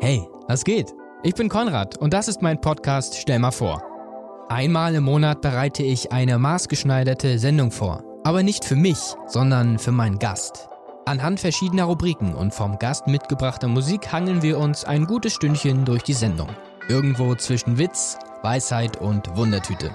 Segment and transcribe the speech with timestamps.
[0.00, 0.94] Hey, was geht?
[1.24, 3.82] Ich bin Konrad und das ist mein Podcast Stell mal vor.
[4.48, 8.04] Einmal im Monat bereite ich eine maßgeschneiderte Sendung vor.
[8.22, 10.68] Aber nicht für mich, sondern für meinen Gast.
[11.04, 16.04] Anhand verschiedener Rubriken und vom Gast mitgebrachter Musik hangeln wir uns ein gutes Stündchen durch
[16.04, 16.50] die Sendung.
[16.88, 19.90] Irgendwo zwischen Witz, Weisheit und Wundertüte.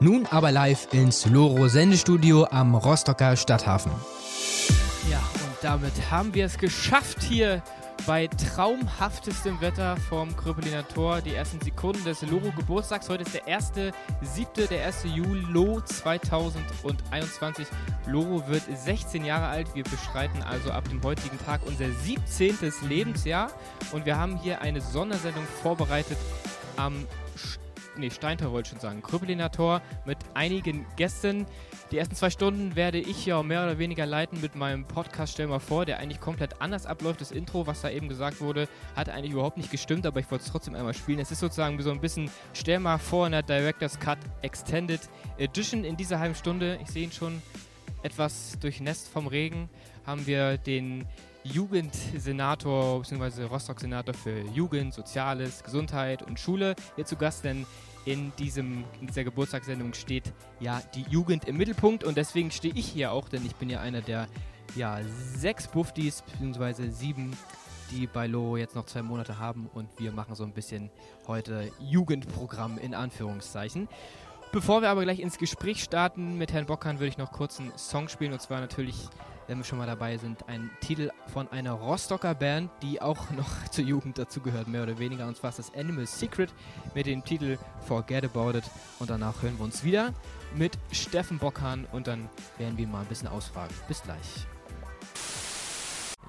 [0.00, 3.92] Nun aber live ins Loro Sendestudio am Rostocker Stadthafen.
[5.08, 7.62] Ja, und damit haben wir es geschafft hier
[8.06, 11.20] bei traumhaftestem Wetter vom Kröpeliner Tor.
[11.20, 13.08] Die ersten Sekunden des Loro Geburtstags.
[13.08, 15.04] Heute ist der 1.7., der 1.
[15.04, 15.44] Juli
[15.84, 17.66] 2021.
[18.06, 19.74] Loro wird 16 Jahre alt.
[19.74, 22.72] Wir beschreiten also ab dem heutigen Tag unser 17.
[22.88, 23.50] Lebensjahr.
[23.92, 26.18] Und wir haben hier eine Sondersendung vorbereitet
[26.76, 27.06] am
[27.98, 31.46] nee, Steintor wollte ich schon sagen, Krüppeliner Tor mit einigen Gästen.
[31.92, 35.46] Die ersten zwei Stunden werde ich ja mehr oder weniger leiten mit meinem Podcast Stell
[35.46, 37.20] mal vor, der eigentlich komplett anders abläuft.
[37.20, 40.44] Das Intro, was da eben gesagt wurde, hat eigentlich überhaupt nicht gestimmt, aber ich wollte
[40.44, 41.20] es trotzdem einmal spielen.
[41.20, 45.00] Es ist sozusagen so ein bisschen Stell mal vor in der Director's Cut Extended
[45.38, 46.76] Edition in dieser halben Stunde.
[46.82, 47.40] Ich sehe ihn schon
[48.02, 49.68] etwas durchnässt vom Regen.
[50.04, 51.06] Haben wir den
[51.44, 53.44] Jugendsenator bzw.
[53.44, 57.64] Rostock-Senator für Jugend, Soziales, Gesundheit und Schule hier zu Gast, denn
[58.06, 62.86] in, diesem, in dieser Geburtstagssendung steht ja die Jugend im Mittelpunkt und deswegen stehe ich
[62.86, 64.28] hier auch, denn ich bin ja einer der
[64.76, 65.00] ja,
[65.36, 66.88] sechs Buftis bzw.
[66.88, 67.36] sieben,
[67.90, 70.90] die bei Lo jetzt noch zwei Monate haben und wir machen so ein bisschen
[71.26, 73.88] heute Jugendprogramm in Anführungszeichen.
[74.52, 77.76] Bevor wir aber gleich ins Gespräch starten mit Herrn Bockern, würde ich noch kurz einen
[77.76, 79.08] Song spielen und zwar natürlich
[79.46, 83.68] wenn wir schon mal dabei sind, ein Titel von einer Rostocker Band, die auch noch
[83.70, 85.26] zur Jugend dazugehört, mehr oder weniger.
[85.26, 86.52] Und zwar ist das Animal Secret
[86.94, 88.64] mit dem Titel Forget About It.
[88.98, 90.12] Und danach hören wir uns wieder
[90.54, 93.74] mit Steffen Bockhahn und dann werden wir mal ein bisschen ausfragen.
[93.88, 94.46] Bis gleich.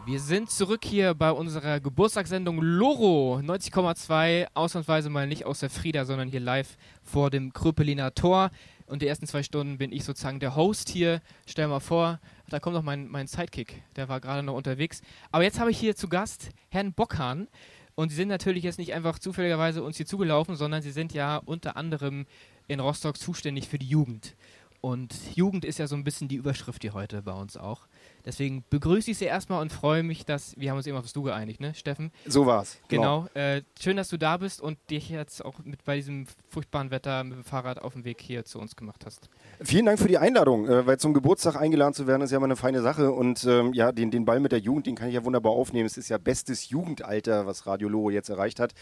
[0.05, 4.47] Wir sind zurück hier bei unserer Geburtstagssendung Loro 90,2.
[4.53, 8.51] Ausnahmsweise mal nicht aus der Frieda, sondern hier live vor dem Krüppeliner Tor.
[8.87, 11.21] Und die ersten zwei Stunden bin ich sozusagen der Host hier.
[11.45, 15.01] Stell mal vor, da kommt noch mein, mein Sidekick, der war gerade noch unterwegs.
[15.29, 17.47] Aber jetzt habe ich hier zu Gast Herrn Bockhahn.
[17.95, 21.37] Und Sie sind natürlich jetzt nicht einfach zufälligerweise uns hier zugelaufen, sondern Sie sind ja
[21.37, 22.27] unter anderem
[22.67, 24.35] in Rostock zuständig für die Jugend.
[24.81, 27.87] Und Jugend ist ja so ein bisschen die Überschrift hier heute bei uns auch.
[28.27, 31.13] Deswegen begrüße ich Sie erstmal und freue mich, dass wir haben uns eben auf das
[31.13, 32.11] Du geeinigt, ne, Steffen?
[32.25, 32.77] So war's.
[32.89, 33.25] Genau.
[33.33, 33.41] genau.
[33.41, 37.23] Äh, schön, dass du da bist und dich jetzt auch mit bei diesem furchtbaren Wetter
[37.23, 39.29] mit dem Fahrrad auf dem Weg hier zu uns gemacht hast.
[39.63, 42.47] Vielen Dank für die Einladung, äh, weil zum Geburtstag eingeladen zu werden ist ja immer
[42.47, 45.13] eine feine Sache und ähm, ja, den, den Ball mit der Jugend, den kann ich
[45.13, 45.85] ja wunderbar aufnehmen.
[45.85, 48.73] Es ist ja bestes Jugendalter, was Radio Loro jetzt erreicht hat.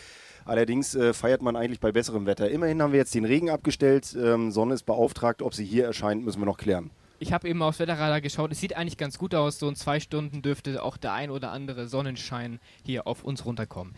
[0.45, 2.49] Allerdings äh, feiert man eigentlich bei besserem Wetter.
[2.49, 4.17] Immerhin haben wir jetzt den Regen abgestellt.
[4.19, 5.43] Ähm, Sonne ist beauftragt.
[5.43, 6.89] Ob sie hier erscheint, müssen wir noch klären.
[7.19, 8.51] Ich habe eben aufs Wetterradar geschaut.
[8.51, 9.59] Es sieht eigentlich ganz gut aus.
[9.59, 13.95] So in zwei Stunden dürfte auch der ein oder andere Sonnenschein hier auf uns runterkommen.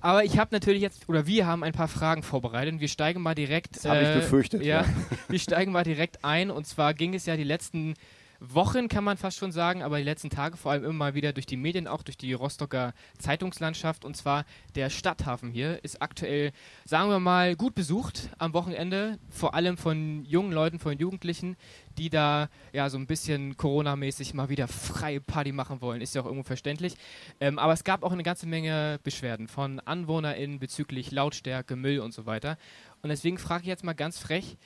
[0.00, 2.78] Aber ich habe natürlich jetzt, oder wir haben ein paar Fragen vorbereitet.
[2.78, 3.76] Wir steigen mal direkt.
[3.76, 4.62] Das habe äh, ich befürchtet.
[4.62, 4.88] Ja, ja.
[5.28, 6.50] wir steigen mal direkt ein.
[6.50, 7.94] Und zwar ging es ja die letzten
[8.40, 11.32] Wochen, kann man fast schon sagen, aber die letzten Tage vor allem immer mal wieder
[11.32, 14.04] durch die Medien, auch durch die Rostocker Zeitungslandschaft.
[14.04, 14.44] Und zwar
[14.76, 16.52] der Stadthafen hier ist aktuell,
[16.84, 21.56] sagen wir mal, gut besucht am Wochenende, vor allem von jungen Leuten, von Jugendlichen,
[21.98, 26.00] die da ja so ein bisschen Corona-mäßig mal wieder freie Party machen wollen.
[26.00, 26.94] Ist ja auch irgendwo verständlich.
[27.40, 32.14] Ähm, aber es gab auch eine ganze Menge Beschwerden von AnwohnerInnen bezüglich Lautstärke, Müll und
[32.14, 32.56] so weiter.
[33.02, 34.56] Und deswegen frage ich jetzt mal ganz frech,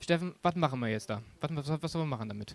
[0.00, 1.22] Steffen, was machen wir jetzt da?
[1.40, 2.54] Was, was, was sollen wir machen damit?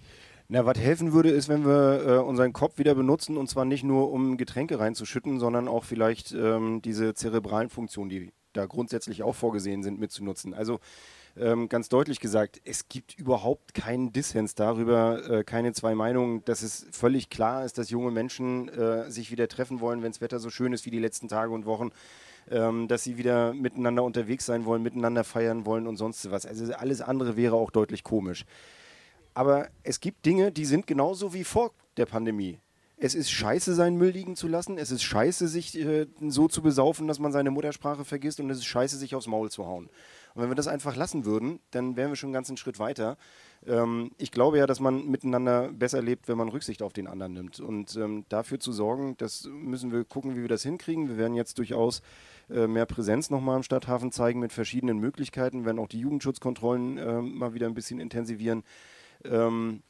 [0.52, 3.84] Na, was helfen würde, ist, wenn wir äh, unseren Kopf wieder benutzen und zwar nicht
[3.84, 9.36] nur, um Getränke reinzuschütten, sondern auch vielleicht ähm, diese zerebralen Funktionen, die da grundsätzlich auch
[9.36, 10.56] vorgesehen sind, mitzunutzen.
[10.56, 10.80] Also
[11.38, 16.64] ähm, ganz deutlich gesagt, es gibt überhaupt keinen Dissens darüber, äh, keine zwei Meinungen, dass
[16.64, 20.40] es völlig klar ist, dass junge Menschen äh, sich wieder treffen wollen, wenn das Wetter
[20.40, 21.92] so schön ist wie die letzten Tage und Wochen
[22.52, 26.46] ähm, dass sie wieder miteinander unterwegs sein wollen, miteinander feiern wollen und sonst was.
[26.46, 28.46] Also alles andere wäre auch deutlich komisch.
[29.34, 32.60] Aber es gibt Dinge, die sind genauso wie vor der Pandemie.
[33.02, 34.78] Es ist scheiße, seinen Müll liegen zu lassen.
[34.78, 38.42] Es ist scheiße, sich äh, so zu besaufen, dass man seine Muttersprache vergisst.
[38.42, 39.90] Und es ist scheiße, sich aufs Maul zu hauen.
[40.34, 43.18] Und wenn wir das einfach lassen würden, dann wären wir schon einen ganzen Schritt weiter.
[43.66, 47.34] Ähm, ich glaube ja, dass man miteinander besser lebt, wenn man Rücksicht auf den anderen
[47.34, 47.62] nimmt.
[47.62, 51.08] Und ähm, dafür zu sorgen, das müssen wir gucken, wie wir das hinkriegen.
[51.08, 52.02] Wir werden jetzt durchaus
[52.50, 57.22] äh, mehr Präsenz nochmal im Stadthafen zeigen mit verschiedenen Möglichkeiten, werden auch die Jugendschutzkontrollen äh,
[57.22, 58.64] mal wieder ein bisschen intensivieren.
[59.26, 59.84] Ähm,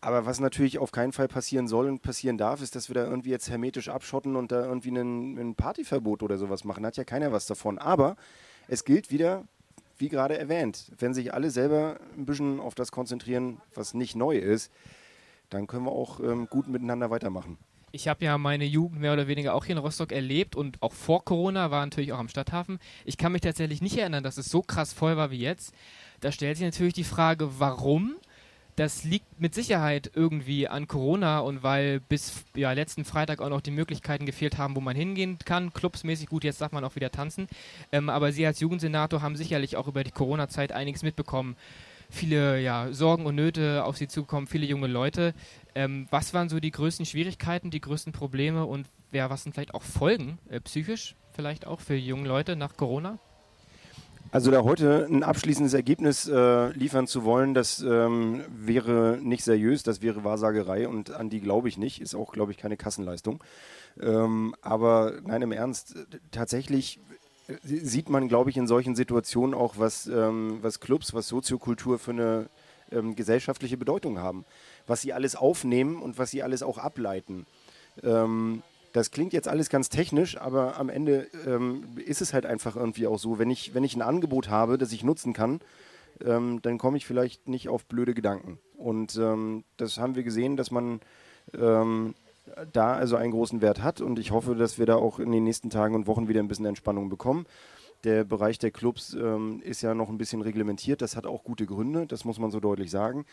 [0.00, 3.04] aber was natürlich auf keinen Fall passieren soll und passieren darf, ist, dass wir da
[3.04, 6.86] irgendwie jetzt hermetisch abschotten und da irgendwie ein, Partyverbot oder sowas machen.
[6.86, 7.78] Hat ja keiner was davon.
[7.78, 8.16] Aber
[8.68, 9.44] es gilt wieder,
[9.98, 14.36] wie gerade erwähnt, wenn sich alle selber ein bisschen auf das konzentrieren, was nicht neu
[14.36, 14.70] ist,
[15.50, 17.58] dann können wir auch ähm, gut miteinander weitermachen
[17.96, 20.92] Ich habe ja meine Jugend mehr oder weniger auch hier in Rostock erlebt und auch
[20.92, 22.78] vor Corona war natürlich auch am Stadthafen.
[23.06, 25.72] Ich kann mich tatsächlich nicht erinnern, dass es so krass voll war wie jetzt.
[26.20, 28.16] Da stellt sich natürlich die Frage, warum?
[28.76, 33.62] Das liegt mit Sicherheit irgendwie an Corona und weil bis ja, letzten Freitag auch noch
[33.62, 35.72] die Möglichkeiten gefehlt haben, wo man hingehen kann.
[35.72, 37.48] Clubsmäßig gut, jetzt darf man auch wieder tanzen.
[37.92, 41.56] Ähm, aber Sie als Jugendsenator haben sicherlich auch über die Corona-Zeit einiges mitbekommen
[42.10, 45.34] viele ja, Sorgen und Nöte auf sie zukommen, viele junge Leute.
[45.74, 49.74] Ähm, was waren so die größten Schwierigkeiten, die größten Probleme und ja, was sind vielleicht
[49.74, 53.18] auch Folgen, äh, psychisch vielleicht auch für junge Leute nach Corona?
[54.32, 59.82] Also da heute ein abschließendes Ergebnis äh, liefern zu wollen, das ähm, wäre nicht seriös,
[59.82, 63.42] das wäre Wahrsagerei und an die glaube ich nicht, ist auch, glaube ich, keine Kassenleistung.
[64.00, 65.94] Ähm, aber nein, im Ernst,
[66.32, 66.98] tatsächlich
[67.62, 72.10] sieht man, glaube ich, in solchen Situationen auch, was, ähm, was Clubs, was Soziokultur für
[72.12, 72.48] eine
[72.90, 74.44] ähm, gesellschaftliche Bedeutung haben.
[74.86, 77.46] Was sie alles aufnehmen und was sie alles auch ableiten.
[78.02, 78.62] Ähm,
[78.92, 83.06] das klingt jetzt alles ganz technisch, aber am Ende ähm, ist es halt einfach irgendwie
[83.06, 85.60] auch so, wenn ich, wenn ich ein Angebot habe, das ich nutzen kann,
[86.24, 88.58] ähm, dann komme ich vielleicht nicht auf blöde Gedanken.
[88.76, 91.00] Und ähm, das haben wir gesehen, dass man
[92.72, 95.44] da also einen großen Wert hat und ich hoffe, dass wir da auch in den
[95.44, 97.46] nächsten Tagen und Wochen wieder ein bisschen Entspannung bekommen.
[98.04, 101.66] Der Bereich der Clubs ähm, ist ja noch ein bisschen reglementiert, das hat auch gute
[101.66, 103.24] Gründe, das muss man so deutlich sagen.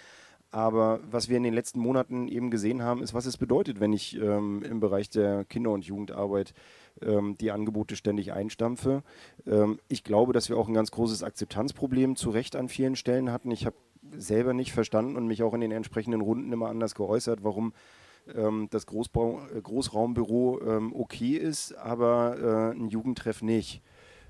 [0.52, 3.92] Aber was wir in den letzten Monaten eben gesehen haben, ist, was es bedeutet, wenn
[3.92, 6.54] ich ähm, im Bereich der Kinder- und Jugendarbeit
[7.02, 9.02] ähm, die Angebote ständig einstampfe.
[9.48, 13.32] Ähm, ich glaube, dass wir auch ein ganz großes Akzeptanzproblem zu Recht an vielen Stellen
[13.32, 13.50] hatten.
[13.50, 13.76] Ich habe
[14.16, 17.74] selber nicht verstanden und mich auch in den entsprechenden Runden immer anders geäußert, warum
[18.36, 23.82] ähm, das Großbau, äh, Großraumbüro ähm, okay ist, aber äh, ein Jugendtreff nicht.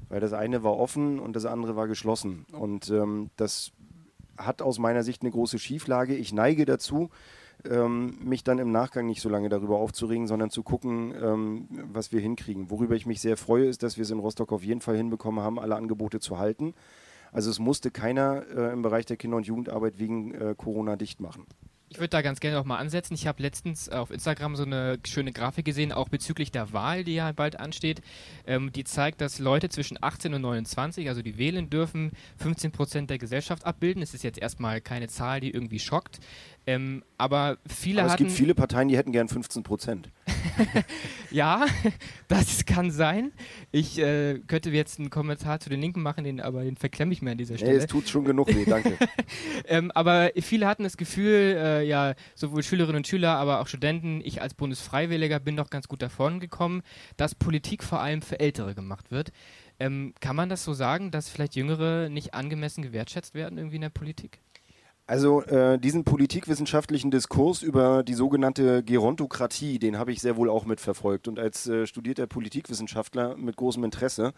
[0.09, 2.45] Weil das eine war offen und das andere war geschlossen.
[2.51, 3.71] Und ähm, das
[4.37, 6.15] hat aus meiner Sicht eine große Schieflage.
[6.15, 7.09] Ich neige dazu,
[7.69, 12.11] ähm, mich dann im Nachgang nicht so lange darüber aufzuregen, sondern zu gucken, ähm, was
[12.11, 12.69] wir hinkriegen.
[12.69, 15.43] Worüber ich mich sehr freue, ist, dass wir es in Rostock auf jeden Fall hinbekommen
[15.43, 16.73] haben, alle Angebote zu halten.
[17.31, 21.19] Also es musste keiner äh, im Bereich der Kinder- und Jugendarbeit wegen äh, Corona dicht
[21.19, 21.45] machen.
[21.93, 23.13] Ich würde da ganz gerne noch mal ansetzen.
[23.13, 27.13] Ich habe letztens auf Instagram so eine schöne Grafik gesehen, auch bezüglich der Wahl, die
[27.13, 28.01] ja bald ansteht.
[28.47, 33.11] Ähm, die zeigt, dass Leute zwischen 18 und 29, also die wählen dürfen, 15 Prozent
[33.11, 34.01] der Gesellschaft abbilden.
[34.01, 36.19] Es ist jetzt erstmal keine Zahl, die irgendwie schockt.
[36.65, 38.23] Ähm, aber viele aber es hatten.
[38.23, 40.09] Es gibt viele Parteien, die hätten gern 15 Prozent.
[41.31, 41.65] ja,
[42.27, 43.31] das kann sein.
[43.71, 47.21] Ich äh, könnte jetzt einen Kommentar zu den Linken machen, den, aber den verklemme ich
[47.21, 47.73] mir an dieser Stelle.
[47.73, 48.97] Nee, es tut schon genug weh, danke.
[49.67, 54.21] ähm, aber viele hatten das Gefühl, äh, ja, sowohl Schülerinnen und Schüler, aber auch Studenten,
[54.23, 56.81] ich als Bundesfreiwilliger bin doch ganz gut davon gekommen,
[57.17, 59.31] dass Politik vor allem für Ältere gemacht wird.
[59.79, 63.81] Ähm, kann man das so sagen, dass vielleicht Jüngere nicht angemessen gewertschätzt werden irgendwie in
[63.81, 64.39] der Politik?
[65.05, 70.65] Also äh, diesen politikwissenschaftlichen Diskurs über die sogenannte Gerontokratie, den habe ich sehr wohl auch
[70.65, 74.31] mitverfolgt und als äh, studierter Politikwissenschaftler mit großem Interesse.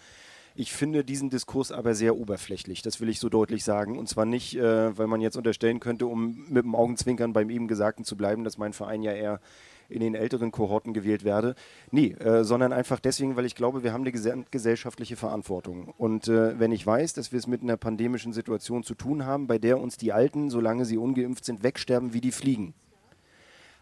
[0.56, 4.00] Ich finde diesen Diskurs aber sehr oberflächlich, das will ich so deutlich sagen.
[4.00, 7.68] Und zwar nicht, äh, weil man jetzt unterstellen könnte, um mit dem Augenzwinkern beim eben
[7.68, 9.42] Gesagten zu bleiben, dass mein Verein ja eher
[9.90, 11.56] in den älteren Kohorten gewählt werde.
[11.92, 15.94] Nee, äh, sondern einfach deswegen, weil ich glaube, wir haben eine ges gesellschaftliche Verantwortung.
[15.98, 19.48] Und äh, wenn ich weiß, dass wir es mit einer pandemischen Situation zu tun haben,
[19.48, 22.74] bei der uns die Alten, solange sie ungeimpft sind, wegsterben wie die Fliegen,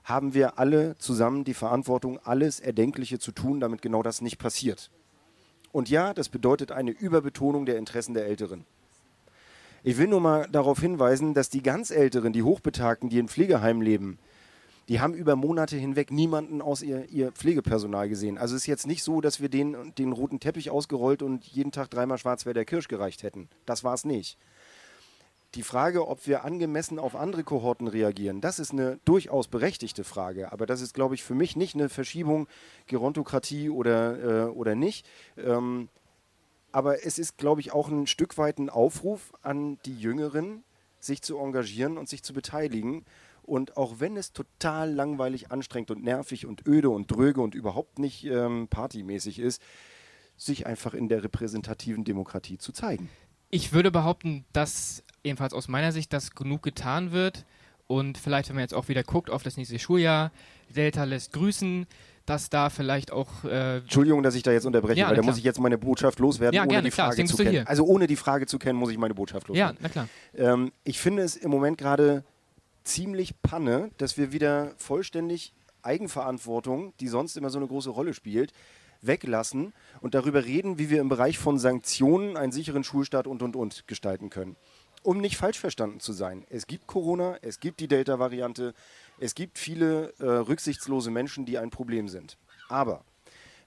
[0.03, 4.91] haben wir alle zusammen die Verantwortung, alles Erdenkliche zu tun, damit genau das nicht passiert.
[5.71, 8.65] Und ja, das bedeutet eine Überbetonung der Interessen der Älteren.
[9.85, 13.81] Ich will nur mal darauf hinweisen, dass die ganz Älteren, die Hochbetagten, die in Pflegeheimen
[13.81, 14.17] leben,
[14.89, 18.37] die haben über Monate hinweg niemanden aus ihr, ihr Pflegepersonal gesehen.
[18.37, 21.71] Also es ist jetzt nicht so, dass wir den, den roten Teppich ausgerollt und jeden
[21.71, 23.47] Tag dreimal Schwarzwälder Kirsch gereicht hätten.
[23.65, 24.37] Das war es nicht.
[25.55, 30.51] Die Frage, ob wir angemessen auf andere Kohorten reagieren, das ist eine durchaus berechtigte Frage.
[30.51, 32.47] Aber das ist, glaube ich, für mich nicht eine Verschiebung
[32.87, 35.05] Gerontokratie oder, äh, oder nicht.
[35.37, 35.89] Ähm,
[36.71, 40.63] aber es ist, glaube ich, auch ein Stück weit ein Aufruf an die Jüngeren,
[40.99, 43.05] sich zu engagieren und sich zu beteiligen
[43.43, 47.99] und auch wenn es total langweilig, anstrengend und nervig und öde und dröge und überhaupt
[47.99, 49.61] nicht ähm, partymäßig ist,
[50.37, 53.09] sich einfach in der repräsentativen Demokratie zu zeigen.
[53.49, 57.45] Ich würde behaupten, dass jedenfalls aus meiner Sicht das genug getan wird.
[57.85, 60.31] Und vielleicht, wenn man jetzt auch wieder guckt auf das nächste Schuljahr,
[60.73, 61.85] Delta lässt grüßen,
[62.25, 63.43] dass da vielleicht auch.
[63.43, 66.19] Äh Entschuldigung, dass ich da jetzt unterbreche, ja, weil da muss ich jetzt meine Botschaft
[66.19, 67.51] loswerden, ja, ohne gerne, die klar, Frage zu kennen.
[67.51, 67.67] Hier.
[67.67, 69.75] Also ohne die Frage zu kennen, muss ich meine Botschaft loswerden.
[69.75, 70.07] Ja, na klar.
[70.35, 72.23] Ähm, ich finde es im Moment gerade
[72.83, 78.53] ziemlich Panne, dass wir wieder vollständig Eigenverantwortung, die sonst immer so eine große Rolle spielt,
[79.01, 83.55] weglassen und darüber reden, wie wir im Bereich von Sanktionen einen sicheren Schulstart und und
[83.55, 84.55] und gestalten können.
[85.01, 88.73] Um nicht falsch verstanden zu sein, es gibt Corona, es gibt die Delta-Variante,
[89.19, 92.37] Es gibt viele äh, rücksichtslose Menschen, die ein Problem sind.
[92.67, 93.03] Aber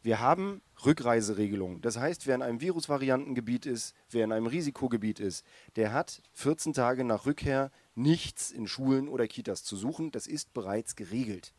[0.03, 1.81] wir haben Rückreiseregelungen.
[1.81, 5.45] Das heißt, wer in einem Virusvariantengebiet ist, wer in einem Risikogebiet ist,
[5.77, 10.13] der hat 14 Tage nach Rückkehr nichts in Schulen oder Kitas zu suchen.
[10.13, 11.53] Das ist bereits geregelt.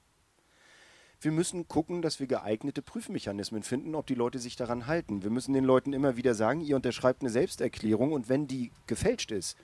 [1.19, 5.23] Wir müssen gucken, dass wir geeignete Prüfmechanismen finden, ob die Leute sich daran halten.
[5.23, 9.31] Wir müssen den Leuten immer wieder sagen, ihr unterschreibt eine Selbsterklärung und wenn die gefälscht
[9.31, 9.57] ist,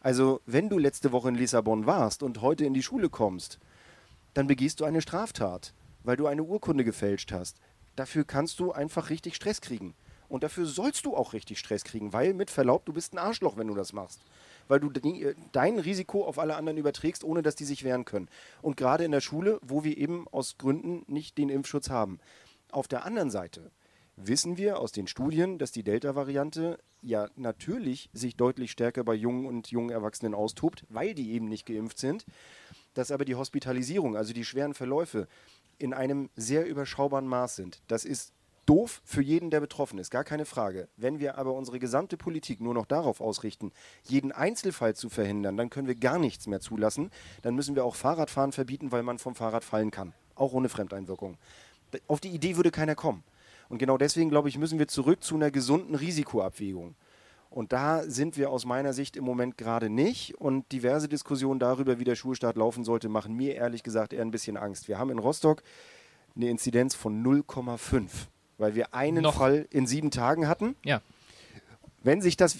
[0.00, 3.58] also wenn du letzte Woche in Lissabon warst und heute in die Schule kommst,
[4.34, 5.72] dann begehst du eine Straftat,
[6.04, 7.56] weil du eine Urkunde gefälscht hast.
[7.96, 9.94] Dafür kannst du einfach richtig Stress kriegen.
[10.28, 13.56] Und dafür sollst du auch richtig Stress kriegen, weil mit Verlaub, du bist ein Arschloch,
[13.56, 14.20] wenn du das machst.
[14.68, 14.90] Weil du
[15.52, 18.28] dein Risiko auf alle anderen überträgst, ohne dass die sich wehren können.
[18.62, 22.20] Und gerade in der Schule, wo wir eben aus Gründen nicht den Impfschutz haben.
[22.70, 23.70] Auf der anderen Seite
[24.16, 29.46] wissen wir aus den Studien, dass die Delta-Variante ja natürlich sich deutlich stärker bei jungen
[29.46, 32.26] und jungen Erwachsenen austobt, weil die eben nicht geimpft sind,
[32.94, 35.28] dass aber die Hospitalisierung, also die schweren Verläufe,
[35.78, 37.80] in einem sehr überschaubaren Maß sind.
[37.86, 38.32] Das ist
[38.68, 40.88] doof für jeden, der betroffen ist, gar keine Frage.
[40.96, 43.72] Wenn wir aber unsere gesamte Politik nur noch darauf ausrichten,
[44.04, 47.10] jeden Einzelfall zu verhindern, dann können wir gar nichts mehr zulassen.
[47.42, 51.38] Dann müssen wir auch Fahrradfahren verbieten, weil man vom Fahrrad fallen kann, auch ohne Fremdeinwirkung.
[52.06, 53.24] Auf die Idee würde keiner kommen.
[53.70, 56.94] Und genau deswegen, glaube ich, müssen wir zurück zu einer gesunden Risikoabwägung.
[57.50, 60.34] Und da sind wir aus meiner Sicht im Moment gerade nicht.
[60.34, 64.30] Und diverse Diskussionen darüber, wie der Schulstart laufen sollte, machen mir ehrlich gesagt eher ein
[64.30, 64.88] bisschen Angst.
[64.88, 65.62] Wir haben in Rostock
[66.36, 69.36] eine Inzidenz von 0,5, weil wir einen Noch.
[69.36, 70.76] Fall in sieben Tagen hatten.
[70.84, 71.00] Ja.
[72.02, 72.58] Wenn sich das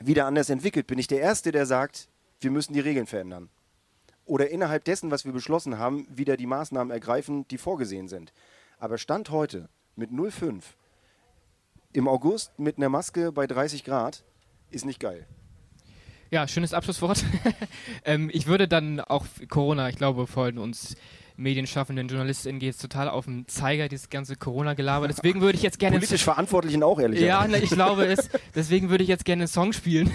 [0.00, 2.08] wieder anders entwickelt, bin ich der Erste, der sagt,
[2.40, 3.48] wir müssen die Regeln verändern.
[4.24, 8.32] Oder innerhalb dessen, was wir beschlossen haben, wieder die Maßnahmen ergreifen, die vorgesehen sind.
[8.78, 10.62] Aber Stand heute mit 0,5
[11.92, 14.22] im August mit einer Maske bei 30 Grad
[14.70, 15.26] ist nicht geil.
[16.30, 17.24] Ja, schönes Abschlusswort.
[18.04, 20.94] ähm, ich würde dann auch Corona, ich glaube, folgen uns
[21.38, 25.08] medienschaffenden JournalistInnen geht es total auf den Zeiger, dieses ganze Corona-Gelaber.
[25.08, 25.96] Deswegen würde ich jetzt gerne.
[25.96, 28.28] Politisch Verantwortlichen auch, ehrlich Ja, ne, ich glaube es.
[28.54, 30.10] Deswegen würde ich jetzt gerne einen Song spielen.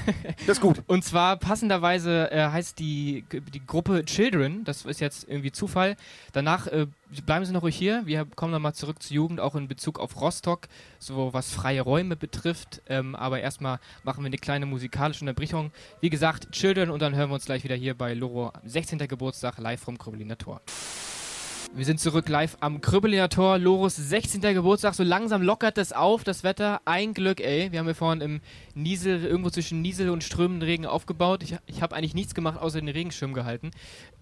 [0.45, 0.83] Das ist gut.
[0.87, 5.95] Und zwar passenderweise äh, heißt die, die Gruppe Children, das ist jetzt irgendwie Zufall.
[6.33, 6.87] Danach äh,
[7.25, 8.01] bleiben Sie noch ruhig hier.
[8.05, 10.67] Wir kommen nochmal zurück zur Jugend, auch in Bezug auf Rostock,
[10.99, 12.81] so was freie Räume betrifft.
[12.87, 15.71] Ähm, aber erstmal machen wir eine kleine musikalische Unterbrechung.
[16.01, 18.99] Wie gesagt, Children und dann hören wir uns gleich wieder hier bei Loro 16.
[18.99, 20.61] Geburtstag live vom Krübeliner Tor.
[21.75, 23.57] Wir sind zurück live am Krüppelinger Tor.
[23.57, 24.41] Loris 16.
[24.41, 24.93] Geburtstag.
[24.93, 26.81] So langsam lockert es auf, das Wetter.
[26.85, 27.71] Ein Glück, ey.
[27.71, 28.41] Wir haben hier vorhin im
[28.75, 31.41] Niesel, irgendwo zwischen Niesel und strömenden Regen aufgebaut.
[31.41, 33.71] Ich, ich habe eigentlich nichts gemacht, außer den Regenschirm gehalten.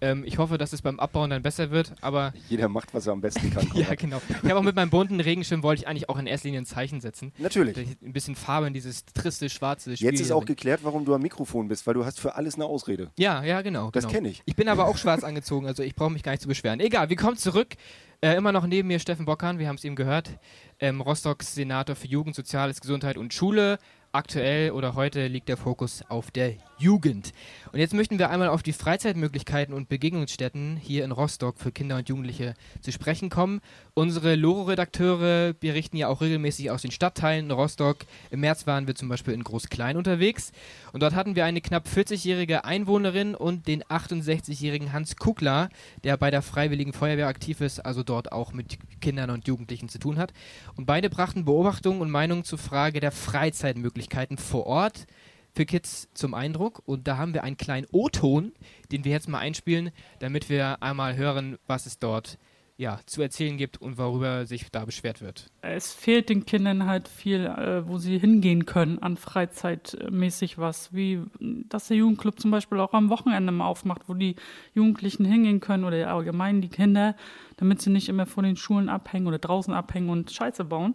[0.00, 2.32] Ähm, ich hoffe, dass es beim Abbauen dann besser wird, aber...
[2.48, 3.70] Jeder macht, was er am besten kann.
[3.74, 4.22] ja, genau.
[4.42, 6.66] Ich habe auch mit meinem bunten Regenschirm, wollte ich eigentlich auch in erster Linie ein
[6.66, 7.32] Zeichen setzen.
[7.36, 7.76] Natürlich.
[8.02, 10.10] Ein bisschen Farbe in dieses triste, schwarze Spiel.
[10.10, 12.64] Jetzt ist auch geklärt, warum du am Mikrofon bist, weil du hast für alles eine
[12.64, 13.10] Ausrede.
[13.18, 13.90] Ja, ja, genau.
[13.90, 14.14] Das genau.
[14.14, 14.42] kenne ich.
[14.46, 16.80] Ich bin aber auch schwarz angezogen, also ich brauche mich gar nicht zu beschweren.
[16.80, 17.74] Egal, wir kommen zurück.
[18.20, 20.38] Äh, immer noch neben mir Steffen Bockern, wir haben es eben gehört,
[20.78, 23.78] ähm, Rostocks Senator für Jugend, Soziales, Gesundheit und Schule.
[24.12, 27.32] Aktuell oder heute liegt der Fokus auf der Jugend.
[27.72, 31.96] Und jetzt möchten wir einmal auf die Freizeitmöglichkeiten und Begegnungsstätten hier in Rostock für Kinder
[31.96, 33.60] und Jugendliche zu sprechen kommen.
[33.94, 37.98] Unsere Loro-Redakteure berichten ja auch regelmäßig aus den Stadtteilen in Rostock.
[38.30, 40.52] Im März waren wir zum Beispiel in Groß-Klein unterwegs
[40.92, 45.68] und dort hatten wir eine knapp 40-jährige Einwohnerin und den 68-jährigen Hans Kugler,
[46.02, 49.98] der bei der Freiwilligen Feuerwehr aktiv ist, also dort auch mit Kindern und Jugendlichen zu
[49.98, 50.32] tun hat.
[50.76, 55.06] Und beide brachten Beobachtungen und Meinungen zur Frage der Freizeitmöglichkeiten vor Ort
[55.54, 56.82] für Kids zum Eindruck.
[56.86, 58.52] Und da haben wir einen kleinen O-Ton,
[58.90, 62.38] den wir jetzt mal einspielen, damit wir einmal hören, was es dort
[62.82, 65.46] ja, zu erzählen gibt und worüber sich da beschwert wird.
[65.60, 71.20] Es fehlt den Kindern halt viel, äh, wo sie hingehen können an freizeitmäßig was, wie
[71.38, 74.36] dass der Jugendclub zum Beispiel auch am Wochenende mal aufmacht, wo die
[74.74, 77.14] Jugendlichen hingehen können oder allgemein die Kinder,
[77.56, 80.94] damit sie nicht immer vor den Schulen abhängen oder draußen abhängen und Scheiße bauen.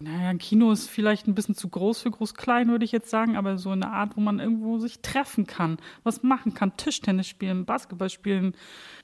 [0.00, 3.36] Naja, ein Kino ist vielleicht ein bisschen zu groß für groß-klein, würde ich jetzt sagen,
[3.36, 7.64] aber so eine Art, wo man irgendwo sich treffen kann, was machen kann, Tischtennis spielen,
[7.64, 8.54] Basketball spielen.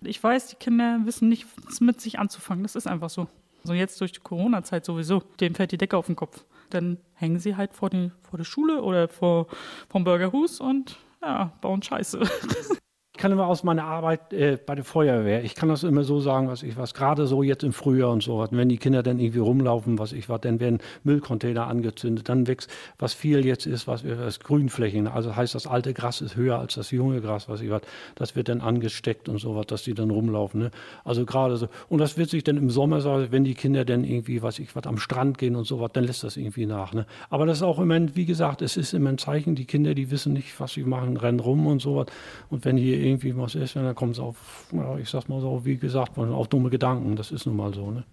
[0.03, 2.63] Ich weiß, die Kinder wissen nicht, was mit sich anzufangen.
[2.63, 3.27] Das ist einfach so.
[3.65, 5.21] So jetzt durch die Corona-Zeit sowieso.
[5.41, 6.45] Dem fällt die Decke auf den Kopf.
[6.71, 9.49] Dann hängen sie halt vor, die, vor der Schule oder vor,
[9.89, 12.21] vom Burgerhus und ja, bauen Scheiße.
[13.25, 16.49] Kann immer aus meiner Arbeit äh, bei der Feuerwehr, ich kann das immer so sagen,
[16.49, 19.39] was ich was, gerade so jetzt im Frühjahr und so, wenn die Kinder dann irgendwie
[19.39, 24.05] rumlaufen, was ich was, dann werden Müllcontainer angezündet, dann wächst, was viel jetzt ist, was,
[24.07, 27.71] was Grünflächen, also heißt das alte Gras ist höher als das junge Gras, was ich
[27.71, 27.81] was,
[28.15, 30.71] das wird dann angesteckt und so was, dass die dann rumlaufen, ne?
[31.03, 31.69] Also gerade so.
[31.89, 33.03] Und das wird sich dann im Sommer,
[33.33, 36.05] wenn die Kinder dann irgendwie, was ich was, am Strand gehen und so was, dann
[36.05, 37.07] lässt das irgendwie nach, ne?
[37.31, 40.11] Aber das ist auch immer, wie gesagt, es ist immer ein Zeichen, die Kinder, die
[40.11, 42.09] wissen nicht, was sie machen, rennen rum und so was.
[42.51, 45.41] Und wenn hier irgendwie irgendwie was ist, dann kommt es auf, ja, ich sag's mal
[45.41, 47.17] so, wie gesagt, auf dumme Gedanken.
[47.17, 48.05] Das ist nun mal so, ne?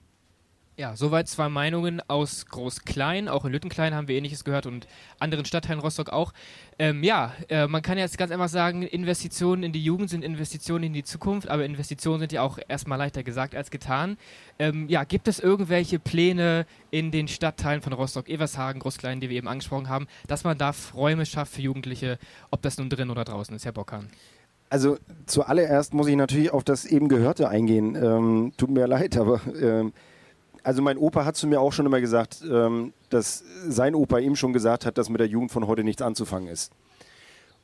[0.78, 3.28] Ja, soweit zwei Meinungen aus Groß-Klein.
[3.28, 4.88] Auch in Lüttenklein haben wir ähnliches gehört und
[5.20, 6.34] anderen Stadtteilen Rostock auch.
[6.80, 10.86] Ähm, ja, äh, man kann jetzt ganz einfach sagen, Investitionen in die Jugend sind Investitionen
[10.86, 14.18] in die Zukunft, aber Investitionen sind ja auch erstmal leichter gesagt als getan.
[14.60, 19.38] Ähm, ja, gibt es irgendwelche Pläne in den Stadtteilen von Rostock, Evershagen, Groß-Klein, die wir
[19.38, 22.18] eben angesprochen haben, dass man da Räume schafft für Jugendliche,
[22.50, 24.10] ob das nun drin oder draußen ist, Herr Bockhan?
[24.72, 27.94] Also zuallererst muss ich natürlich auf das eben Gehörte eingehen.
[27.96, 29.92] Ähm, tut mir leid, aber ähm,
[30.64, 34.38] also mein Opa hat zu mir auch schon immer gesagt, ähm, dass sein Opa ihm
[34.38, 36.72] schon gesagt hat, dass mit der Jugend von heute nichts anzufangen ist.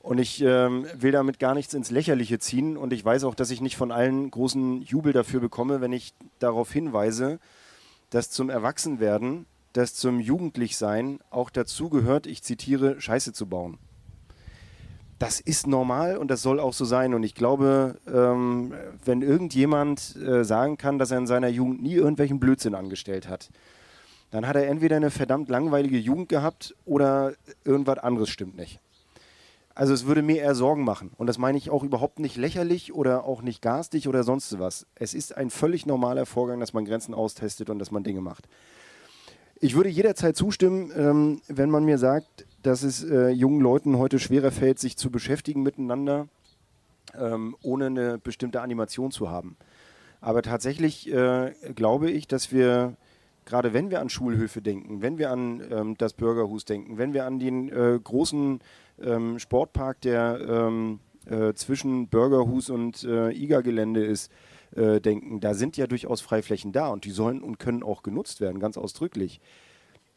[0.02, 3.52] Und ich ähm, will damit gar nichts ins Lächerliche ziehen und ich weiß auch, dass
[3.52, 7.40] ich nicht von allen großen Jubel dafür bekomme, wenn ich darauf hinweise,
[8.10, 13.78] dass zum Erwachsenwerden, dass zum Jugendlichsein auch dazu gehört, ich zitiere, Scheiße zu bauen
[15.20, 17.14] das ist normal und das soll auch so sein.
[17.14, 21.96] Und ich glaube, ähm, wenn irgendjemand äh, sagen kann, dass er in seiner Jugend nie
[21.96, 23.50] irgendwelchen Blödsinn angestellt hat,
[24.32, 27.34] dann hat er entweder eine verdammt langweilige Jugend gehabt oder
[27.64, 28.80] irgendwas anderes stimmt nicht.
[29.78, 31.12] Also es würde mir eher Sorgen machen.
[31.18, 34.88] Und das meine ich auch überhaupt nicht lächerlich oder auch nicht garstig oder sonst was.
[34.96, 38.48] Es ist ein völlig normaler Vorgang, dass man Grenzen austestet und dass man Dinge macht.
[39.60, 44.20] Ich würde jederzeit zustimmen, ähm, wenn man mir sagt, dass es äh, jungen Leuten heute
[44.20, 46.28] schwerer fällt, sich zu beschäftigen miteinander,
[47.18, 49.56] ähm, ohne eine bestimmte Animation zu haben.
[50.20, 52.98] Aber tatsächlich äh, glaube ich, dass wir,
[53.46, 57.26] gerade wenn wir an Schulhöfe denken, wenn wir an ähm, das Bürgerhus denken, wenn wir
[57.26, 58.60] an den äh, großen
[59.02, 64.30] ähm, Sportpark, der ähm, äh, zwischen Bürgerhus und äh, IGA-Gelände ist,
[64.76, 68.42] äh, denken, da sind ja durchaus Freiflächen da und die sollen und können auch genutzt
[68.42, 69.40] werden, ganz ausdrücklich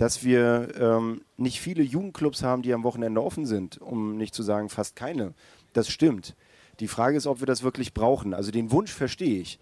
[0.00, 4.42] dass wir ähm, nicht viele Jugendclubs haben, die am Wochenende offen sind, um nicht zu
[4.42, 5.34] sagen fast keine.
[5.74, 6.36] Das stimmt.
[6.80, 8.32] Die Frage ist, ob wir das wirklich brauchen.
[8.32, 9.58] Also den Wunsch verstehe ich.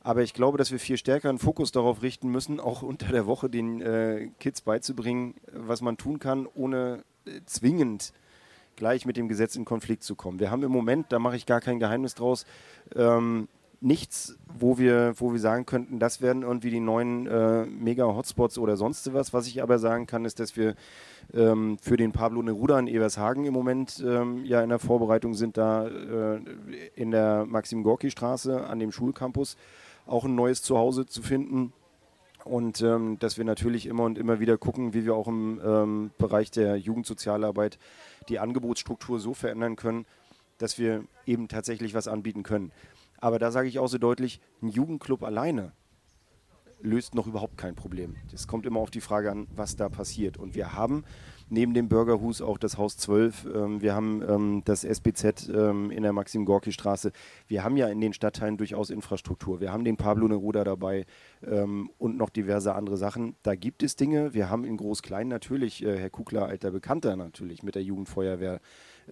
[0.00, 3.26] Aber ich glaube, dass wir viel stärker einen Fokus darauf richten müssen, auch unter der
[3.26, 8.14] Woche den äh, Kids beizubringen, was man tun kann, ohne äh, zwingend
[8.76, 10.40] gleich mit dem Gesetz in Konflikt zu kommen.
[10.40, 12.46] Wir haben im Moment, da mache ich gar kein Geheimnis draus,
[12.96, 13.46] ähm,
[13.82, 18.76] nichts, wo wir, wo wir sagen könnten, das werden irgendwie die neuen äh, Mega-Hotspots oder
[18.76, 19.32] sonst was.
[19.32, 20.74] Was ich aber sagen kann, ist, dass wir
[21.34, 25.56] ähm, für den Pablo Neruda in Evershagen im Moment ähm, ja in der Vorbereitung sind,
[25.56, 26.40] da äh,
[26.94, 29.56] in der Maxim-Gorki-Straße an dem Schulcampus
[30.06, 31.72] auch ein neues Zuhause zu finden.
[32.44, 36.10] Und ähm, dass wir natürlich immer und immer wieder gucken, wie wir auch im ähm,
[36.18, 37.78] Bereich der Jugendsozialarbeit
[38.28, 40.06] die Angebotsstruktur so verändern können,
[40.58, 42.72] dass wir eben tatsächlich was anbieten können.
[43.22, 45.72] Aber da sage ich auch so deutlich, ein Jugendclub alleine
[46.80, 48.16] löst noch überhaupt kein Problem.
[48.34, 50.38] Es kommt immer auf die Frage an, was da passiert.
[50.38, 51.04] Und wir haben
[51.48, 56.02] neben dem Bürgerhus auch das Haus 12, ähm, wir haben ähm, das SBZ ähm, in
[56.02, 57.12] der Maxim-Gorki-Straße.
[57.46, 59.60] Wir haben ja in den Stadtteilen durchaus Infrastruktur.
[59.60, 61.06] Wir haben den Pablo Neruda dabei
[61.46, 63.36] ähm, und noch diverse andere Sachen.
[63.44, 64.34] Da gibt es Dinge.
[64.34, 68.60] Wir haben in Groß-Klein natürlich, äh, Herr Kugler, alter Bekannter natürlich, mit der Jugendfeuerwehr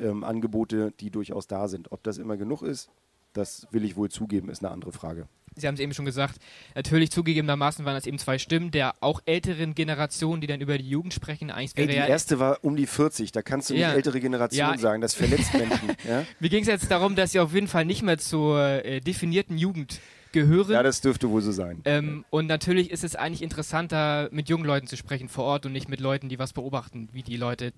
[0.01, 1.92] ähm, Angebote, die durchaus da sind.
[1.92, 2.90] Ob das immer genug ist,
[3.33, 5.29] das will ich wohl zugeben, ist eine andere Frage.
[5.57, 6.37] Sie haben es eben schon gesagt,
[6.75, 10.88] natürlich zugegebenermaßen waren das eben zwei Stimmen der auch älteren Generation, die dann über die
[10.88, 11.51] Jugend sprechen.
[11.51, 13.88] Eigentlich Ey, die ja erste war um die 40, da kannst du ja.
[13.88, 14.79] nicht ältere Generation ja.
[14.79, 15.90] sagen, das verletzt Menschen.
[16.09, 16.25] Ja?
[16.38, 19.59] Mir ging es jetzt darum, dass sie auf jeden Fall nicht mehr zur äh, definierten
[19.59, 20.01] Jugend
[20.33, 20.71] gehören.
[20.71, 21.83] Ja, das dürfte wohl so sein.
[21.85, 25.73] Ähm, und natürlich ist es eigentlich interessanter, mit jungen Leuten zu sprechen vor Ort und
[25.73, 27.73] nicht mit Leuten, die was beobachten, wie die Leute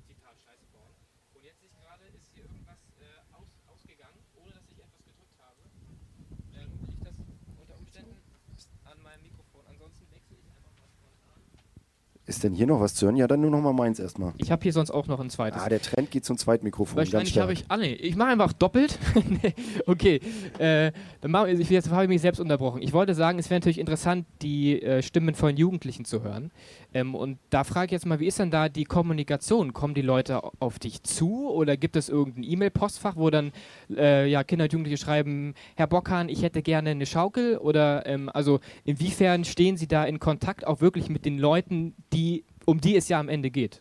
[12.33, 13.17] Ist denn hier noch was zu hören?
[13.17, 14.33] Ja, dann nur noch mal meins erstmal.
[14.39, 15.61] Ich habe hier sonst auch noch ein zweites.
[15.61, 16.97] Ah, der Trend geht zum zweiten Mikrofon.
[16.97, 17.67] Wahrscheinlich habe ich.
[17.69, 18.99] Ah, nee, ich mache einfach doppelt.
[19.87, 20.19] okay.
[20.57, 22.81] Äh, dann mache ich, jetzt habe ich mich selbst unterbrochen.
[22.81, 26.53] Ich wollte sagen, es wäre natürlich interessant, die äh, Stimmen von Jugendlichen zu hören.
[26.95, 29.73] Ähm, und da frage ich jetzt mal, wie ist denn da die Kommunikation?
[29.73, 33.53] Kommen die Leute auf dich zu oder gibt es irgendein E-Mail-Postfach, wo dann
[33.91, 37.59] äh, ja, Kinder und Jugendliche schreiben, Herr Bockhahn, ich hätte gerne eine Schaukel?
[37.59, 42.45] Oder ähm, also inwiefern stehen Sie da in Kontakt auch wirklich mit den Leuten, die
[42.67, 43.81] um die es ja am Ende geht.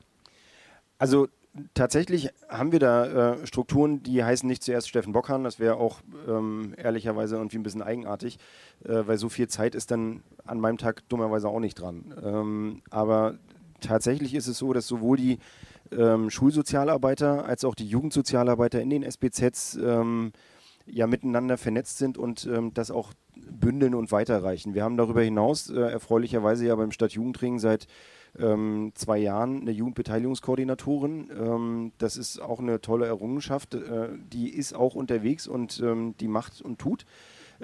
[0.98, 1.28] Also
[1.74, 5.44] tatsächlich haben wir da äh, Strukturen, die heißen nicht zuerst Steffen Bockhahn.
[5.44, 8.38] Das wäre auch ähm, ehrlicherweise irgendwie ein bisschen eigenartig,
[8.86, 12.14] äh, weil so viel Zeit ist dann an meinem Tag dummerweise auch nicht dran.
[12.24, 13.36] Ähm, aber
[13.82, 15.40] tatsächlich ist es so, dass sowohl die
[15.92, 20.32] ähm, Schulsozialarbeiter als auch die Jugendsozialarbeiter in den SBZs ähm,
[20.86, 24.74] ja miteinander vernetzt sind und ähm, das auch bündeln und weiterreichen.
[24.74, 27.88] Wir haben darüber hinaus äh, erfreulicherweise ja beim Stadtjugendring seit
[28.40, 31.30] ähm, zwei Jahren eine Jugendbeteiligungskoordinatorin.
[31.38, 33.74] Ähm, das ist auch eine tolle Errungenschaft.
[33.76, 37.06] Äh, die ist auch unterwegs und ähm, die macht und tut.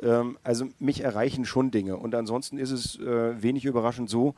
[0.01, 1.97] Ähm, also mich erreichen schon Dinge.
[1.97, 4.35] Und ansonsten ist es äh, wenig überraschend so,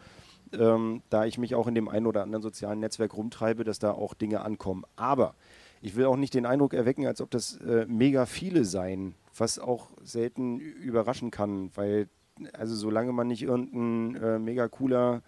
[0.53, 3.91] ähm, da ich mich auch in dem einen oder anderen sozialen Netzwerk rumtreibe, dass da
[3.91, 4.83] auch Dinge ankommen.
[4.95, 5.35] Aber
[5.81, 9.59] ich will auch nicht den Eindruck erwecken, als ob das äh, mega viele seien, was
[9.59, 12.09] auch selten überraschen kann, weil
[12.53, 15.21] also solange man nicht irgendein äh, mega cooler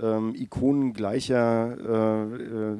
[0.00, 2.76] ähm, ikonengleicher äh, äh,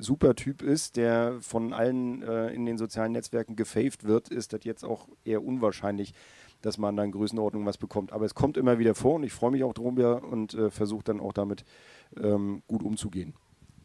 [0.00, 4.84] Supertyp ist, der von allen äh, in den sozialen Netzwerken gefaved wird, ist das jetzt
[4.84, 6.14] auch eher unwahrscheinlich,
[6.62, 8.12] dass man dann Größenordnung was bekommt.
[8.12, 11.04] Aber es kommt immer wieder vor und ich freue mich auch drüber und äh, versuche
[11.04, 11.64] dann auch damit
[12.20, 13.34] ähm, gut umzugehen.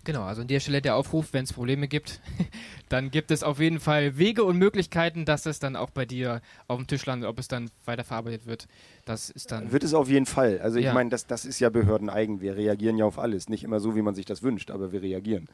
[0.05, 2.19] Genau, also an der Stelle der Aufruf, wenn es Probleme gibt,
[2.89, 6.41] dann gibt es auf jeden Fall Wege und Möglichkeiten, dass es dann auch bei dir
[6.67, 8.67] auf dem Tisch landet, ob es dann weiterverarbeitet wird.
[9.05, 9.71] Das ist dann.
[9.71, 10.59] Wird es auf jeden Fall.
[10.61, 10.93] Also ich ja.
[10.93, 12.41] meine, das, das ist ja behördeneigen.
[12.41, 13.47] Wir reagieren ja auf alles.
[13.47, 15.47] Nicht immer so, wie man sich das wünscht, aber wir reagieren.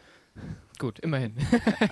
[0.79, 1.33] Gut, immerhin.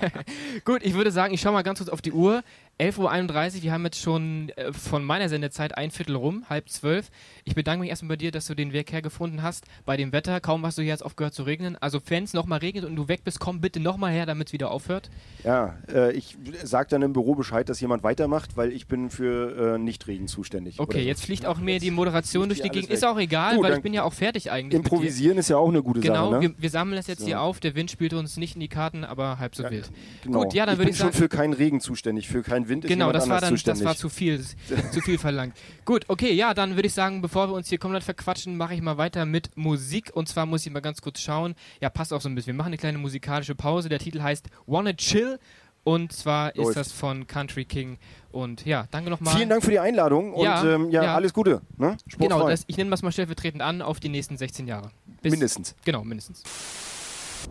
[0.65, 2.43] Gut, ich würde sagen, ich schaue mal ganz kurz auf die Uhr.
[2.79, 7.09] 11.31 Uhr, wir haben jetzt schon äh, von meiner Sendezeit ein Viertel rum, halb zwölf.
[7.43, 9.65] Ich bedanke mich erstmal bei dir, dass du den Weg hergefunden hast.
[9.83, 11.75] Bei dem Wetter, kaum hast du hier jetzt aufgehört zu regnen.
[11.77, 14.69] Also es nochmal regnet und du weg bist, komm bitte nochmal her, damit es wieder
[14.69, 15.09] aufhört.
[15.43, 19.75] Ja, äh, ich sage dann im Büro Bescheid, dass jemand weitermacht, weil ich bin für
[19.75, 20.79] äh, Nichtregen zuständig.
[20.79, 22.91] Okay, jetzt fliegt auch mir die Moderation durch die Gegend.
[22.91, 24.77] Ist auch egal, Gut, weil ich bin ja auch fertig eigentlich.
[24.77, 26.41] Improvisieren ist ja auch eine gute genau, Sache.
[26.41, 27.25] Genau, wir, wir, sammeln das jetzt so.
[27.25, 27.59] hier auf.
[27.59, 29.89] Der Wind spielt uns nicht in die Karten, aber halb so ja, wild.
[30.23, 30.43] Genau.
[30.43, 31.09] Gut, ja, dann würde ich sagen.
[31.09, 33.49] Ich bin schon für keinen Regen zuständig, für keinen Wind ist Genau, das war dann,
[33.49, 33.81] zuständig.
[33.81, 34.43] das war zu viel,
[34.91, 35.55] zu viel verlangt.
[35.85, 38.81] Gut, okay, ja, dann würde ich sagen, bevor wir uns hier komplett verquatschen, mache ich
[38.81, 40.11] mal weiter mit Musik.
[40.13, 41.55] Und zwar muss ich mal ganz kurz schauen.
[41.81, 42.53] Ja, passt auch so ein bisschen.
[42.53, 43.89] Wir machen eine kleine musikalische Pause.
[43.89, 45.39] Der Titel heißt Wanna Chill.
[45.83, 46.71] Und zwar Läuft.
[46.71, 47.97] ist das von Country King.
[48.29, 49.33] Und ja, danke nochmal.
[49.33, 51.15] Vielen Dank für die Einladung und ja, ähm, ja, ja.
[51.15, 51.61] alles Gute.
[51.77, 51.95] Ne?
[52.19, 54.91] Genau, das, ich nehme das mal stellvertretend an auf die nächsten 16 Jahre.
[55.21, 55.75] Bis, mindestens.
[55.85, 56.43] Genau, mindestens.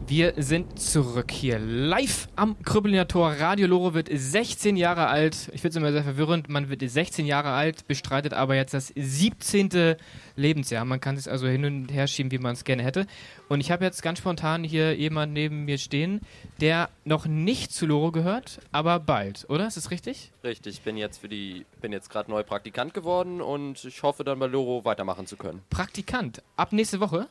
[0.06, 3.32] Wir sind zurück hier live am Krüppelinger Tor.
[3.38, 5.50] Radio Loro wird 16 Jahre alt.
[5.52, 6.48] Ich finde es immer sehr verwirrend.
[6.48, 9.96] Man wird 16 Jahre alt, bestreitet aber jetzt das 17.
[10.36, 10.84] Lebensjahr.
[10.84, 13.06] Man kann es also hin und her schieben, wie man es gerne hätte.
[13.48, 16.20] Und ich habe jetzt ganz spontan hier jemanden neben mir stehen,
[16.60, 19.66] der noch nicht zu Loro gehört, aber bald, oder?
[19.66, 20.30] Ist das richtig?
[20.44, 20.76] Richtig.
[20.76, 24.38] Ich bin jetzt für die, bin jetzt gerade neu Praktikant geworden und ich hoffe dann
[24.38, 25.62] bei Loro weitermachen zu können.
[25.70, 26.42] Praktikant?
[26.56, 27.28] Ab nächste Woche?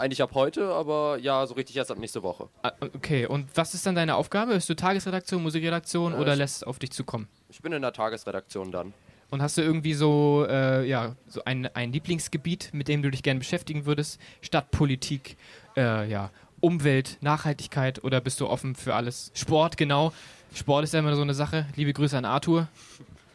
[0.00, 2.48] Eigentlich ab heute, aber ja, so richtig erst ab nächste Woche.
[2.62, 4.54] Ah, okay, und was ist dann deine Aufgabe?
[4.54, 7.28] Bist du Tagesredaktion, Musikredaktion äh, oder lässt es auf dich zukommen?
[7.50, 8.94] Ich bin in der Tagesredaktion dann.
[9.30, 13.22] Und hast du irgendwie so, äh, ja, so ein, ein Lieblingsgebiet, mit dem du dich
[13.22, 14.18] gerne beschäftigen würdest?
[14.40, 15.36] Stadtpolitik,
[15.76, 19.30] äh, ja, Umwelt, Nachhaltigkeit oder bist du offen für alles?
[19.34, 20.12] Sport, genau.
[20.54, 21.66] Sport ist ja immer so eine Sache.
[21.76, 22.68] Liebe Grüße an Arthur.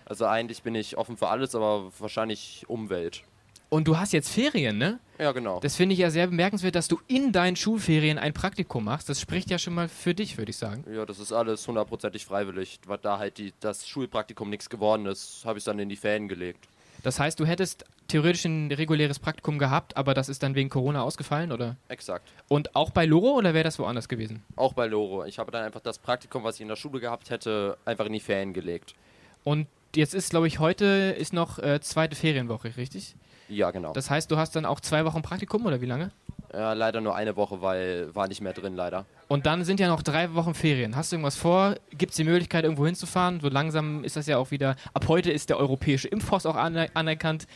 [0.05, 3.23] Also eigentlich bin ich offen für alles, aber wahrscheinlich Umwelt.
[3.69, 4.99] Und du hast jetzt Ferien, ne?
[5.17, 5.59] Ja, genau.
[5.59, 9.09] Das finde ich ja sehr bemerkenswert, dass du in deinen Schulferien ein Praktikum machst.
[9.09, 10.83] Das spricht ja schon mal für dich, würde ich sagen.
[10.93, 12.79] Ja, das ist alles hundertprozentig freiwillig.
[12.85, 15.95] Weil da halt die, das Schulpraktikum nichts geworden ist, habe ich es dann in die
[15.95, 16.67] Ferien gelegt.
[17.03, 21.03] Das heißt, du hättest theoretisch ein reguläres Praktikum gehabt, aber das ist dann wegen Corona
[21.03, 21.75] ausgefallen, oder?
[21.87, 22.31] Exakt.
[22.47, 24.43] Und auch bei Loro oder wäre das woanders gewesen?
[24.55, 25.23] Auch bei Loro.
[25.25, 28.13] Ich habe dann einfach das Praktikum, was ich in der Schule gehabt hätte, einfach in
[28.13, 28.95] die Ferien gelegt.
[29.43, 30.85] Und jetzt ist, glaube ich, heute
[31.17, 33.15] ist noch äh, zweite Ferienwoche, richtig?
[33.47, 33.93] Ja, genau.
[33.93, 36.11] Das heißt, du hast dann auch zwei Wochen Praktikum oder wie lange?
[36.53, 39.05] Ja, leider nur eine Woche, weil war nicht mehr drin, leider.
[39.27, 40.95] Und dann sind ja noch drei Wochen Ferien.
[40.95, 41.75] Hast du irgendwas vor?
[41.91, 43.39] Gibt es die Möglichkeit, irgendwo hinzufahren?
[43.41, 44.75] So langsam ist das ja auch wieder.
[44.93, 47.47] Ab heute ist der europäische Impfpass auch aner anerkannt.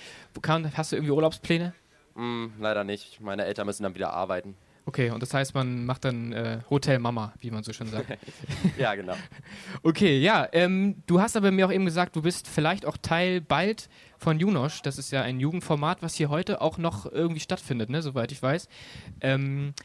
[0.75, 1.73] Hast du irgendwie Urlaubspläne?
[2.15, 3.21] Mm, leider nicht.
[3.21, 4.55] Meine Eltern müssen dann wieder arbeiten.
[4.89, 8.07] Okay, und das heißt, man macht dann äh, Hotel Mama, wie man so schön sagt.
[8.79, 9.13] ja, genau.
[9.83, 10.47] okay, ja.
[10.51, 14.39] Ähm, du hast aber mir auch eben gesagt, du bist vielleicht auch Teil bald von
[14.39, 14.81] Junosch.
[14.81, 18.41] Das ist ja ein Jugendformat, was hier heute auch noch irgendwie stattfindet, ne, soweit ich
[18.41, 18.67] weiß.
[19.21, 19.75] Ähm,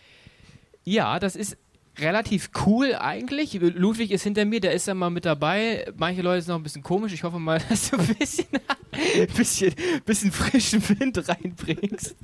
[0.84, 1.58] ja, das ist
[1.98, 3.58] relativ cool eigentlich.
[3.60, 5.86] Ludwig ist hinter mir, der ist ja mal mit dabei.
[5.96, 7.12] Manche Leute sind noch ein bisschen komisch.
[7.12, 8.46] Ich hoffe mal, dass du ein bisschen,
[9.36, 12.16] bisschen, bisschen frischen Wind reinbringst.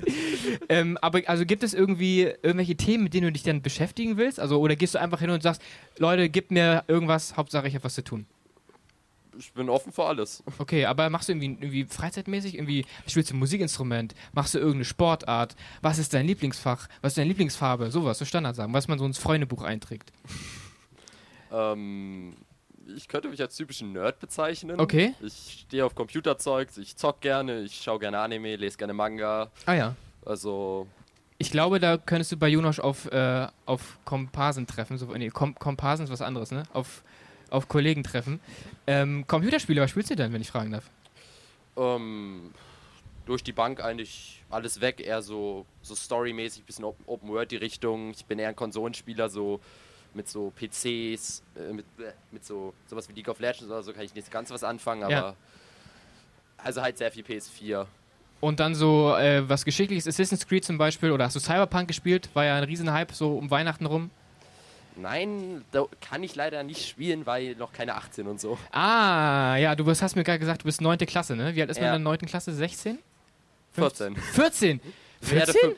[0.69, 4.39] ähm, aber also gibt es irgendwie irgendwelche Themen, mit denen du dich dann beschäftigen willst?
[4.39, 5.61] Also oder gehst du einfach hin und sagst,
[5.97, 8.25] Leute, gib mir irgendwas, Hauptsache ich habe was zu tun?
[9.37, 10.43] Ich bin offen für alles.
[10.57, 14.85] Okay, aber machst du irgendwie, irgendwie freizeitmäßig, irgendwie, spielst du ein Musikinstrument, machst du irgendeine
[14.85, 18.99] Sportart, was ist dein Lieblingsfach, was ist deine Lieblingsfarbe, sowas, so Standard sagen, was man
[18.99, 20.11] so ins Freundebuch einträgt.
[21.51, 22.35] ähm,
[22.95, 24.79] ich könnte mich als typischen Nerd bezeichnen.
[24.79, 25.13] Okay.
[25.21, 29.51] Ich stehe auf Computerzeug, ich zock gerne, ich schaue gerne Anime, lese gerne Manga.
[29.65, 29.95] Ah ja.
[30.25, 30.87] Also.
[31.37, 34.97] Ich glaube, da könntest du bei Junosch auf, äh, auf Komparsen treffen.
[34.97, 36.63] So, nee, Kom Komparsen ist was anderes, ne?
[36.73, 37.03] Auf
[37.51, 38.39] auf Kollegen treffen.
[38.87, 40.89] Ähm, Computerspiele, was spielst du denn, wenn ich fragen darf?
[41.77, 42.51] Ähm,
[43.25, 47.57] durch die Bank eigentlich alles weg, eher so, so storymäßig, bisschen Open, Open World die
[47.57, 48.11] Richtung.
[48.11, 49.59] Ich bin eher ein Konsolenspieler, so
[50.13, 53.93] mit so PCs, äh, mit, äh, mit so sowas wie League of Legends oder so
[53.93, 55.35] kann ich nicht ganz was anfangen, aber Ja.
[56.57, 57.85] also halt sehr viel PS4.
[58.41, 62.29] Und dann so äh, was Geschichtliches, Assassin's Creed zum Beispiel, oder hast du Cyberpunk gespielt?
[62.33, 64.09] War ja ein Riesenhype so um Weihnachten rum.
[65.01, 68.57] Nein, da kann ich leider nicht spielen, weil noch keine 18 und so.
[68.71, 70.97] Ah, ja, du hast mir gerade gesagt, du bist 9.
[70.99, 71.55] Klasse, ne?
[71.55, 71.95] Wie alt ist man Ja.
[71.95, 72.19] in der 9.
[72.27, 72.53] Klasse?
[72.53, 72.99] 16?
[73.73, 74.15] 14.
[74.15, 74.79] 14?
[75.21, 75.69] Werde, 14?
[75.71, 75.75] fün-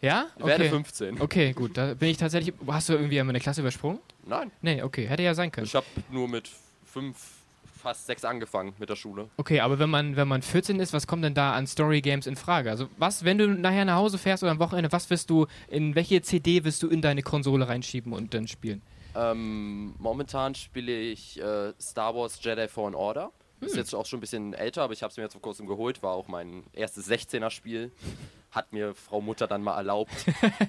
[0.00, 0.26] Ja?
[0.38, 0.70] werde Okay.
[0.70, 1.20] 15.
[1.20, 1.76] Okay, gut.
[1.76, 2.54] Da bin ich tatsächlich.
[2.66, 3.98] Hast du irgendwie einmal eine Klasse übersprungen?
[4.26, 5.06] Nein, Nee, okay.
[5.06, 5.66] Hätte ja sein können.
[5.66, 6.48] ich habe nur mit
[6.92, 7.16] 5,
[7.82, 9.28] fast 6 angefangen mit der Schule.
[9.36, 12.26] Okay, aber wenn man, wenn man 14 ist, was kommt denn da an Story Games
[12.26, 12.70] in Frage?
[12.70, 15.94] Also, was, wenn du nachher nach Hause fährst oder am Wochenende, was wirst du, in
[15.94, 18.82] welche CD wirst du in deine Konsole reinschieben und dann spielen?
[19.14, 23.30] Ähm, momentan spiele ich äh, Star Wars Jedi Fallen Order.
[23.60, 23.68] Hm.
[23.68, 25.66] Ist jetzt auch schon ein bisschen älter, aber ich habe es mir jetzt vor kurzem
[25.66, 26.02] geholt.
[26.02, 27.92] War auch mein erstes 16er-Spiel.
[28.50, 30.12] Hat mir Frau Mutter dann mal erlaubt.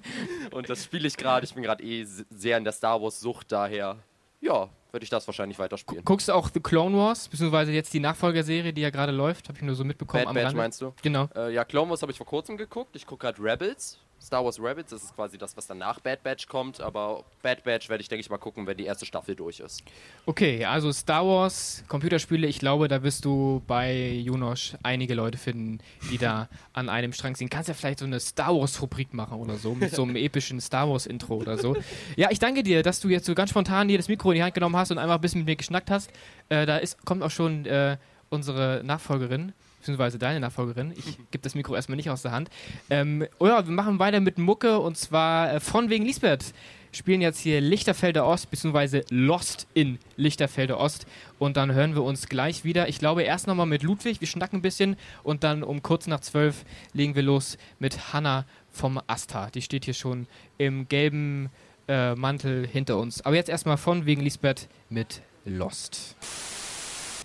[0.51, 1.45] Und das spiele ich gerade.
[1.45, 3.97] Ich bin gerade eh sehr in der Star Wars-Sucht, daher,
[4.41, 6.05] ja, würde ich das wahrscheinlich weiterspielen.
[6.05, 9.49] Guckst du auch The Clone Wars, beziehungsweise jetzt die Nachfolgerserie, die ja gerade läuft?
[9.49, 10.57] Habe ich nur so mitbekommen Bad am Batch Rande.
[10.57, 10.93] meinst du?
[11.01, 11.27] Genau.
[11.35, 12.95] Äh, ja, Clone Wars habe ich vor kurzem geguckt.
[12.95, 13.97] Ich gucke gerade Rebels.
[14.23, 16.79] Star Wars Rebels, das ist quasi das, was dann nach Bad Batch kommt.
[16.79, 19.83] Aber Bad Batch werde ich, denke ich, mal gucken, wenn die erste Staffel durch ist.
[20.25, 25.79] Okay, also Star Wars, Computerspiele, ich glaube, da wirst du bei Junosch einige Leute finden,
[26.09, 27.49] die da an einem Strang ziehen.
[27.49, 30.89] Kannst ja vielleicht so eine Star Wars-Rubrik machen oder so, mit so einem epischen Star
[30.89, 31.75] Wars-Intro oder so.
[32.15, 34.43] Ja, ich danke dir, dass du jetzt so ganz spontan hier das Mikro in die
[34.43, 36.09] Hand genommen hast und einfach ein bisschen mit mir geschnackt hast.
[36.47, 37.97] Äh, da ist, kommt auch schon äh,
[38.29, 39.53] unsere Nachfolgerin,
[39.83, 40.93] beziehungsweise deine Nachfolgerin.
[40.95, 42.49] Ich gebe das Mikro erstmal nicht aus der Hand.
[42.89, 46.53] Ähm, oh ja, wir machen weiter mit Mucke und zwar äh, von wegen Lisbeth.
[46.93, 51.05] Spielen jetzt hier Lichterfelder Ost, beziehungsweise Lost in Lichterfelder Ost.
[51.37, 52.87] Und dann hören wir uns gleich wieder.
[52.87, 54.95] Ich glaube, erst nochmal mit Ludwig, wir schnacken ein bisschen.
[55.23, 59.49] Und dann um kurz nach zwölf legen wir los mit Hanna vom Asta.
[59.49, 60.27] Die steht hier schon
[60.59, 61.49] im gelben
[61.87, 63.21] äh, Mantel hinter uns.
[63.25, 66.15] Aber jetzt erstmal von wegen Lisbeth mit Lost.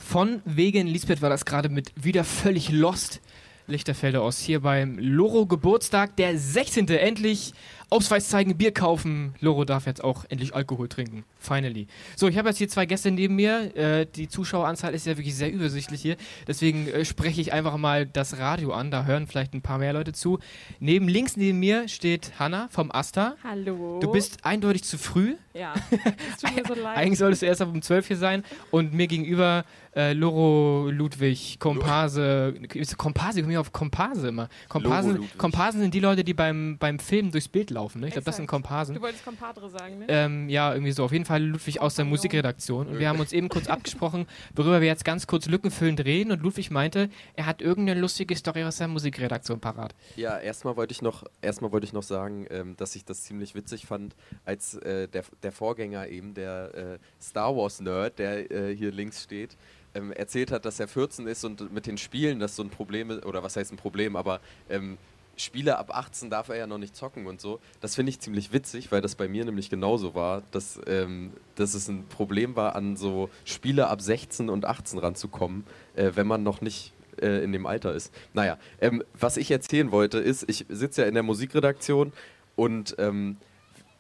[0.09, 3.21] Von wegen Lisbeth war das gerade mit wieder völlig Lost.
[3.66, 6.88] Lichterfelder Ost hier beim Loro Geburtstag, der 16.
[6.88, 7.53] Endlich
[7.90, 9.35] Ausweis zeigen, Bier kaufen.
[9.40, 11.25] Loro darf jetzt auch endlich Alkohol trinken.
[11.38, 11.88] Finally.
[12.16, 13.77] So, ich habe jetzt hier zwei Gäste neben mir.
[13.77, 16.16] Äh, die Zuschaueranzahl ist ja wirklich sehr übersichtlich hier.
[16.47, 18.90] Deswegen äh, spreche ich einfach mal das Radio an.
[18.90, 20.38] Da hören vielleicht ein paar mehr Leute zu.
[20.81, 23.37] Neben links neben mir steht Hanna vom Asta.
[23.44, 24.01] Hallo.
[24.01, 25.37] Du bist eindeutig zu früh.
[25.59, 26.97] Ja, es tut mir so leid.
[26.97, 28.44] Eigentlich solltest du erst ab um 12 hier sein.
[28.71, 32.55] Und mir gegenüber äh, Loro Ludwig, Komparse.
[32.75, 34.49] Ist Komparse, ich komme hier auf Komparse immer.
[34.68, 35.29] Komparsen.
[35.38, 38.01] Komparsen sind die Leute, die beim, beim Film durchs Bild laufen.
[38.01, 38.09] Ne?
[38.09, 38.62] Ich glaube, das sind Exakt.
[38.62, 38.94] Komparsen.
[38.94, 40.07] Du wolltest Compadre sagen, ne?
[40.09, 41.05] Ähm, ja, irgendwie so.
[41.05, 42.09] Auf jeden Fall Ludwig aus der.
[42.09, 42.88] Musikredaktion.
[42.88, 46.33] Und wir haben uns eben kurz abgesprochen, worüber wir jetzt ganz kurz lückenfüllend reden.
[46.33, 49.94] Und Ludwig meinte, er hat irgendeine lustige Story aus der Musikredaktion parat.
[50.16, 53.55] Ja, erstmal wollte ich noch, erstmal wollte ich noch sagen, ähm, dass ich das ziemlich
[53.55, 58.74] witzig fand, als äh, der, der Vorgänger eben, der äh, Star Wars Nerd, der äh,
[58.74, 59.56] hier links steht,
[59.94, 63.11] ähm, erzählt hat, dass er 14 ist und mit den Spielen das so ein Problem
[63.11, 64.98] ist, oder was heißt ein Problem, aber ähm,
[65.37, 67.61] Spiele ab 18 darf er ja noch nicht zocken und so.
[67.80, 71.74] Das finde ich ziemlich witzig, weil das bei mir nämlich genauso war, dass, ähm, dass
[71.74, 76.42] es ein Problem war, an so Spiele ab 16 und 18 ranzukommen, äh, wenn man
[76.42, 78.12] noch nicht äh, in dem Alter ist.
[78.34, 82.12] Naja, ähm, was ich erzählen wollte, ist, ich sitze ja in der Musikredaktion
[82.56, 83.37] und ähm,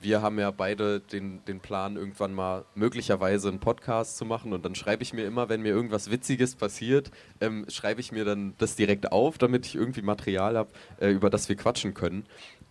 [0.00, 4.52] wir haben ja beide den, den Plan, irgendwann mal möglicherweise einen Podcast zu machen.
[4.52, 8.24] Und dann schreibe ich mir immer, wenn mir irgendwas Witziges passiert, ähm, schreibe ich mir
[8.24, 12.26] dann das direkt auf, damit ich irgendwie Material habe, äh, über das wir quatschen können.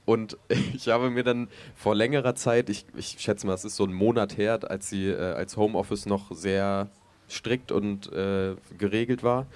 [0.06, 0.38] Und
[0.74, 3.94] ich habe mir dann vor längerer Zeit, ich, ich schätze mal, es ist so ein
[3.94, 6.90] Monat her, als sie äh, als Homeoffice noch sehr
[7.30, 9.48] strikt und äh, geregelt war.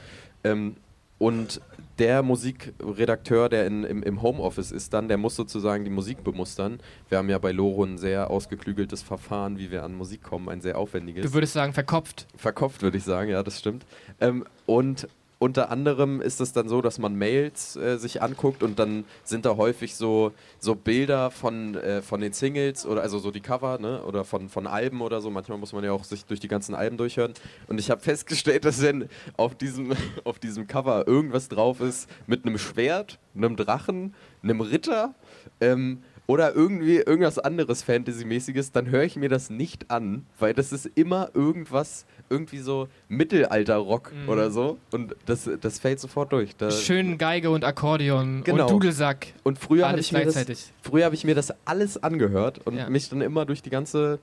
[0.44, 0.76] Ähm,
[1.22, 1.62] und
[2.00, 6.80] der Musikredakteur, der in, im, im Homeoffice ist dann, der muss sozusagen die Musik bemustern.
[7.10, 10.62] Wir haben ja bei Loro ein sehr ausgeklügeltes Verfahren, wie wir an Musik kommen, ein
[10.62, 11.24] sehr aufwendiges.
[11.24, 12.26] Du würdest sagen, verkopft.
[12.36, 13.86] Verkopft, würde ich sagen, ja, das stimmt.
[14.20, 15.08] Ähm, und
[15.42, 19.44] unter anderem ist es dann so, dass man Mails äh, sich anguckt und dann sind
[19.44, 23.80] da häufig so, so Bilder von, äh, von den Singles oder also so die Cover,
[23.80, 24.04] ne?
[24.04, 25.32] Oder von, von Alben oder so.
[25.32, 27.34] Manchmal muss man ja auch sich durch die ganzen Alben durchhören.
[27.66, 29.94] Und ich habe festgestellt, dass wenn auf diesem,
[30.26, 35.16] auf diesem Cover irgendwas drauf ist mit einem Schwert, einem Drachen, einem Ritter,
[35.60, 40.72] ähm, oder irgendwie irgendwas anderes Fantasy-mäßiges, dann höre ich mir das nicht an, weil das
[40.72, 44.30] ist immer irgendwas, irgendwie so Mittelalter-Rock Mhm.
[44.30, 44.78] oder so.
[44.92, 46.56] Und das, das fällt sofort durch.
[46.56, 48.64] Da, Schön Geige und Akkordeon Genau.
[48.64, 49.28] und Dudelsack.
[49.44, 52.90] und früher habe ich, mir das- früher hab ich mir das alles angehört und Ja.
[52.90, 54.20] mich dann immer durch die ganze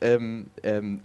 [0.00, 1.00] ähm, ähm,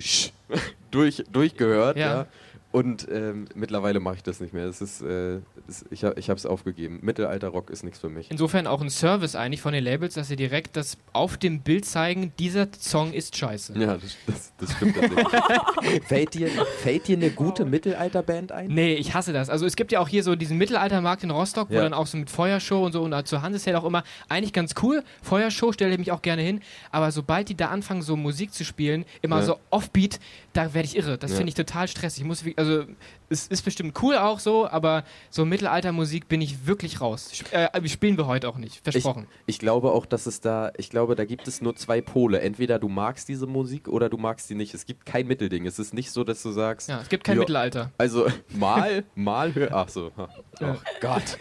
[0.90, 1.96] durch, durchgehört.
[1.96, 2.06] Ja.
[2.06, 2.26] Ja.
[2.74, 4.66] Und ähm, mittlerweile mache ich das nicht mehr.
[4.66, 5.36] Es ist, äh,
[5.68, 6.98] es, ich habe es aufgegeben.
[7.02, 8.28] Mittelalter-Rock ist nichts für mich.
[8.32, 11.84] Insofern auch ein Service eigentlich von den Labels, dass sie direkt das auf dem Bild
[11.84, 13.78] zeigen, dieser Song ist scheiße.
[13.78, 16.02] Ja, das, das, das stimmt tatsächlich.
[16.08, 16.48] fällt, dir,
[16.82, 18.66] fällt dir eine gute Mittelalterband ein?
[18.66, 19.50] Nee, ich hasse das.
[19.50, 21.82] Also es gibt ja auch hier so diesen Mittelaltermarkt in Rostock, wo Ja.
[21.82, 25.04] dann auch so mit Feuershow und so und zur Hanseshell auch immer eigentlich ganz cool.
[25.22, 26.60] Feuershow stelle ich mich auch gerne hin,
[26.90, 29.42] aber sobald die da anfangen, so Musik zu spielen, immer Ja.
[29.44, 30.18] so Offbeat,
[30.54, 31.18] da werde ich irre.
[31.18, 31.36] Das Ja.
[31.36, 32.22] finde ich total stressig.
[32.22, 32.84] Ich muss, wie- also
[33.30, 37.30] es ist bestimmt cool auch so, aber so Mittelaltermusik bin ich wirklich raus.
[37.34, 39.26] Sp äh, spielen wir heute auch nicht, versprochen.
[39.46, 42.40] Ich glaube auch, dass es da, ich glaube, da gibt es nur zwei Pole.
[42.40, 44.74] Entweder du magst diese Musik oder du magst sie nicht.
[44.74, 45.66] Es gibt kein Mittelding.
[45.66, 47.40] Es ist nicht so, dass du sagst, ja, es gibt kein Ja.
[47.40, 47.90] Mittelalter.
[47.98, 49.68] also mal, mal hör.
[49.72, 50.12] Ach so.
[50.16, 50.28] ha.
[50.60, 50.76] Oh Ja.
[51.00, 51.38] Gott.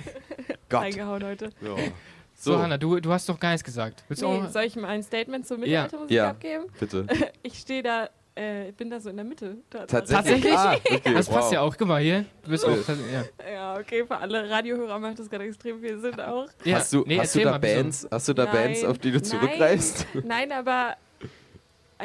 [0.70, 0.82] Gott.
[0.82, 1.50] Reingehauen heute.
[1.62, 1.76] Ja.
[2.36, 4.04] So, Hanna, du, du hast doch gar nichts gesagt.
[4.08, 4.50] Willst du Nee, auch?
[4.50, 5.58] soll ich mal ein Statement zur.
[5.60, 6.30] Mittelaltermusik Ja.
[6.32, 6.66] abgeben?
[6.80, 7.06] bitte.
[7.44, 9.58] Ich stehe da, äh, bin da so in der Mitte.
[9.70, 10.52] Tatsächlich?
[10.58, 11.54] Ah, okay, Das passt wow.
[11.54, 11.76] ja auch.
[11.78, 12.26] Guck mal hier.
[12.44, 12.76] Du bist auch.
[13.12, 13.24] Ja.
[13.52, 16.48] Ja, okay, für alle Radiohörer macht das gerade extrem viel Sinn auch.
[16.64, 17.58] Ja, Hast du, nee, hast du da?
[17.58, 19.24] Bands, hast du da Bands, Nein, auf die du nein.
[19.26, 20.08] zurückgreifst?
[20.26, 20.96] Nein, aber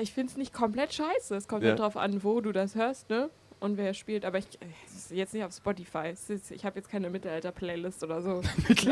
[0.00, 1.34] ich finde es nicht komplett scheiße.
[1.34, 1.70] Es kommt Ja.
[1.70, 1.74] ja.
[1.76, 3.30] drauf an, wo du das hörst, ne?
[3.60, 4.24] Und wer spielt.
[4.24, 6.10] Aber ich äh, ist jetzt nicht auf Spotify.
[6.10, 8.40] Ist, ich habe jetzt keine Mittelalter-Playlist oder so.
[8.68, 8.84] das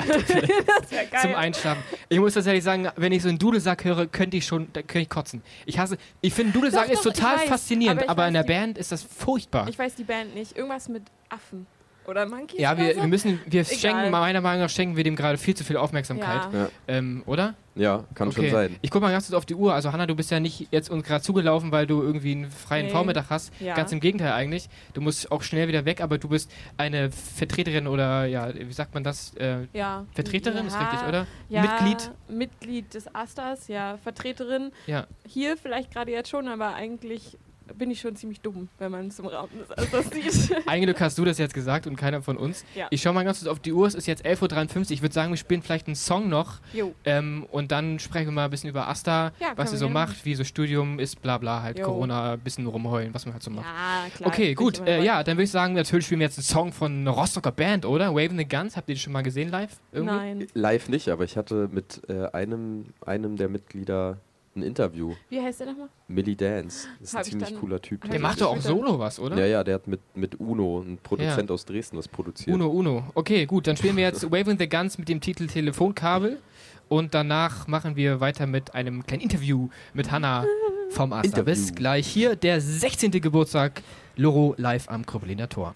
[0.91, 1.21] wäre geil.
[1.23, 1.83] Zum Einschlafen.
[2.09, 5.01] Ich muss tatsächlich sagen, wenn ich so einen Dudelsack höre, könnte ich schon, da könnte
[5.01, 5.43] ich kotzen.
[5.67, 8.35] Ich hasse, ich finde Dudelsack Doch, ist doch, ich total weiß, faszinierend, aber aber, in
[8.35, 9.69] der Band ist das furchtbar.
[9.69, 10.57] Ich weiß die Band nicht.
[10.57, 11.67] Irgendwas mit Affen.
[12.07, 13.01] Oder Monkeys Ja, wir, so?
[13.01, 13.75] wir müssen, wir Egal.
[13.79, 16.53] schenken, meiner Meinung nach schenken wir dem gerade viel zu viel Aufmerksamkeit.
[16.53, 16.59] Ja.
[16.59, 16.69] Ja.
[16.89, 17.55] Ähm, oder?
[17.75, 18.77] Ja, kann schon sein.
[18.81, 19.75] Ich guck mal ganz kurz auf die Uhr.
[19.75, 22.87] Also Hanna, du bist ja nicht jetzt uns gerade zugelaufen, weil du irgendwie einen freien
[22.87, 22.93] Nee.
[22.93, 23.53] Vormittag hast.
[23.61, 23.75] Ja.
[23.75, 24.71] Ganz im Gegenteil eigentlich.
[24.95, 28.95] Du musst auch schnell wieder weg, aber du bist eine Vertreterin oder ja, wie sagt
[28.95, 29.35] man das?
[29.35, 30.07] Äh, Ja.
[30.15, 31.27] Vertreterin ja, ist richtig, oder?
[31.51, 32.11] Ja, Mitglied?
[32.29, 33.99] Mitglied des Asters, ja.
[33.99, 34.73] Vertreterin.
[34.87, 35.07] Ja.
[35.27, 37.37] Hier vielleicht gerade jetzt schon, aber eigentlich
[37.75, 40.57] bin ich schon ziemlich dumm, wenn man zum Raum des Asters sieht.
[40.67, 42.65] Ein Glück hast du das jetzt gesagt und keiner von uns.
[42.75, 42.87] Ja.
[42.91, 43.87] Ich schau mal ganz kurz auf die Uhr.
[43.87, 44.91] Es ist jetzt 11.53 Uhr.
[44.91, 46.61] Ich würde sagen, wir spielen vielleicht einen Song noch.
[46.73, 46.95] Jo.
[47.05, 50.25] Ähm, und dann sprechen wir mal ein bisschen über Asta, Ja, was sie so macht,
[50.25, 51.87] wie so Studium ist, bla bla, halt Jo.
[51.87, 53.67] Corona, ein bisschen rumheulen, was man halt so macht.
[53.67, 54.29] Ja, klar.
[54.29, 54.87] Okay, gut.
[54.87, 57.53] Äh, ja, dann würde ich sagen, natürlich spielen wir jetzt einen Song von einer Rostocker
[57.53, 58.15] Band, oder?
[58.15, 58.77] Waving the Guns.
[58.77, 59.77] Habt ihr die schon mal gesehen live?
[59.93, 60.15] Irgendwie?
[60.15, 60.47] Nein.
[60.55, 64.19] Live nicht, aber ich hatte mit äh, einem, einem der Mitglieder
[64.57, 65.15] ein Interview.
[65.29, 65.89] Wie heißt der nochmal?
[66.09, 66.89] Millie Dance.
[67.01, 68.11] Das ist ein Hab ziemlich cooler Typ.
[68.11, 69.39] Der macht doch auch Solo was, oder?
[69.39, 72.55] Ja, ja, der hat mit, mit Uno, ein Produzent aus Dresden, das produziert.
[72.55, 73.05] Uno, Uno.
[73.15, 73.67] Okay, gut.
[73.67, 76.39] Dann spielen wir jetzt Waving the Guns mit dem Titel Telefonkabel.
[76.89, 80.45] Und danach machen wir weiter mit einem kleinen Interview mit Hanna
[80.91, 81.27] vom Asta.
[81.27, 81.45] Interview.
[81.45, 83.11] Bis gleich hier, der 16.
[83.11, 83.83] Geburtstag,
[84.17, 85.73] Loro live am Kröpeliner Tor.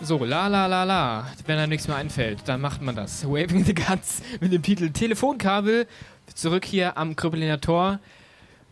[0.00, 1.26] So, la la la la.
[1.46, 3.24] Wenn einem nichts mehr einfällt, dann macht man das.
[3.26, 5.86] Waving the Guns mit dem Titel Telefonkabel.
[6.34, 8.00] Zurück hier am Kröpeliner Tor.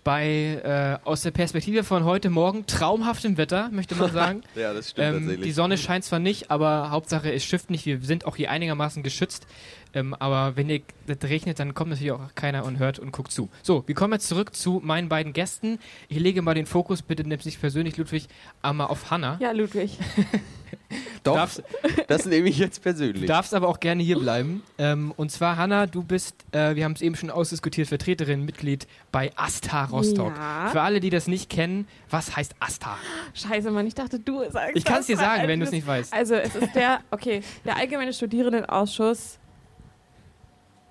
[0.05, 4.43] Bei, äh, aus der Perspektive von heute Morgen, traumhaftem Wetter, möchte man sagen.
[4.55, 5.47] Ja, das stimmt Ähm, tatsächlich.
[5.47, 7.87] die Sonne scheint zwar nicht, aber Hauptsache es schifft nicht.
[7.87, 9.49] Wir sind auch hier einigermaßen geschützt.
[9.97, 13.33] Ähm, aber wenn ihr das regnet, dann kommt natürlich auch keiner und hört und guckt
[13.33, 13.49] zu.
[13.63, 15.79] So, wir kommen jetzt zurück zu meinen beiden Gästen.
[16.09, 18.29] Ich lege mal den Fokus, bitte nimm nicht persönlich, Ludwig,
[18.61, 19.39] einmal auf Hanna.
[19.41, 19.99] Ja, Ludwig.
[21.23, 21.63] Doch, darfst-
[22.09, 23.23] das nehme ich jetzt persönlich.
[23.23, 24.63] Du darfst aber auch gerne hier bleiben.
[24.79, 28.87] Ähm, und zwar, Hanna, du bist, äh, wir haben es eben schon ausdiskutiert, Vertreterin, Mitglied
[29.11, 30.37] bei Asta Rostock.
[30.37, 30.69] Ja.
[30.69, 32.99] Für alle, die das nicht kennen, was heißt Asta?
[33.35, 35.87] Scheiße, Mann, ich dachte, du sagst Ich kann es dir sagen, wenn du es nicht
[35.87, 36.13] weißt.
[36.13, 39.39] Also, es ist der, okay, der Allgemeine Studierendenausschuss.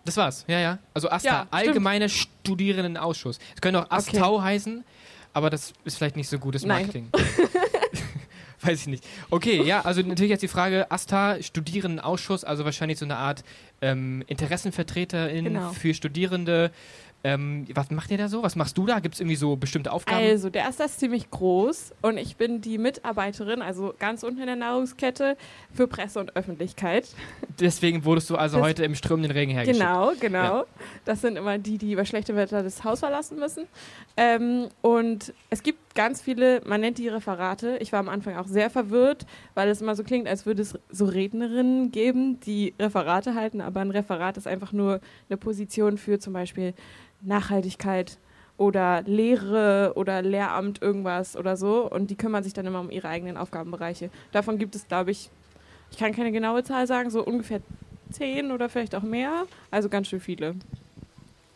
[0.05, 0.77] Das war's, ja, ja.
[0.93, 1.53] Also ASTA, Ja, stimmt.
[1.53, 3.39] Allgemeine Studierendenausschuss.
[3.55, 4.83] Es könnte auch ASTAU heißen,
[5.33, 6.65] aber das ist vielleicht nicht so gutes.
[6.65, 7.09] Marketing.
[8.61, 9.03] Weiß ich nicht.
[9.29, 13.43] Okay, ja, also natürlich jetzt die Frage, ASTA, Studierendenausschuss, also wahrscheinlich so eine Art
[13.81, 15.69] ähm, Interessenvertreterin Genau.
[15.71, 16.71] für Studierende.
[17.25, 18.43] Ähm, was macht ihr da so?
[18.43, 18.99] Was machst du da?
[18.99, 20.23] Gibt es irgendwie so bestimmte Aufgaben?
[20.23, 24.45] Also, der ist das ziemlich groß und ich bin die Mitarbeiterin, also ganz unten in
[24.45, 25.35] der Nahrungskette,
[25.73, 27.07] für Presse und Öffentlichkeit.
[27.59, 29.79] Deswegen wurdest du also Das- heute im strömenden Regen hergeschickt.
[29.79, 30.57] Genau, genau.
[30.59, 30.65] Ja.
[31.05, 33.63] Das sind immer die, die bei schlechtem Wetter das Haus verlassen müssen.
[34.17, 37.77] Ähm, und es gibt ganz viele, man nennt die Referate.
[37.79, 40.77] Ich war am Anfang auch sehr verwirrt, weil es immer so klingt, als würde es
[40.91, 43.61] so Rednerinnen geben, die Referate halten.
[43.61, 46.75] Aber ein Referat ist einfach nur eine Position für zum Beispiel
[47.21, 48.17] Nachhaltigkeit
[48.57, 51.89] oder Lehre oder Lehramt irgendwas oder so.
[51.89, 54.09] Und die kümmern sich dann immer um ihre eigenen Aufgabenbereiche.
[54.31, 55.29] Davon gibt es, glaube ich,
[55.91, 57.61] ich kann keine genaue Zahl sagen, so ungefähr
[58.11, 59.45] zehn oder vielleicht auch mehr.
[59.71, 60.55] Also ganz schön viele.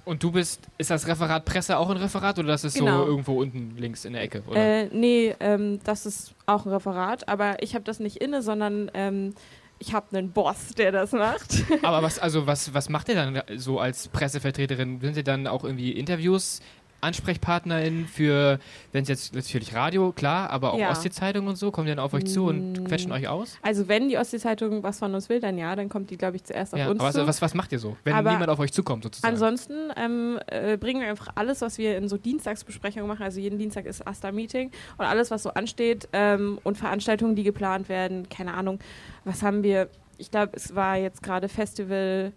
[0.06, 3.04] Und du bist, ist das Referat Presse auch ein Referat oder das ist Genau.
[3.04, 4.42] so irgendwo unten links in der Ecke?
[4.48, 4.58] Oder?
[4.58, 8.90] Äh, nee, ähm, das ist auch ein Referat, aber ich habe das nicht inne, sondern
[8.96, 9.36] ähm,
[9.80, 11.64] ich habe einen Boss, der das macht.
[11.84, 15.00] Aber was, also was, was macht ihr dann so als Pressevertreterin?
[15.00, 16.60] Sind Sie dann auch irgendwie Interviews
[17.02, 18.60] Ansprechpartnerin für,
[18.92, 20.92] wenn es jetzt natürlich Radio, klar, aber auch Ja.
[20.92, 22.84] Ostsee-Zeitung und so, kommen die dann auf euch zu und Mm.
[22.86, 23.58] quetschen euch aus?
[23.62, 26.44] Also wenn die Ostsee-Zeitung was von uns will, dann ja, dann kommt die, glaube ich,
[26.44, 27.20] zuerst auf Ja, uns aber zu.
[27.20, 29.34] was, was, was macht ihr so, wenn Aber niemand auf euch zukommt sozusagen?
[29.34, 33.24] Ansonsten ähm, äh, bringen wir einfach alles, was wir in so Dienstagsbesprechungen machen.
[33.24, 37.90] Also jeden Dienstag ist Asta-Meeting und alles, was so ansteht ähm, und Veranstaltungen, die geplant
[37.90, 38.28] werden.
[38.30, 38.80] Keine Ahnung,
[39.26, 39.90] was haben wir?
[40.18, 42.34] Ich glaube, es war jetzt gerade Festival.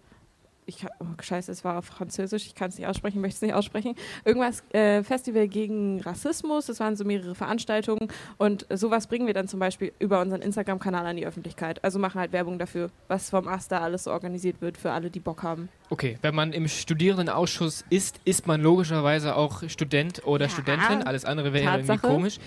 [0.65, 3.53] Ich, oh, scheiße, es war auf Französisch, ich kann es nicht aussprechen, möchte es nicht
[3.53, 3.95] aussprechen.
[4.23, 8.07] Irgendwas, äh, Festival gegen Rassismus, es waren so mehrere Veranstaltungen
[8.37, 11.83] und sowas bringen wir dann zum Beispiel über unseren Instagram-Kanal an die Öffentlichkeit.
[11.83, 15.19] Also machen halt Werbung dafür, was vom Asta alles so organisiert wird für alle, die
[15.19, 15.69] Bock haben.
[15.89, 21.03] Okay, wenn man im Studierendenausschuss ist, ist man logischerweise auch Student oder Ja, Studentin.
[21.03, 22.39] Alles andere wäre irgendwie komisch.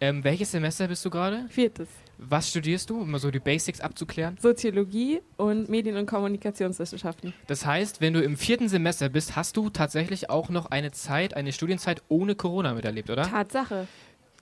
[0.00, 1.46] Ähm, welches Semester bist du gerade?
[1.48, 1.88] Viertes.
[2.18, 4.36] Was studierst du, um mal so die Basics abzuklären?
[4.40, 7.34] Soziologie und Medien- und Kommunikationswissenschaften.
[7.46, 11.34] Das heißt, wenn du im vierten Semester bist, hast du tatsächlich auch noch eine Zeit,
[11.34, 13.22] eine Studienzeit ohne Corona miterlebt, oder?
[13.22, 13.86] Tatsache.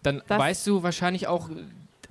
[0.03, 1.49] Dann Das- weißt du wahrscheinlich auch,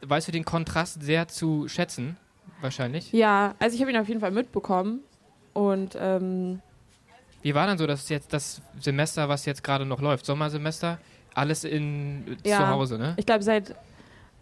[0.01, 2.18] weißt du den Kontrast sehr zu schätzen,
[2.62, 3.12] wahrscheinlich.
[3.12, 5.01] Ja, also ich habe ihn auf jeden Fall mitbekommen.
[5.53, 6.62] Und ähm,
[7.41, 10.26] Wie war dann so das jetzt das Semester, was jetzt gerade noch läuft?
[10.26, 10.97] Sommersemester?
[11.34, 12.57] Alles in Ja.
[12.57, 13.14] zu Hause, ne?
[13.18, 13.74] ich glaube, seit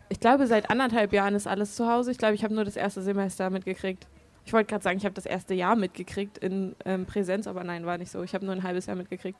[0.09, 2.11] ich glaube, seit anderthalb Jahren ist alles zu Hause.
[2.11, 4.07] Ich glaube, ich habe nur das erste Semester mitgekriegt.
[4.45, 7.85] Ich wollte gerade sagen, ich habe das erste Jahr mitgekriegt in ähm, Präsenz, aber nein,
[7.85, 8.23] war nicht so.
[8.23, 9.39] Ich habe nur ein halbes Jahr mitgekriegt.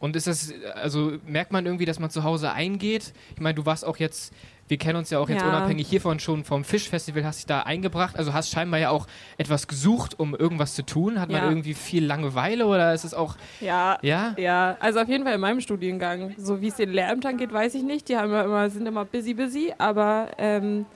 [0.00, 3.12] Und ist das, also merkt man irgendwie, dass man zu Hause eingeht?
[3.34, 4.32] Ich meine, du warst auch jetzt,
[4.66, 5.48] wir kennen uns ja auch jetzt Ja.
[5.48, 8.16] unabhängig hiervon schon vom Fischfestival, hast dich da eingebracht.
[8.16, 11.20] Also hast scheinbar ja auch etwas gesucht, um irgendwas zu tun.
[11.20, 11.48] Hat man Ja.
[11.50, 14.34] irgendwie viel Langeweile oder ist es auch, Ja, ja?
[14.38, 16.32] Ja, also auf jeden Fall in meinem Studiengang.
[16.38, 18.08] So wie es den Lehrämtern geht, weiß ich nicht.
[18.08, 19.74] Die haben ja immer, sind immer busy, busy.
[19.76, 20.86] Aber ähm,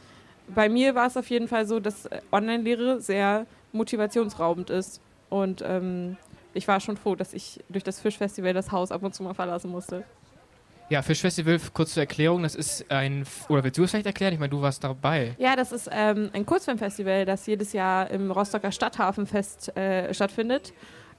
[0.54, 5.02] bei mir war es auf jeden Fall so, dass Online-Lehre sehr motivationsraubend ist.
[5.28, 6.16] Und ähm,
[6.54, 9.34] ich war schon froh, dass ich durch das Fischfestival das Haus ab und zu mal
[9.34, 10.04] verlassen musste.
[10.90, 14.34] Ja, Fischfestival, kurz zur Erklärung, das ist ein, oder willst du es vielleicht erklären?
[14.34, 15.34] Ich meine, du warst dabei.
[15.38, 20.74] Ja, das ist ähm, ein Kurzfilmfestival, das jedes Jahr im Rostocker Stadthafenfest äh, stattfindet.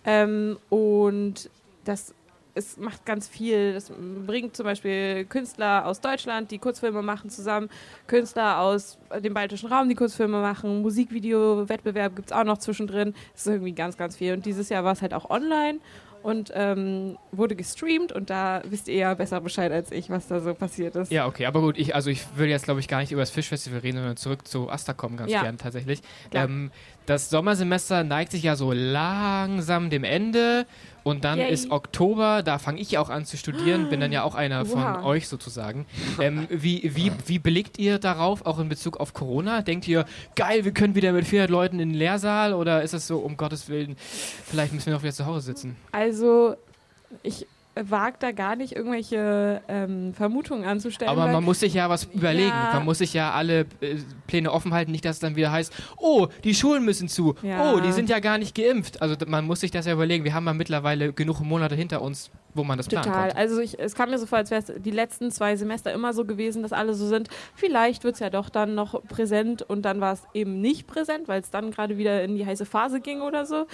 [0.05, 1.49] Ähm, und
[1.83, 2.13] das
[2.57, 3.73] es macht ganz viel.
[3.73, 3.91] Das
[4.25, 7.69] bringt zum Beispiel Künstler aus Deutschland, die Kurzfilme machen, zusammen.
[8.07, 10.81] Künstler aus dem baltischen Raum, die Kurzfilme machen.
[10.81, 13.13] Musikvideo-Wettbewerb gibt es auch noch zwischendrin.
[13.33, 14.33] Das ist irgendwie ganz, ganz viel.
[14.33, 15.79] Und dieses Jahr war es halt auch online
[16.23, 18.11] und ähm, wurde gestreamt.
[18.11, 21.11] Und da wisst ihr ja besser Bescheid als ich, was da so passiert ist.
[21.11, 23.29] Ja, okay, aber gut, ich, also ich will jetzt, glaube ich, gar nicht über das
[23.31, 25.43] Fischfestival reden, sondern zurück zu Asta kommen ganz Ja.
[25.43, 26.01] gern tatsächlich.
[26.33, 26.71] Ähm,
[27.05, 30.65] das Sommersemester neigt sich ja so langsam dem Ende
[31.03, 31.51] und dann Yay.
[31.51, 35.03] ist Oktober, da fange ich auch an zu studieren, bin dann ja auch einer von
[35.03, 35.85] euch sozusagen.
[36.19, 39.61] Ähm, wie, wie, wie blickt ihr darauf, auch in Bezug auf Corona?
[39.61, 43.05] Denkt ihr, geil, wir können wieder mit 400 Leuten in den Lehrsaal oder ist es
[43.05, 45.75] so, um Gottes Willen, vielleicht müssen wir noch wieder zu Hause sitzen?
[45.91, 46.55] Also,
[47.21, 47.45] ich
[47.75, 51.11] wage da gar nicht irgendwelche ähm, Vermutungen anzustellen.
[51.11, 52.49] Aber man muss sich ja was überlegen.
[52.49, 52.71] Ja.
[52.73, 53.97] Man muss sich ja alle äh,
[54.27, 57.35] Pläne offen halten, nicht, dass es dann wieder heißt, oh, die Schulen müssen zu.
[57.41, 57.73] Ja.
[57.73, 59.01] Oh, die sind ja gar nicht geimpft.
[59.01, 60.23] Also man muss sich das ja überlegen.
[60.23, 63.21] Wir haben ja mittlerweile genug Monate hinter uns, wo man das planen Total.
[63.23, 63.37] konnte.
[63.37, 66.13] Also ich, es kam mir so vor, als wäre es die letzten zwei Semester immer
[66.13, 69.83] so gewesen, dass alle so sind, vielleicht wird es ja doch dann noch präsent und
[69.83, 73.01] dann war es eben nicht präsent, weil es dann gerade wieder in die heiße Phase
[73.01, 73.67] ging oder so.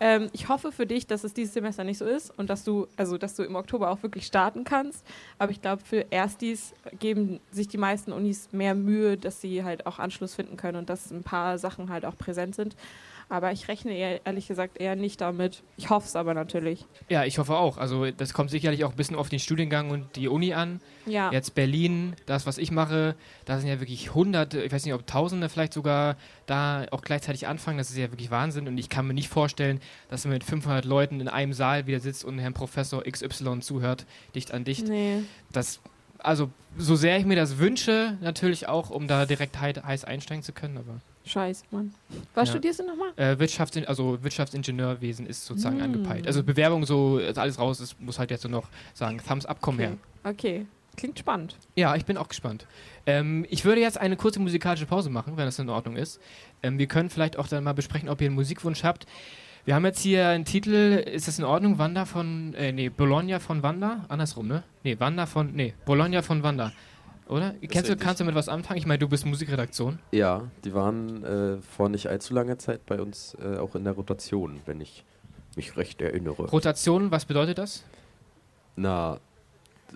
[0.00, 2.88] Ähm, ich hoffe für dich, dass es dieses Semester nicht so ist und dass du,
[2.96, 5.06] also dass du im Oktober auch wirklich starten kannst.
[5.38, 9.86] Aber ich glaube, für Erstis geben sich die meisten Unis mehr Mühe, dass sie halt
[9.86, 12.76] auch Anschluss finden können und dass ein paar Sachen halt auch präsent sind.
[13.28, 15.62] Aber ich rechne eher, ehrlich gesagt eher nicht damit.
[15.76, 16.84] Ich hoffe es aber natürlich.
[17.08, 17.78] Ja, ich hoffe auch.
[17.78, 20.80] Also das kommt sicherlich auch ein bisschen auf den Studiengang und die Uni an.
[21.06, 21.32] Ja.
[21.32, 23.14] Jetzt Berlin, das, was ich mache,
[23.46, 26.16] da sind ja wirklich hunderte, ich weiß nicht, ob tausende vielleicht sogar
[26.46, 27.78] da auch gleichzeitig anfangen.
[27.78, 28.68] Das ist ja wirklich Wahnsinn.
[28.68, 32.00] Und ich kann mir nicht vorstellen, dass man mit 500 Leuten in einem Saal wieder
[32.00, 34.86] sitzt und Herrn Professor XY zuhört, dicht an dicht.
[34.86, 35.22] Nee.
[35.50, 35.80] das,
[36.18, 40.42] also so sehr ich mir das wünsche, natürlich auch, um da direkt hei- heiß einsteigen
[40.42, 41.94] zu können, aber Scheiße, Mann.
[42.34, 42.52] Was Ja.
[42.54, 43.12] studierst du nochmal?
[43.16, 45.82] äh, Wirtschafts also Wirtschaftsingenieurwesen ist sozusagen Mm.
[45.82, 46.26] angepeilt.
[46.26, 49.58] Also Bewerbung so, ist alles raus, es muss halt jetzt nur noch sagen, Thumbs up,
[49.60, 49.96] komm her.
[50.22, 50.66] Okay.
[50.96, 51.56] Klingt spannend.
[51.74, 52.66] Ja, ich bin auch gespannt.
[53.04, 56.20] Ähm, ich würde jetzt eine kurze musikalische Pause machen, wenn das in Ordnung ist.
[56.62, 59.06] Ähm, wir können vielleicht auch dann mal besprechen, ob ihr einen Musikwunsch habt.
[59.64, 61.78] Wir haben jetzt hier einen Titel, ist das in Ordnung?
[61.78, 64.04] Wanda von, äh, nee, Bologna von Wanda?
[64.08, 64.62] Andersrum, ne?
[64.84, 66.72] Nee, Wanda von, nee, Bologna von Wanda.
[67.28, 67.54] Oder?
[67.68, 68.78] Kennst du, kannst du mit was anfangen?
[68.78, 69.98] Ich meine, du bist Musikredaktion.
[70.12, 73.94] Ja, die waren äh, vor nicht allzu langer Zeit bei uns äh, auch in der
[73.94, 75.04] Rotation, wenn ich
[75.56, 76.48] mich recht erinnere.
[76.50, 77.84] Rotation, was bedeutet das?
[78.76, 79.18] Na,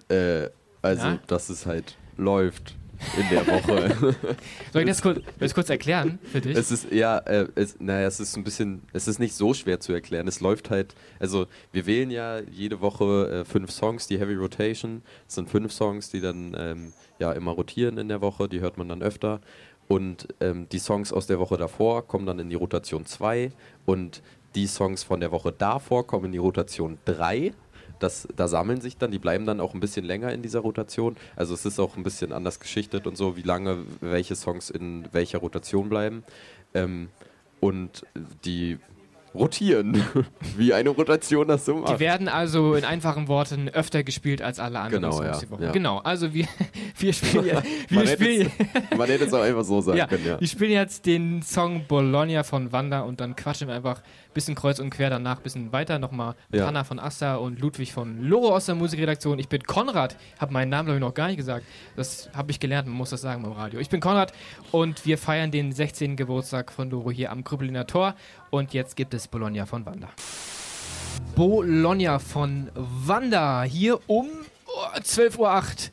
[0.08, 0.48] äh,
[0.80, 1.18] also, Na?
[1.26, 2.74] dass es halt läuft.
[3.16, 4.14] In der Woche.
[4.72, 6.56] Soll ich das kurz, das kurz erklären für dich?
[6.56, 9.80] Es ist ja, äh, es, naja, es ist ein bisschen, es ist nicht so schwer
[9.80, 10.28] zu erklären.
[10.28, 15.02] Es läuft halt, also wir wählen ja jede Woche äh, fünf Songs, die Heavy Rotation.
[15.26, 18.78] Das sind fünf Songs, die dann ähm, ja immer rotieren in der Woche, die hört
[18.78, 19.40] man dann öfter.
[19.88, 23.52] Und ähm, die Songs aus der Woche davor kommen dann in die Rotation 2
[23.86, 24.22] und
[24.54, 27.52] die Songs von der Woche davor kommen in die Rotation 3
[27.98, 31.16] das, da sammeln sich dann, die bleiben dann auch ein bisschen länger in dieser Rotation.
[31.36, 35.08] Also es ist auch ein bisschen anders geschichtet und so, wie lange welche Songs in
[35.12, 36.22] welcher Rotation bleiben.
[36.74, 37.08] Ähm,
[37.60, 38.06] und
[38.44, 38.78] die
[39.34, 40.02] rotieren,
[40.56, 41.94] wie eine Rotation das so macht.
[41.94, 45.50] Die werden also in einfachen Worten öfter gespielt als alle anderen Genau, Songs ja, die
[45.50, 45.64] Woche.
[45.64, 45.72] ja.
[45.72, 46.46] Genau, also wir,
[46.98, 48.52] wir spielen, ja- wir man, hätte spielen,
[48.90, 50.40] es, man hätte es auch einfach so sagen ja, können, ja.
[50.40, 54.54] wir spielen jetzt den Song Bologna von Wanda und dann quatschen wir einfach ein bisschen
[54.54, 55.98] kreuz und quer danach ein bisschen weiter.
[55.98, 56.66] Nochmal Ja.
[56.66, 59.38] Hanna von Asta und Ludwig von Loro aus der Musikredaktion.
[59.38, 61.64] Ich bin Konrad, habe meinen Namen glaube ich noch gar nicht gesagt.
[61.96, 63.80] Das habe ich gelernt, man muss das sagen beim Radio.
[63.80, 64.32] Ich bin Konrad
[64.72, 66.16] und wir feiern den 16.
[66.16, 68.14] Geburtstag von Loro hier am Krüppeliner Tor
[68.50, 70.08] und jetzt gibt es Bologna von Wanda.
[71.34, 74.26] Bologna von Wanda hier um
[74.66, 75.92] oh, 12.08 Uhr.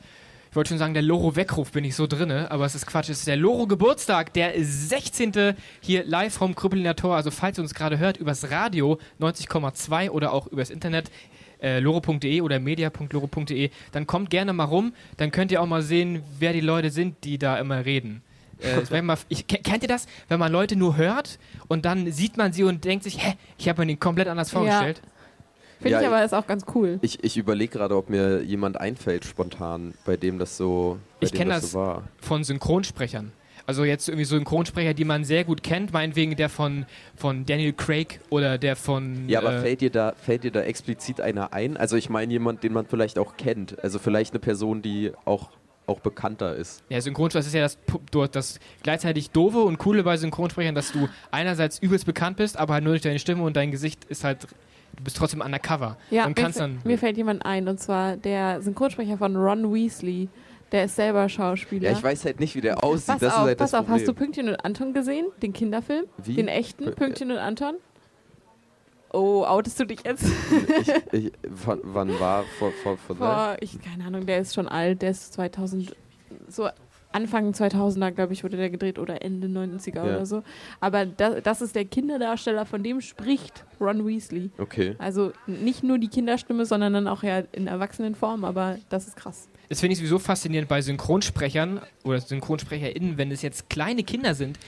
[0.55, 3.09] Ich wollte schon sagen, der Loro-Weckruf bin ich so drinne, aber es ist Quatsch.
[3.09, 5.53] Es ist der Loro-Geburtstag, der 16.
[5.81, 7.17] hier live vom Krüppeliner Tor.
[7.17, 11.11] Also falls ihr uns gerade hört, übers Radio 90,2 oder auch übers Internet
[11.61, 14.93] äh, loro.de oder media.loro.de, dann kommt gerne mal rum.
[15.17, 18.21] Dann könnt ihr auch mal sehen, wer die Leute sind, die da immer reden.
[18.61, 21.37] Äh, mal, ich, ke- kennt ihr das, wenn man Leute nur hört
[21.67, 24.51] und dann sieht man sie und denkt sich, hä, ich habe mir den komplett anders
[24.51, 25.01] vorgestellt?
[25.77, 26.99] Finde Ja, ich aber ist auch ganz cool.
[27.01, 31.31] Ich, ich überlege gerade, ob mir jemand einfällt spontan, bei dem das so, bei Ich
[31.31, 31.71] dem kenn das das.
[31.71, 32.03] so war.
[32.21, 33.31] von Synchronsprechern.
[33.67, 38.19] Also jetzt irgendwie Synchronsprecher, die man sehr gut kennt, meinetwegen der von, von Daniel Craig
[38.29, 39.27] oder der von...
[39.27, 41.75] Ja, aber äh, fällt dir da fällt dir da explizit einer ein?
[41.75, 43.83] Also ich meine jemand, den man vielleicht auch kennt.
[43.83, 45.49] Also vielleicht eine Person, die auch
[45.87, 46.83] auch bekannter ist.
[46.89, 51.07] Ja, Synchronsprecher, das ist ja das, das gleichzeitig doofe und coole bei Synchronsprechern, dass du
[51.29, 54.47] einerseits übelst bekannt bist, aber halt nur durch deine Stimme und dein Gesicht ist halt,
[54.95, 55.97] du bist trotzdem undercover.
[56.09, 60.29] Ja, mir, dann, mir fällt jemand ein, und zwar der Synchronsprecher von Ron Weasley.
[60.71, 61.91] Der ist selber Schauspieler.
[61.91, 63.07] Ja, ich weiß halt nicht, wie der aussieht.
[63.07, 64.13] Pass das auf, ist halt pass das auf, hast du.
[64.13, 65.27] Pünktchen und Anton gesehen?
[65.41, 66.05] Den Kinderfilm?
[66.17, 66.35] Wie?
[66.35, 67.75] Den echten Äh, Pünktchen und Anton?
[69.13, 70.25] Oh, outest du dich jetzt?
[70.81, 74.67] ich, ich, wann, wann war vor, vor, vor, Vor, ich, keine Ahnung, der ist schon
[74.67, 75.95] alt, der ist 2000,
[76.49, 76.67] so
[77.15, 80.03] Anfang 2000er, glaube ich, wurde der gedreht oder Ende 90er Ja.
[80.03, 80.43] oder so.
[80.81, 84.51] Aber das, das ist der Kinderdarsteller, von dem spricht Ron Weasley.
[84.57, 84.95] Okay.
[84.97, 89.47] Also nicht nur die Kinderstimme, sondern dann auch ja in Erwachsenenform, aber das ist krass.
[89.69, 94.59] Das finde ich sowieso faszinierend bei Synchronsprechern oder SynchronsprecherInnen, wenn es jetzt kleine Kinder sind.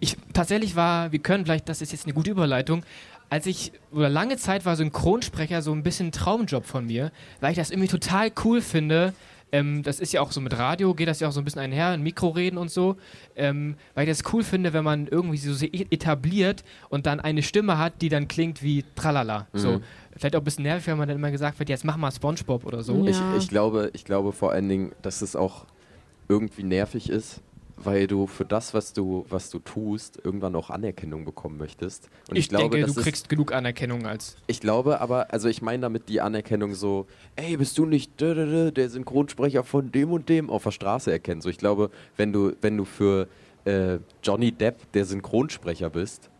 [0.00, 2.82] Ich tatsächlich war, wir können vielleicht, das ist jetzt eine gute Überleitung,
[3.30, 7.52] als ich, oder lange Zeit war Synchronsprecher so ein bisschen ein Traumjob von mir, weil
[7.52, 9.14] ich das irgendwie total cool finde.
[9.52, 11.60] Ähm, das ist ja auch so mit Radio, geht das ja auch so ein bisschen
[11.60, 12.96] einher, ein Mikro reden und so.
[13.36, 17.42] Ähm, weil ich das cool finde, wenn man irgendwie so se- etabliert und dann eine
[17.42, 19.46] Stimme hat, die dann klingt wie Tralala.
[19.52, 19.72] So.
[19.78, 19.82] Mhm.
[20.16, 22.64] Vielleicht auch ein bisschen nervig, wenn man dann immer gesagt wird, jetzt mach mal Spongebob
[22.64, 23.04] oder so.
[23.04, 23.10] Ja.
[23.36, 25.66] Ich, ich, glaube, ich glaube vor allen Dingen, dass es auch
[26.28, 27.40] irgendwie nervig ist,
[27.76, 32.08] weil du für das, was du, was du tust, irgendwann auch Anerkennung bekommen möchtest.
[32.30, 34.36] Und ich, glaube, denke, du ist- kriegst genug Anerkennung als.
[34.46, 37.06] Ich glaube aber, also ich meine damit die Anerkennung so,
[37.36, 41.40] ey, bist du nicht der Synchronsprecher von dem und dem auf der Straße erkennen?
[41.40, 43.28] So, ich glaube, wenn du, wenn du für
[43.64, 46.30] äh, Johnny Depp der Synchronsprecher bist,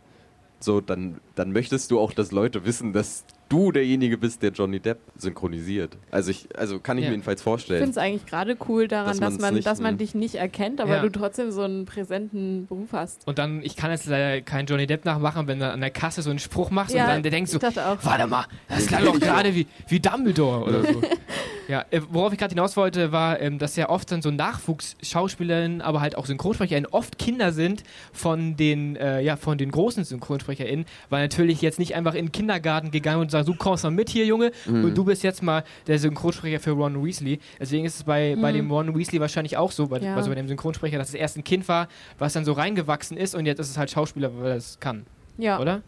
[0.61, 4.81] so, dann, dann möchtest du auch, dass Leute wissen, dass du derjenige bist, der Johnny
[4.81, 5.97] Depp synchronisiert.
[6.11, 7.11] Also ich, also kann ich Ja.
[7.11, 7.79] mir jedenfalls Ich vorstellen.
[7.81, 10.81] finde es eigentlich gerade cool daran, Dass dass, man, nicht, dass man dich nicht erkennt,
[10.81, 11.03] aber Ja.
[11.03, 13.27] du trotzdem so einen präsenten Beruf hast.
[13.29, 16.23] Und dann, ich kann jetzt leider keinen Johnny Depp nachmachen, wenn du an der Kasse
[16.23, 17.99] so einen Spruch machst Ja, und dann der denkst so, ich dachte auch.
[18.03, 21.03] warte mal, das klang doch gerade wie, wie Dumbledore oder so.
[21.69, 25.81] ja, äh, worauf ich gerade hinaus wollte, war, ähm, dass ja oft dann so Nachwuchsschauspielerinnen,
[25.83, 27.83] aber halt auch SynchronsprecherInnen oft Kinder sind
[28.13, 32.33] von den, äh, ja, von den großen SynchronsprecherInnen, weil natürlich jetzt nicht einfach in den
[32.33, 34.85] Kindergarten gegangen und sagen, du kommst mal mit hier, Junge, Mhm.
[34.85, 37.39] und du bist jetzt mal der Synchronsprecher für Ron Weasley.
[37.61, 38.57] Deswegen ist es bei, bei Mhm.
[38.57, 40.17] dem Ron Weasley wahrscheinlich auch so, bei, Ja.
[40.17, 41.89] also bei dem Synchronsprecher, dass es erst ein Kind war,
[42.19, 45.07] was dann so reingewachsen ist und jetzt ist es halt Schauspieler, weil er es kann,
[45.39, 45.59] Ja.
[45.61, 45.83] oder?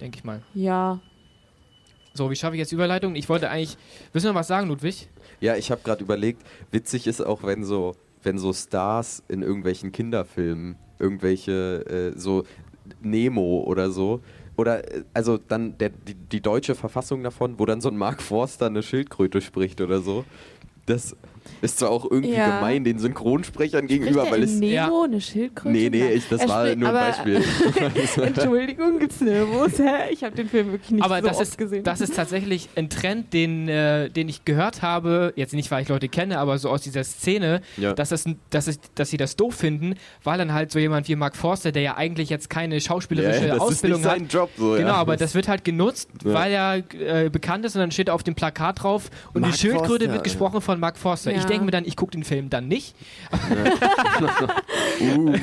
[0.00, 0.42] Denke ich mal.
[0.54, 1.00] Ja.
[2.14, 3.14] So, wie schaffe ich jetzt Überleitung?
[3.14, 3.76] Ich wollte eigentlich.
[4.12, 5.08] Willst du noch was sagen, Ludwig?
[5.40, 9.92] Ja, ich habe gerade überlegt, witzig ist auch, wenn so, wenn so Stars in irgendwelchen
[9.92, 12.44] Kinderfilmen, irgendwelche äh, so
[13.02, 14.20] Nemo oder so,
[14.56, 18.22] oder äh, also dann der, die, die deutsche Verfassung davon, wo dann so ein Mark
[18.22, 20.24] Forster eine Schildkröte spricht oder so.
[20.86, 21.16] Das,
[21.62, 22.56] Ist zwar auch irgendwie Ja.
[22.58, 24.54] gemein den Synchronsprechern Spricht gegenüber, weil in es.
[24.54, 25.76] Nemo eine Schildkröte?
[25.76, 27.42] Nee, nee, ich, das Er war nur ein Beispiel.
[28.22, 29.78] Entschuldigung, gibt's Nemos?
[29.78, 30.10] Hä?
[30.12, 31.84] Ich habe den Film wirklich nicht Aber so das, oft ist, gesehen.
[31.84, 35.88] das ist tatsächlich ein Trend, den, äh, den ich gehört habe, jetzt nicht, weil ich
[35.88, 37.92] Leute kenne, aber so aus dieser Szene, Ja.
[37.94, 39.94] dass, das, dass, es, dass sie das doof finden,
[40.24, 43.54] weil dann halt so jemand wie Mark Forster, der ja eigentlich jetzt keine schauspielerische Ja,
[43.54, 44.72] das Ausbildung ist nicht hat, sein Job so.
[44.72, 44.94] Genau, ja.
[44.94, 46.34] aber das wird halt genutzt, Ja.
[46.34, 46.82] weil er
[47.24, 50.06] äh, bekannt ist und dann steht auf dem Plakat drauf und Mark die Schildkröte Forster,
[50.06, 50.22] wird ja.
[50.22, 51.32] gesprochen von Mark Forster.
[51.32, 51.50] Ich Ja.
[51.50, 52.94] denke mir dann, ich gucke den Film dann nicht.
[55.00, 55.34] Uh,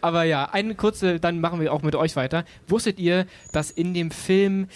[0.00, 2.44] Aber ja, eine kurze, dann machen wir auch mit euch weiter.
[2.66, 4.66] Wusstet ihr, dass in dem Film,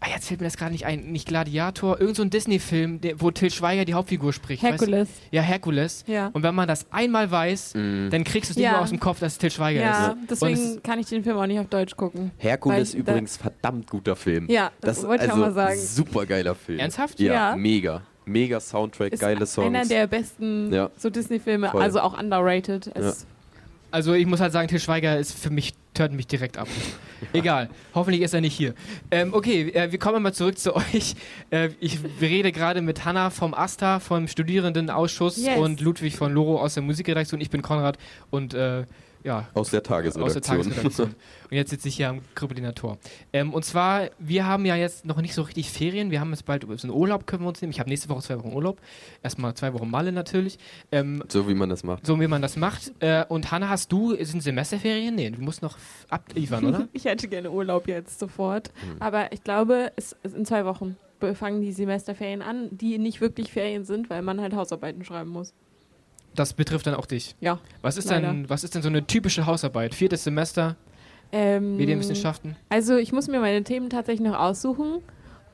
[0.00, 3.30] ah, jetzt fällt mir das gerade nicht ein, nicht Gladiator, irgend so ein Disney-Film, wo
[3.30, 4.62] Till Schweiger die Hauptfigur spricht.
[4.64, 4.72] weißt?
[4.80, 5.08] Herkules.
[5.30, 6.04] Ja, Herkules.
[6.08, 6.30] Ja.
[6.32, 8.08] Und wenn man das einmal weiß, mh.
[8.10, 8.72] dann kriegst du es nicht Ja.
[8.72, 10.12] mehr aus dem Kopf, dass es Till Schweiger Ja, ist.
[10.14, 12.32] Und deswegen es- kann ich den Film auch nicht auf Deutsch gucken.
[12.38, 14.46] Herkules übrigens verdammt guter Film.
[14.50, 15.78] Ja, das, wollte ich auch mal sagen.
[15.78, 16.80] Super geiler Film.
[16.80, 17.20] Ernsthaft?
[17.20, 17.56] Ja, Ja.
[17.56, 18.02] mega.
[18.26, 19.68] Mega Soundtrack, Ist geile Songs.
[19.68, 20.90] einer der besten Ja.
[20.98, 22.90] so Disney-Filme, also auch underrated.
[22.94, 23.26] Es
[23.92, 26.66] Also ich muss halt sagen, Til Schweiger ist für mich, hört mich direkt ab.
[27.32, 28.74] Egal, hoffentlich ist er nicht hier.
[29.10, 31.14] Ähm, okay, äh, wir kommen mal zurück zu euch.
[31.50, 35.58] Äh, ich rede gerade mit Hanna vom AStA, vom Studierendenausschuss Yes.
[35.58, 37.40] und Ludwig von Loro aus der Musikredaktion.
[37.40, 37.96] Ich bin Konrad
[38.30, 38.84] und äh,
[39.26, 40.40] ja, Aus der aus der Tagesredaktion.
[40.40, 41.08] Tagesredaktion.
[41.08, 42.96] und jetzt sitze ich hier am Kribbeliner Tor.
[43.32, 46.12] Ähm, und zwar, wir haben ja jetzt noch nicht so richtig Ferien.
[46.12, 47.72] Wir haben jetzt bald so einen Urlaub, können wir uns nehmen.
[47.72, 48.80] Ich habe nächste Woche zwei Wochen Urlaub.
[49.24, 50.58] Erstmal zwei Wochen Malle natürlich.
[50.92, 52.06] Ähm, so wie man das macht.
[52.06, 52.92] so wie man das macht.
[53.00, 55.16] Äh, und Hanna, hast du, sind Semesterferien?
[55.16, 55.76] Nee, du musst noch
[56.08, 56.88] abliefern, oder?
[56.92, 58.70] Ich hätte gerne Urlaub jetzt sofort.
[58.80, 59.02] Hm.
[59.02, 60.96] Aber ich glaube, es ist in zwei Wochen
[61.34, 65.54] fangen die Semesterferien an, die nicht wirklich Ferien sind, weil man halt Hausarbeiten schreiben muss.
[66.36, 67.34] Das betrifft dann auch dich.
[67.40, 67.58] Ja.
[67.82, 68.28] Was ist, Leider.
[68.28, 69.94] denn, was ist denn so eine typische Hausarbeit?
[69.94, 70.76] Viertes Semester,
[71.32, 72.54] Ähm, Medienwissenschaften?
[72.68, 74.98] Also ich muss mir meine Themen tatsächlich noch aussuchen.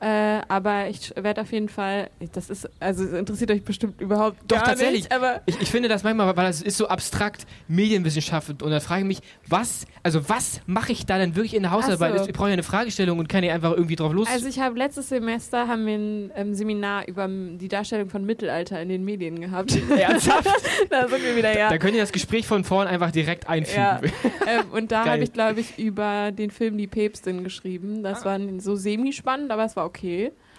[0.03, 4.35] Äh, aber ich werde auf jeden Fall, das ist, also es interessiert euch bestimmt überhaupt
[4.49, 5.03] Doch, gar tatsächlich.
[5.03, 8.57] nicht, aber Ich, ich finde das manchmal, weil das ist so abstrakt, Medienwissenschaften.
[8.61, 11.71] Und dann frage ich mich, was, also was mache ich da denn wirklich in der
[11.71, 12.19] Hausarbeit?
[12.19, 12.25] So.
[12.25, 14.27] Ich brauche ja eine Fragestellung und kann ja einfach irgendwie drauf los.
[14.29, 18.25] Also ich habe letztes Semester haben wir ein ähm, Seminar über m, die Darstellung von
[18.25, 19.73] Mittelalter in den Medien gehabt.
[19.97, 20.49] Ernsthaft?
[20.89, 21.69] da sind wir wieder, ja.
[21.69, 23.79] Da könnt ihr das Gespräch von vorn einfach direkt einfügen.
[23.79, 24.01] Ja.
[24.47, 27.99] ähm, und da habe ich, glaube ich, über den Film Die Päpstin geschrieben.
[27.99, 28.09] Ah.
[28.09, 29.92] Das war so semi-spannend, aber es war okay.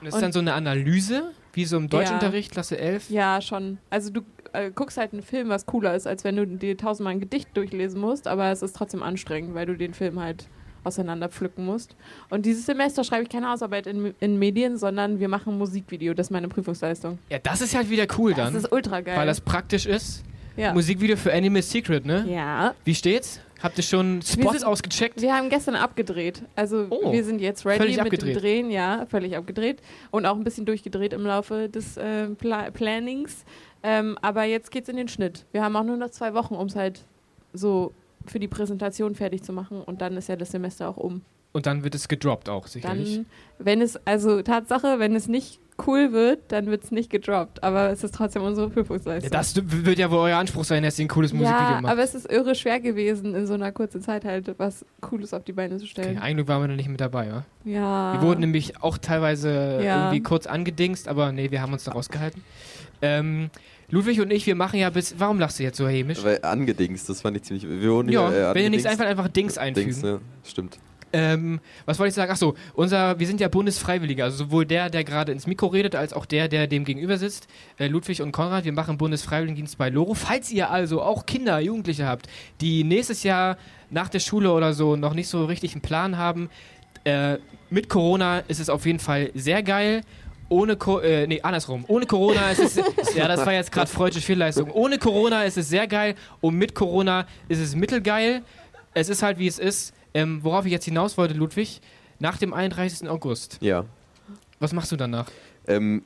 [0.00, 3.10] Und das ist dann so eine Analyse, wie so im Deutschunterricht, Klasse 11.
[3.10, 3.78] Ja, schon.
[3.90, 4.20] Also du
[4.52, 7.48] äh, guckst halt einen Film, was cooler ist, als wenn du dir tausendmal ein Gedicht
[7.56, 10.46] durchlesen musst, aber es ist trotzdem anstrengend, weil du den Film halt
[10.82, 11.96] auseinander pflücken musst.
[12.28, 16.12] Und dieses Semester schreibe ich keine Hausarbeit in, in Medien, sondern wir machen ein Musikvideo.
[16.12, 17.18] Das ist meine Prüfungsleistung.
[17.30, 19.16] Ja, das ist halt wieder cool Das dann, ist ultra geil.
[19.16, 20.22] weil das praktisch ist.
[20.56, 20.74] ja.
[20.74, 22.26] Musikvideo für Animal Secret, ne?
[22.28, 22.74] ja.
[22.84, 23.40] Wie steht's?
[23.64, 25.20] Habt ihr schon Spots sind- ausgecheckt?
[25.22, 26.42] Wir haben gestern abgedreht.
[26.54, 27.10] Also Oh.
[27.12, 28.36] wir sind jetzt ready Völlig mit abgedreht.
[28.36, 29.80] dem Drehen, ja, völlig abgedreht.
[30.12, 33.44] Und auch ein bisschen durchgedreht im Laufe des äh, Pla Plannings.
[33.82, 35.44] Ähm, aber jetzt geht's in den Schnitt.
[35.52, 37.00] Wir haben auch nur noch zwei Wochen, um es halt
[37.54, 37.92] so
[38.26, 39.80] für die Präsentation fertig zu machen.
[39.82, 41.22] Und dann ist ja das Semester auch um.
[41.54, 43.14] Und dann wird es gedroppt auch, sicherlich.
[43.16, 43.26] Dann,
[43.58, 47.62] wenn es, also Tatsache, wenn es nicht cool wird, dann wird es nicht gedroppt.
[47.62, 49.30] Aber es ist trotzdem unsere ja, Prüfungsleistung.
[49.30, 51.92] das wird ja wohl euer Anspruch sein, dass ihr ein cooles Musikvideo ja, macht.
[51.92, 55.42] aber es ist irre schwer gewesen, in so einer kurzen Zeit halt was Cooles auf
[55.44, 56.18] die Beine zu Okay, stellen.
[56.18, 57.44] ein Glück waren wir da nicht mit dabei, wa?
[57.64, 58.12] Ja.
[58.14, 60.06] Wir wurden nämlich auch teilweise Ja.
[60.06, 62.42] irgendwie kurz angedingst, aber nee, wir haben uns da rausgehalten.
[63.02, 63.50] Ähm,
[63.90, 65.14] Ludwig und ich, wir machen ja bis.
[65.18, 66.22] Warum lachst du jetzt so hämisch?
[66.24, 67.68] Weil angedingst, das fand ich ziemlich.
[67.68, 69.90] Wir wurden Ja, hier, äh, wenn ihr nichts einfach einfach Dings einfügen.
[69.90, 70.78] Dings, ja, stimmt.
[71.14, 72.32] Ähm, was wollte ich sagen?
[72.32, 76.12] Achso, unser, wir sind ja Bundesfreiwillige, also sowohl der, der gerade ins Mikro redet, als
[76.12, 77.46] auch der, der dem gegenüber sitzt.
[77.78, 80.14] Äh, Ludwig und Konrad, wir machen Bundesfreiwilligendienst bei Loro.
[80.14, 82.26] Falls ihr also auch Kinder, Jugendliche habt,
[82.60, 83.58] die nächstes Jahr
[83.90, 86.50] nach der Schule oder so noch nicht so richtig einen Plan haben,
[87.04, 87.36] äh,
[87.70, 90.00] mit Corona ist es auf jeden Fall sehr geil.
[90.48, 91.84] Ohne Co äh, nee, andersrum.
[91.86, 94.68] Ohne Corona ist es ja, das war jetzt gerade freudsche Fehlleistung.
[94.72, 98.42] Ohne Corona ist es sehr geil und mit Corona ist es mittelgeil.
[98.94, 99.94] Es ist halt wie es ist.
[100.14, 101.80] Ähm, worauf ich jetzt hinaus wollte, Ludwig,
[102.20, 103.08] nach dem 31.
[103.08, 103.58] August.
[103.60, 103.84] Ja.
[104.60, 105.26] Was machst du danach?
[105.66, 106.04] Ähm,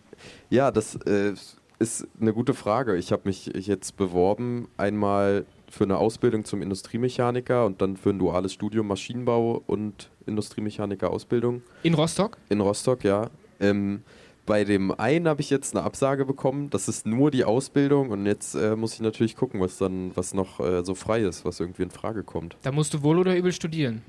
[0.51, 1.35] ja, das äh,
[1.79, 2.97] ist eine gute Frage.
[2.97, 8.19] Ich habe mich jetzt beworben, einmal für eine Ausbildung zum Industriemechaniker und dann für ein
[8.19, 12.39] duales Studium Maschinenbau und Industriemechaniker-Ausbildung In Rostock?
[12.49, 13.29] in Rostock, ja.
[13.61, 14.03] Ähm,
[14.49, 16.71] bei dem einen habe ich jetzt eine Absage bekommen.
[16.71, 20.33] Das ist nur die Ausbildung und jetzt äh, muss ich natürlich gucken, was dann, was
[20.33, 22.57] noch äh, so frei ist, was irgendwie in Frage kommt.
[22.63, 24.01] Da musst du wohl oder übel studieren.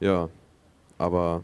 [0.00, 0.30] Ja,
[0.96, 1.42] aber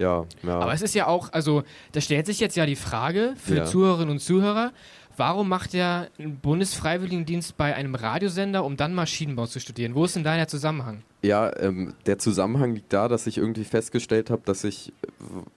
[0.00, 0.58] ja, ja.
[0.58, 3.64] Aber es ist ja auch, also da stellt sich jetzt ja die Frage für Ja.
[3.66, 4.72] Zuhörerinnen und Zuhörer,
[5.16, 9.94] warum macht er einen Bundesfreiwilligendienst bei einem Radiosender, um dann Maschinenbau zu studieren?
[9.94, 11.04] Wo ist denn da der Zusammenhang?
[11.22, 14.92] Ja, ähm, der Zusammenhang liegt da, dass ich irgendwie festgestellt habe, dass ich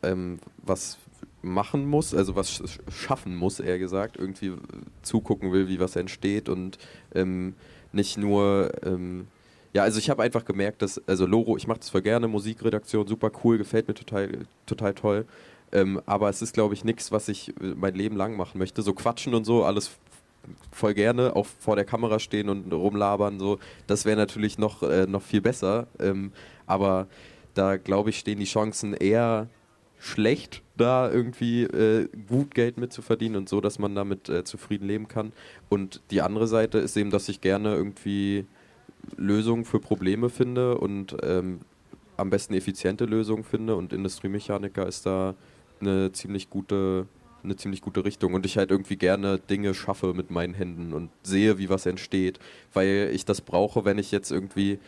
[0.04, 1.00] äh, ähm, was
[1.42, 4.54] machen muss, also was schaffen muss, eher gesagt, irgendwie
[5.02, 6.78] zugucken will, wie was entsteht und
[7.14, 7.56] ähm,
[7.92, 9.28] nicht nur, ähm,
[9.74, 13.08] ja, also ich habe einfach gemerkt, dass, also Loro, ich mache das voll gerne, Musikredaktion,
[13.08, 15.26] super cool, gefällt mir total, total toll,
[15.72, 18.94] ähm, aber es ist, glaube ich, nichts, was ich mein Leben lang machen möchte, so
[18.94, 19.92] quatschen und so, alles
[20.72, 25.06] voll gerne, auch vor der Kamera stehen und rumlabern, so, das wäre natürlich noch, äh,
[25.06, 26.32] noch viel besser, ähm,
[26.66, 27.08] aber
[27.54, 29.50] da, glaube ich, stehen die Chancen eher
[30.08, 35.08] schlecht, da irgendwie äh, gut Geld mitzuverdienen und so, dass man damit äh, zufrieden leben
[35.08, 35.34] kann.
[35.70, 38.46] Und die andere Seite ist eben, dass ich gerne irgendwie
[39.18, 41.60] Lösungen für Probleme finde und ähm,
[42.18, 45.36] am besten effiziente Lösungen finde und Industriemechaniker ist da
[45.80, 47.08] eine ziemlich gute
[47.44, 51.12] eine ziemlich gute Richtung und ich halt irgendwie gerne Dinge schaffe mit meinen Händen und
[51.24, 52.40] sehe, wie was entsteht,
[52.74, 54.80] weil ich das brauche, wenn ich jetzt irgendwie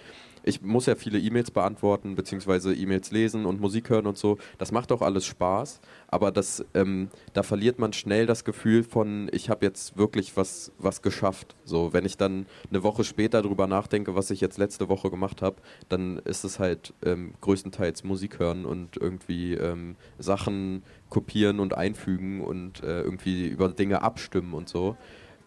[0.50, 4.38] ich muss ja viele E-Mails beantworten, beziehungsweise E-Mails lesen und Musik hören und so.
[4.58, 9.30] Das macht auch alles Spaß, aber das, ähm, da verliert man schnell das Gefühl von,
[9.32, 11.56] ich habe jetzt wirklich was, was geschafft.
[11.64, 15.41] So, wenn ich dann eine Woche später darüber nachdenke, was ich jetzt letzte Woche gemacht
[15.41, 21.76] habe, dann ist es halt ähm, größtenteils Musik hören und irgendwie ähm, Sachen kopieren und
[21.76, 24.97] einfügen und äh, irgendwie über Dinge abstimmen und so.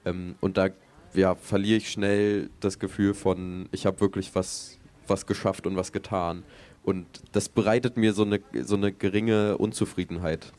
[0.05, 0.69] Ähm, und da
[1.15, 5.93] ja, verliere ich schnell das Gefühl von, ich habe wirklich was was geschafft und was
[5.93, 6.43] getan.
[6.85, 10.53] Und das bereitet mir so eine, so eine geringe Unzufriedenheit.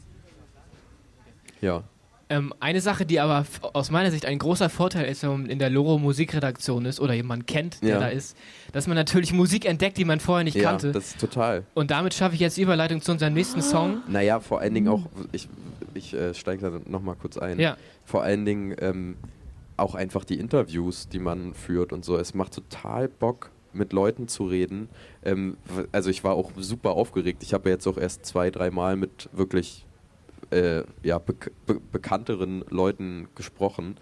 [1.62, 1.84] Ja.
[2.30, 5.60] Ähm, eine Sache, die aber aus meiner Sicht ein großer Vorteil ist, wenn man in
[5.60, 8.00] der Loro Musikredaktion ist oder jemand kennt, der Ja.
[8.00, 8.38] da ist,
[8.72, 10.94] dass man natürlich Musik entdeckt, die man vorher nicht ja, kannte.
[10.94, 11.64] das ist total.
[11.74, 14.02] Und damit schaffe ich jetzt die Überleitung zu unserem nächsten Song.
[14.08, 15.02] Naja, vor allen Dingen auch,
[15.34, 15.50] ich,
[15.94, 17.60] ich äh, steige da nochmal kurz ein.
[17.60, 17.76] Ja.
[18.06, 19.16] Vor allen Dingen ähm,
[19.76, 22.18] auch einfach die Interviews, die man führt und so.
[22.18, 24.90] Es macht total Bock, mit Leuten zu reden.
[25.24, 25.58] Ähm,
[25.92, 27.44] also ich war auch super aufgeregt.
[27.44, 29.86] Ich habe jetzt auch erst zwei, dreimal mit wirklich
[30.52, 33.98] äh, ja, bek be bekannteren Leuten gesprochen.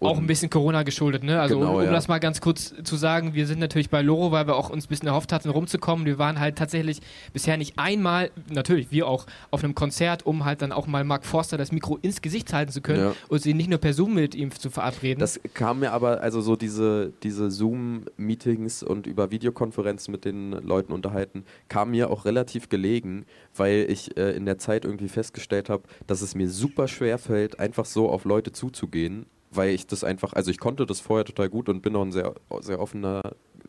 [0.00, 1.40] Auch ein bisschen Corona geschuldet, ne?
[1.40, 1.92] Also Genau, um, um ja.
[1.92, 4.86] das mal ganz kurz zu sagen, wir sind natürlich bei Loro, weil wir auch uns
[4.86, 6.06] ein bisschen erhofft hatten, rumzukommen.
[6.06, 7.00] Wir waren halt tatsächlich
[7.32, 11.24] bisher nicht einmal, natürlich wir auch, auf einem Konzert, um halt dann auch mal Mark
[11.24, 13.14] Forster das Mikro ins Gesicht halten zu können Ja.
[13.28, 15.20] und sie nicht nur per Zoom mit ihm zu verabreden.
[15.20, 20.92] Das kam mir aber, also so diese, diese Zoom-Meetings und über Videokonferenzen mit den Leuten
[20.92, 25.84] unterhalten, kam mir auch relativ gelegen, weil ich äh, in der Zeit irgendwie festgestellt habe,
[26.06, 30.32] dass es mir super schwer fällt, einfach so auf Leute zuzugehen, weil ich das einfach,
[30.32, 33.22] also ich konnte das vorher total gut und bin auch ein sehr, sehr offener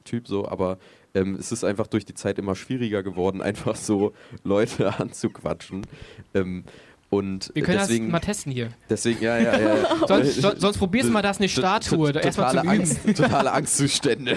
[0.03, 0.77] Typ so, aber
[1.13, 4.13] ähm, es ist einfach durch die Zeit immer schwieriger geworden, einfach so
[4.43, 5.85] Leute anzuquatschen.
[6.33, 6.63] Ähm,
[7.09, 8.67] und wir können deswegen, das mal testen hier.
[8.89, 9.95] deswegen, ja, ja, ja.
[10.09, 12.81] Sonst, so, sonst probierst du mal das eine Statue, T- erstmal totale Üben.
[12.81, 14.35] Angst, totale Angstzustände.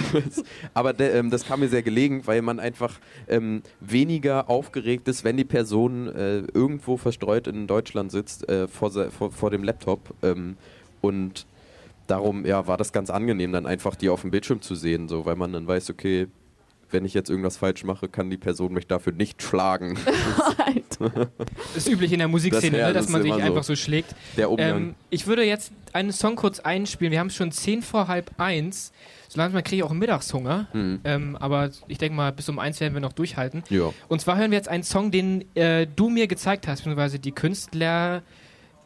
[0.73, 5.25] Aber de, ähm, das kam mir sehr gelegen, weil man einfach ähm, weniger aufgeregt ist,
[5.25, 10.15] wenn die Person äh, irgendwo verstreut in Deutschland sitzt äh, vor, vor, vor dem Laptop.
[10.23, 10.57] Ähm,
[11.01, 11.47] und
[12.07, 15.25] darum ja, war das ganz angenehm, dann einfach die auf dem Bildschirm zu sehen, so,
[15.27, 16.27] weil man dann weiß, okay,
[16.93, 19.97] wenn ich jetzt irgendwas falsch mache, kann die Person mich dafür nicht schlagen.
[21.77, 23.75] ist üblich in der Musikszene, Das- ja, ne, dass das man sich einfach so.
[23.75, 24.15] so schlägt.
[24.37, 27.13] Ähm, ich würde jetzt einen Song kurz einspielen.
[27.13, 28.93] Wir haben es schon 10 vor halb eins.
[29.29, 30.67] So langsam kriege ich auch Mittagshunger.
[30.73, 31.01] Mhm.
[31.05, 33.63] Ähm, aber ich denke mal, bis um eins werden wir noch durchhalten.
[33.71, 33.93] Ja.
[34.09, 37.33] Und zwar hören wir jetzt einen Song, den äh, du mir gezeigt hast, beziehungsweise die
[37.33, 38.23] Künstler.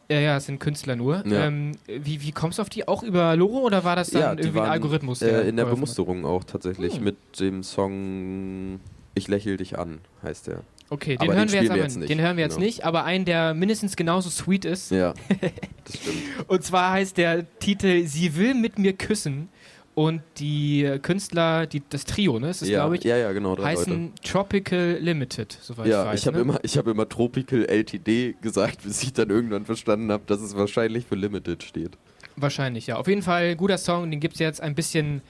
[0.09, 1.25] Ja, ja, es sind Künstler nur.
[1.25, 1.45] Ja.
[1.45, 2.87] Ähm, wie, wie kommst du auf die?
[2.87, 5.19] Auch über Loro oder war das dann Ja, irgendwie ein waren, Algorithmus?
[5.19, 5.65] der Äh, in der?
[5.65, 6.97] Bemusterung auch tatsächlich.
[6.97, 7.03] Hm.
[7.03, 8.79] Mit dem Song
[9.15, 10.59] Ich lächel dich an, heißt der.
[10.91, 12.65] Okay, den den hören wir jetzt wir jetzt nicht, Den hören wir jetzt genau.
[12.67, 14.91] nicht, aber einen, der mindestens genauso sweet ist.
[14.91, 15.13] Ja,
[15.83, 16.17] das stimmt.
[16.47, 19.49] Und zwar heißt der Titel Sie will mit mir küssen.
[19.95, 22.47] Und die Künstler, die, das Trio, ne?
[22.47, 23.57] Das ist, ja, glaube ich, ja, ja, genau.
[23.57, 26.19] Heißen Tropical Limited, soweit ja, ich weiß.
[26.19, 26.41] ich habe ne?
[26.41, 30.53] immer, ich hab immer Tropical LTD gesagt, bis ich dann irgendwann verstanden habe, dass es
[30.55, 31.91] wahrscheinlich für Limited steht.
[32.35, 32.97] Wahrscheinlich, ja.
[32.97, 35.21] Auf jeden Fall guter Song, den gibt es jetzt ein bisschen,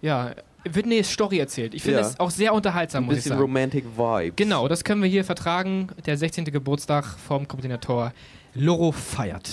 [0.00, 1.74] ja, wird eine Story erzählt.
[1.74, 2.06] Ich finde Ja.
[2.06, 3.42] es auch sehr unterhaltsam, Ein muss ich bisschen sagen.
[3.42, 4.36] Romantic Vibes.
[4.36, 5.88] Genau, das können wir hier vertragen.
[6.06, 6.46] Der 16.
[6.46, 8.14] Geburtstag vom Koordinator
[8.54, 9.48] Loro feiert.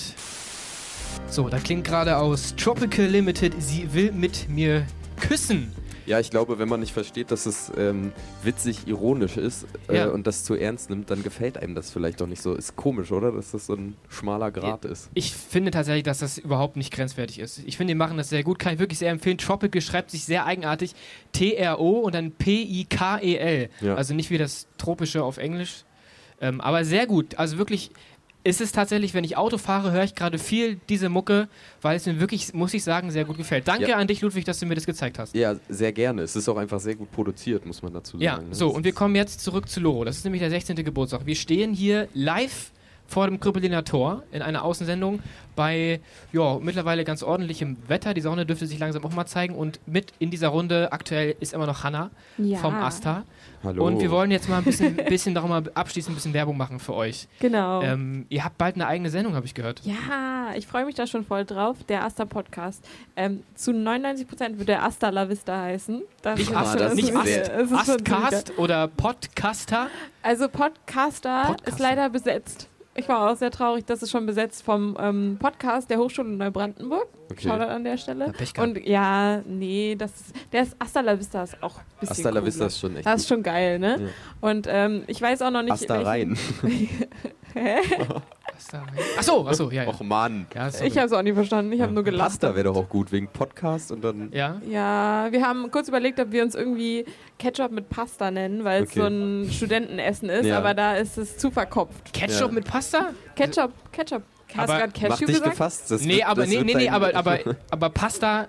[1.27, 4.85] So, da klingt gerade aus Tropical Limited, sie will mit mir
[5.19, 5.71] küssen.
[6.05, 8.11] Ja, ich glaube, wenn man nicht versteht, dass es ähm,
[8.43, 10.07] witzig ironisch ist äh, Ja.
[10.09, 12.55] und das zu ernst nimmt, dann gefällt einem das vielleicht doch nicht so.
[12.55, 13.31] Ist komisch, oder?
[13.31, 15.09] Dass das so ein schmaler Grat ist.
[15.13, 17.61] Ich finde tatsächlich, dass das überhaupt nicht grenzwertig ist.
[17.65, 18.59] Ich finde, die machen das sehr gut.
[18.59, 19.37] Kann ich wirklich sehr empfehlen.
[19.37, 20.93] Tropical schreibt sich sehr eigenartig.
[21.31, 23.69] T-R-O und dann P-I-K-E-L.
[23.79, 23.95] Ja.
[23.95, 25.85] Also nicht wie das Tropische auf Englisch.
[26.41, 27.35] Ähm, aber sehr gut.
[27.39, 27.91] Also wirklich
[28.45, 31.47] ist es tatsächlich, wenn ich Auto fahre, höre ich gerade viel diese Mucke,
[31.81, 33.67] weil es mir wirklich, muss ich sagen, sehr gut gefällt.
[33.67, 33.97] Danke Ja.
[33.97, 35.33] an dich, Ludwig, dass du mir das gezeigt hast.
[35.35, 36.23] Ja, sehr gerne.
[36.23, 38.23] Es ist auch einfach sehr gut produziert, muss man dazu sagen.
[38.23, 38.43] Ja, ne?
[38.51, 40.03] so, Das und wir kommen jetzt zurück zu Loro.
[40.03, 40.75] Das ist nämlich der 16.
[40.83, 41.25] Geburtstag.
[41.25, 42.71] Wir stehen hier live
[43.05, 45.19] vor dem Krüppeliner Tor in einer Außensendung
[45.55, 45.99] bei
[46.31, 48.13] ja, mittlerweile ganz ordentlichem Wetter.
[48.13, 49.55] Die Sonne dürfte sich langsam auch mal zeigen.
[49.55, 52.57] Und mit in dieser Runde aktuell ist immer noch Hanna Ja.
[52.57, 53.23] vom Asta.
[53.63, 53.85] Hallo.
[53.85, 56.79] Und wir wollen jetzt mal ein bisschen, bisschen darum mal abschließend ein bisschen Werbung machen
[56.79, 57.27] für euch.
[57.39, 57.81] Genau.
[57.81, 59.81] Ähm, ihr habt bald eine eigene Sendung, habe ich gehört.
[59.83, 61.77] Ja, ich freue mich da schon voll drauf.
[61.87, 62.83] Der Asta Podcast.
[63.15, 66.01] Ähm, zu 99 Prozent wird der Asta La Vista heißen.
[66.21, 67.77] Das Nicht ist Ast- schon- das nicht ist Ast, ist schon
[68.17, 69.87] Astcast oder Podcaster.
[70.21, 71.67] Also Podcaster, Podcaster.
[71.71, 72.67] ist leider besetzt.
[72.95, 77.07] Ich war auch sehr traurig, das ist schon besetzt vom ähm, Podcast der Hochschule Neubrandenburg.
[77.31, 77.47] Okay.
[77.47, 78.31] Shoutout an der Stelle.
[78.31, 78.59] Gehabt.
[78.59, 82.29] Und ja, nee, das ist, der ist Asta La Vista ist auch ein bisschen Asta
[82.29, 83.99] la Vista ist schon echt Das ist schon geil, ne?
[83.99, 84.07] Ja.
[84.47, 85.71] Und ähm, ich weiß auch noch nicht.
[85.73, 86.37] Asta welchen- rein.
[87.53, 87.77] Hä?
[89.17, 89.83] Achso, achso, ja.
[89.83, 89.89] ja.
[89.89, 90.47] Och Mann.
[90.55, 90.67] ja.
[90.83, 91.71] Ich habe es auch nicht verstanden.
[91.73, 92.29] Ich habe nur gelacht.
[92.31, 94.29] Pasta wäre doch auch gut, wegen Podcast und dann.
[94.31, 94.61] ja.
[94.69, 97.05] Ja, wir haben kurz überlegt, ob wir uns irgendwie
[97.39, 98.99] Ketchup mit Pasta nennen, weil es Okay.
[98.99, 100.57] so ein Studentenessen ist, Ja.
[100.57, 102.13] aber da ist es zu verkopft.
[102.13, 102.53] Ketchup Ja.
[102.53, 103.09] mit Pasta?
[103.35, 104.23] Ketchup, Ketchup.
[104.55, 105.51] Hast Aber du gerade Mach Cashew dich gesagt?
[105.51, 105.89] gefasst.
[105.91, 107.39] Das nee, wird, aber das nee, nee, nee, aber, aber,
[107.71, 108.47] aber Pasta.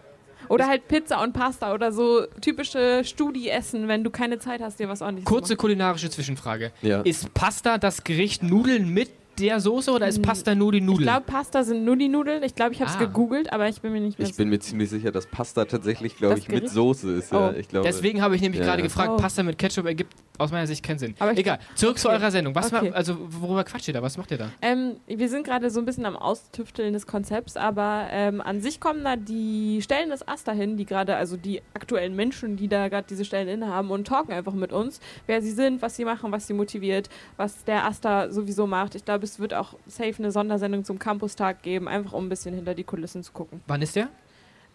[0.51, 4.91] Oder halt Pizza und Pasta oder so typische Studi-Essen, wenn du keine Zeit hast, dir
[4.91, 6.71] was ordentliches Kurze zu kulinarische Zwischenfrage.
[6.83, 7.01] Ja.
[7.01, 10.89] Ist Pasta das Gericht Nudeln mit der Soße oder ist Pasta nur die machen.
[10.89, 11.09] Ich Nudeln?
[11.09, 12.43] glaube, Pasta sind nur die Nudeln.
[12.43, 13.01] Ich glaube, ich habe es Ah.
[13.01, 16.17] gegoogelt, aber ich bin mir nicht mehr Ich bin mir ziemlich sicher, dass Pasta tatsächlich,
[16.17, 16.75] glaube ich, mit Gericht?
[16.75, 17.33] Soße ist.
[17.33, 17.51] Ja.
[17.51, 17.53] Oh.
[17.59, 18.67] Ich glaube, Deswegen habe ich nämlich Ja.
[18.67, 19.17] gerade gefragt, Oh.
[19.17, 21.15] Pasta mit Ketchup ergibt aus meiner Sicht keinen Sinn.
[21.19, 22.17] Aber ich- Egal, zurück zu Okay.
[22.19, 22.55] eurer Sendung.
[22.55, 22.91] Was Okay.
[22.91, 24.03] war, also worüber quatscht ihr da?
[24.03, 24.51] Was macht ihr da?
[24.63, 28.81] Ähm, wir sind gerade so ein bisschen am Austüfteln des Konzepts, aber ähm, an sich
[28.81, 32.89] kommen da die Stellen des Asta hin, die gerade, also die aktuellen Menschen, die da
[32.89, 36.33] gerade diese Stellen innehaben und talken einfach mit uns, wer sie sind, was sie machen,
[36.33, 38.95] was sie motiviert, was der Asta sowieso macht.
[38.97, 42.55] Ich glaube, es wird auch safe eine Sondersendung zum Campustag geben, einfach um ein bisschen
[42.55, 43.61] hinter die Kulissen zu gucken.
[43.67, 44.09] Wann ist der?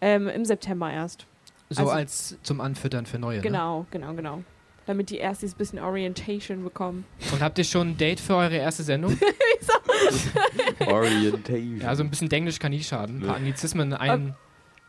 [0.00, 1.26] Ähm, Im September erst.
[1.70, 3.36] So Also- als zum Anfüttern für neue.
[3.36, 3.42] Ne?
[3.42, 4.42] Genau, genau, genau.
[4.86, 7.04] Damit die Erstis ein bisschen Orientation bekommen.
[7.32, 9.16] Und habt ihr schon ein Date für eure erste Sendung?
[10.86, 11.80] Orientation.
[11.80, 13.18] ja, so ein bisschen Denglisch kann nie schaden.
[13.22, 13.36] Ein paar.
[13.36, 14.34] Anglizismen ein,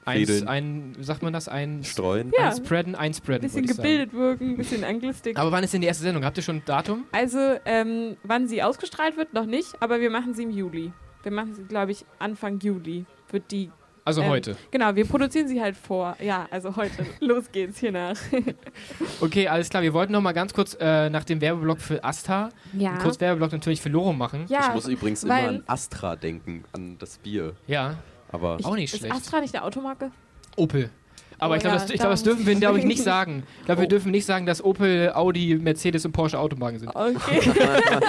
[0.06, 1.48] eins, ein, wie sagt man das?
[1.48, 2.32] Ein, Streuen.
[2.38, 2.50] Ja.
[2.50, 3.42] Ein einspreaden.
[3.42, 3.78] bisschen würd ich sagen.
[3.78, 5.38] gebildet wirken, ein bisschen Anglistik.
[5.38, 6.26] Aber wann ist denn die erste Sendung?
[6.26, 7.06] Habt ihr schon ein Datum?
[7.12, 10.92] Also, ähm, wann sie ausgestrahlt wird, noch nicht, aber wir machen sie im Juli.
[11.24, 13.70] Wir machen sie, glaube ich, Anfang Juli wird die.
[14.04, 14.58] Also Ähm, heute.
[14.72, 16.18] Genau, wir produzieren sie halt vor.
[16.20, 17.06] Ja, also heute.
[17.20, 18.18] Los geht's hier nach.
[19.22, 19.84] Okay, alles klar.
[19.84, 22.92] Wir wollten noch mal ganz kurz äh, nach dem Werbeblock für Asta, Ja.
[22.94, 24.46] einen kurz Werbeblock natürlich für Loro machen.
[24.50, 24.68] ja.
[24.70, 27.54] Ich muss übrigens immer an Astra denken, an das Bier.
[27.68, 27.96] Ja,
[28.32, 29.14] Aber auch nicht ist schlecht.
[29.16, 30.12] Astra nicht eine Automarke?
[30.56, 30.90] Opel.
[31.38, 33.02] Aber Oh ich glaube, ja, das, ich glaub, das da- dürfen wir, glaube ich, nicht
[33.04, 33.44] sagen.
[33.62, 33.90] Ich glaube, wir Oh.
[33.90, 36.96] dürfen nicht sagen, dass Opel, Audi, Mercedes und Porsche Automarken sind.
[36.96, 37.42] Okay.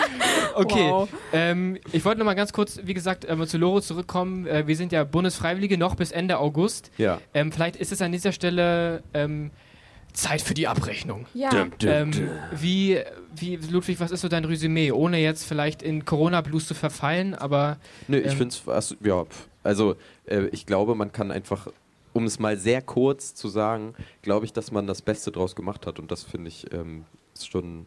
[0.55, 1.09] Okay, Wow.
[1.33, 4.47] ähm, ich wollte noch mal ganz kurz, wie gesagt, ähm, zu Loro zurückkommen.
[4.47, 6.91] Äh, wir sind ja Bundesfreiwillige noch bis Ende August.
[6.99, 7.21] ja.
[7.33, 9.51] Ähm, vielleicht ist es an dieser Stelle ähm,
[10.13, 11.25] Zeit für die Abrechnung.
[11.33, 11.69] Ja.
[11.83, 12.11] Ähm,
[12.55, 12.99] wie,
[13.35, 14.93] wie, Ludwig, was ist so dein Resümee?
[14.93, 19.25] Ohne jetzt vielleicht in Corona-Blues zu verfallen, aber Nö, ich Ähm, finde es, ja,
[19.63, 19.97] also
[20.27, 21.69] äh, ich glaube, man kann einfach,
[22.13, 25.87] um es mal sehr kurz zu sagen, glaube ich, dass man das Beste draus gemacht
[25.87, 27.05] hat und das finde ich ähm,
[27.35, 27.87] ist schon,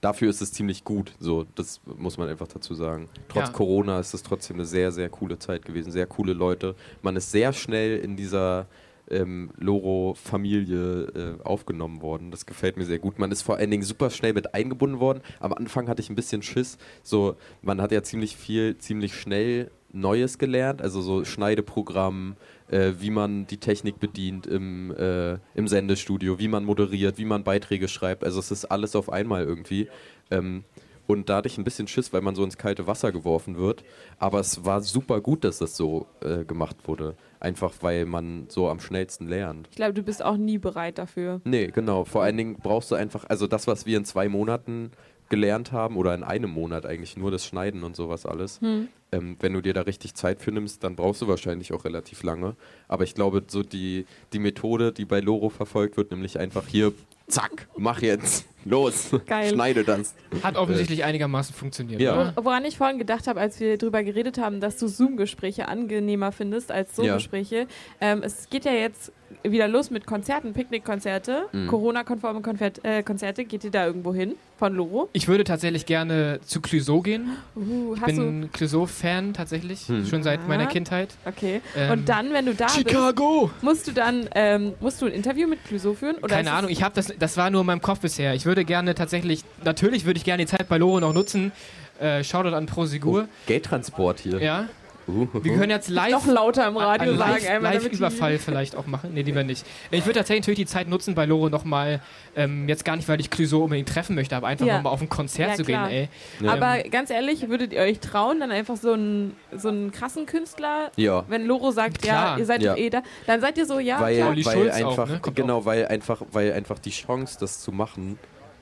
[0.00, 3.08] dafür ist es ziemlich gut, so, das muss man einfach dazu sagen.
[3.28, 3.52] Trotz Ja.
[3.52, 6.74] Corona ist es trotzdem eine sehr, sehr coole Zeit gewesen, sehr coole Leute.
[7.02, 8.66] Man ist sehr schnell in dieser
[9.10, 12.30] ähm, Loro-Familie äh, aufgenommen worden.
[12.30, 13.18] Das gefällt mir sehr gut.
[13.18, 15.22] Man ist vor allen Dingen super schnell mit eingebunden worden.
[15.40, 16.78] Am Anfang hatte ich ein bisschen Schiss.
[17.02, 22.36] So, man hat ja ziemlich viel, ziemlich schnell Neues gelernt, also so Schneideprogramm,
[22.68, 27.44] äh, wie man die Technik bedient im, äh, im Sendestudio, wie man moderiert, wie man
[27.44, 28.24] Beiträge schreibt.
[28.24, 29.88] Also es ist alles auf einmal irgendwie.
[30.30, 30.64] Ähm,
[31.08, 33.82] und da hatte ich ein bisschen Schiss, weil man so ins kalte Wasser geworfen wird.
[34.18, 37.16] Aber es war super gut, dass das so äh, gemacht wurde.
[37.40, 39.68] Einfach weil man so am schnellsten lernt.
[39.70, 41.40] Ich glaube, du bist auch nie bereit dafür.
[41.44, 42.04] Nee, genau.
[42.04, 44.90] Vor allen Dingen brauchst du einfach, also das, was wir in zwei Monaten
[45.28, 48.60] gelernt haben, oder in einem Monat eigentlich nur das Schneiden und sowas alles.
[48.60, 48.88] Hm.
[49.10, 52.22] Ähm, wenn du dir da richtig Zeit für nimmst, dann brauchst du wahrscheinlich auch relativ
[52.22, 52.56] lange.
[52.88, 56.92] Aber ich glaube, so die, die Methode, die bei Loro verfolgt wird, nämlich einfach hier,
[57.26, 59.50] zack, mach jetzt, los, Geil.
[59.54, 60.14] schneide das.
[60.42, 62.00] hat offensichtlich einigermaßen funktioniert.
[62.00, 62.14] Ja.
[62.14, 62.32] Oder?
[62.36, 66.32] Wo- Woran ich vorhin gedacht habe, als wir drüber geredet haben, dass du Zoom-Gespräche angenehmer
[66.32, 67.04] findest als Ja.
[67.04, 67.66] So-Gespräche.
[68.00, 71.66] Ähm, es geht ja jetzt wieder los mit Konzerten, Picknickkonzerte, Mhm.
[71.68, 72.40] Corona-konforme
[72.82, 73.44] äh, Konzerte.
[73.44, 75.08] Geht ihr da irgendwo hin von Loro?
[75.12, 77.36] Ich würde tatsächlich gerne zu Clouseau gehen.
[77.54, 80.06] Uh, Ich bin Clouseau-Fan tatsächlich, Hm.
[80.06, 80.48] schon seit Ah.
[80.48, 81.14] meiner Kindheit.
[81.26, 81.60] Okay.
[81.76, 83.50] Ähm, Und dann, wenn du da bist, Chicago!
[83.60, 86.16] musst du dann ähm, musst du ein Interview mit Clouseau führen?
[86.16, 88.34] Oder Keine Ahnung, ich habe das, das war nur in meinem Kopf bisher.
[88.34, 91.52] Ich würde gerne tatsächlich, natürlich würde ich gerne die Zeit bei Loro noch nutzen.
[92.00, 93.24] Äh, Shoutout an Pro Sigur.
[93.28, 94.40] Oh, Geldtransport hier.
[94.40, 94.64] Ja.
[95.06, 96.10] Wir können jetzt live.
[96.12, 97.32] Noch lauter im Radio sagen.
[97.32, 99.12] live, einmal Live-Überfall vielleicht auch machen.
[99.14, 99.64] Nee, lieber nicht.
[99.90, 102.00] Ich würde tatsächlich natürlich die Zeit nutzen, bei Loro nochmal,
[102.36, 104.76] ähm, jetzt gar nicht, weil ich Clouseau unbedingt treffen möchte, aber einfach Ja.
[104.76, 105.88] nochmal auf ein Konzert Ja, zu klar.
[105.88, 106.08] gehen,
[106.42, 106.48] ey.
[106.48, 110.92] Aber ganz ehrlich, würdet ihr euch trauen, dann einfach so einen, so einen krassen Künstler,
[110.96, 111.24] Ja.
[111.28, 112.32] wenn Loro sagt, Klar.
[112.34, 112.72] ja, ihr seid Ja.
[112.74, 114.36] doch eh da, dann seid ihr so, ja, weil, klar.
[114.36, 115.20] Weil Schulz auch, einfach, ne?
[115.20, 118.18] Kommt genau, weil einfach, weil einfach die Chance, das zu machen,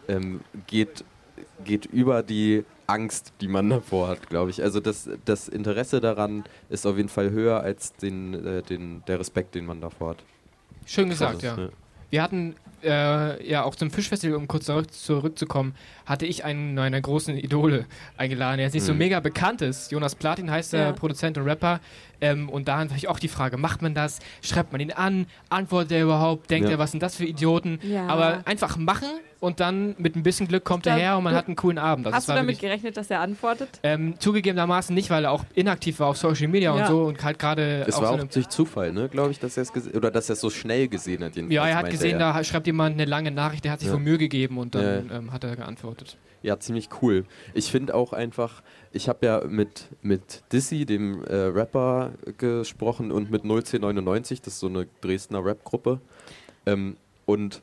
[0.08, 1.04] ähm, geht,
[1.64, 4.62] geht über die Angst, die man davor hat, glaube ich.
[4.62, 9.18] Also das, das Interesse daran ist auf jeden Fall höher als den, äh, den, der
[9.20, 10.18] Respekt, den man davor hat.
[10.86, 11.56] Schön gesagt, Das, ja.
[11.56, 11.70] ne?
[12.08, 12.54] Wir hatten
[12.84, 17.86] äh, ja auch zum Fischfestival, um kurz zurück, zurückzukommen, hatte ich einen meiner großen Idole
[18.16, 18.98] eingeladen, der jetzt nicht so Mhm.
[18.98, 19.90] mega bekannt ist.
[19.90, 20.92] Jonas Platin heißt der Ja.
[20.92, 21.80] Produzent und Rapper.
[22.20, 24.20] Ähm, und da natürlich auch die Frage, macht man das?
[24.40, 25.26] Schreibt man ihn an?
[25.50, 26.48] Antwortet er überhaupt?
[26.48, 26.76] Denkt Ja.
[26.76, 27.80] er, was sind das für Idioten?
[27.82, 28.06] Ja.
[28.06, 29.08] Aber einfach machen
[29.46, 32.06] und dann mit ein bisschen Glück kommt er her und man hat einen coolen Abend.
[32.06, 33.68] Also Hast du damit wirklich- gerechnet, dass er antwortet?
[33.82, 36.86] ähm, zugegebenermaßen nicht, weil er auch inaktiv war auf Social Media und Ja.
[36.88, 39.62] so und halt gerade Es war so auch durch Zufall, ne, glaube ich, dass er
[39.62, 41.36] es gesehen oder dass er es so schnell gesehen hat.
[41.36, 42.32] ja, er hat gesehen, er.
[42.32, 43.94] da schreibt jemand eine lange Nachricht, der hat sich Ja.
[43.94, 45.16] wohl Mühe gegeben und dann Ja.
[45.16, 46.16] ähm, hat er geantwortet.
[46.42, 47.24] Ja, ziemlich cool.
[47.54, 53.30] Ich finde auch einfach, ich habe ja mit, mit Dizzy, dem äh, Rapper, gesprochen und
[53.30, 56.00] mit 01099, das ist so eine Dresdner Rap-Gruppe.
[56.66, 57.62] Ähm, und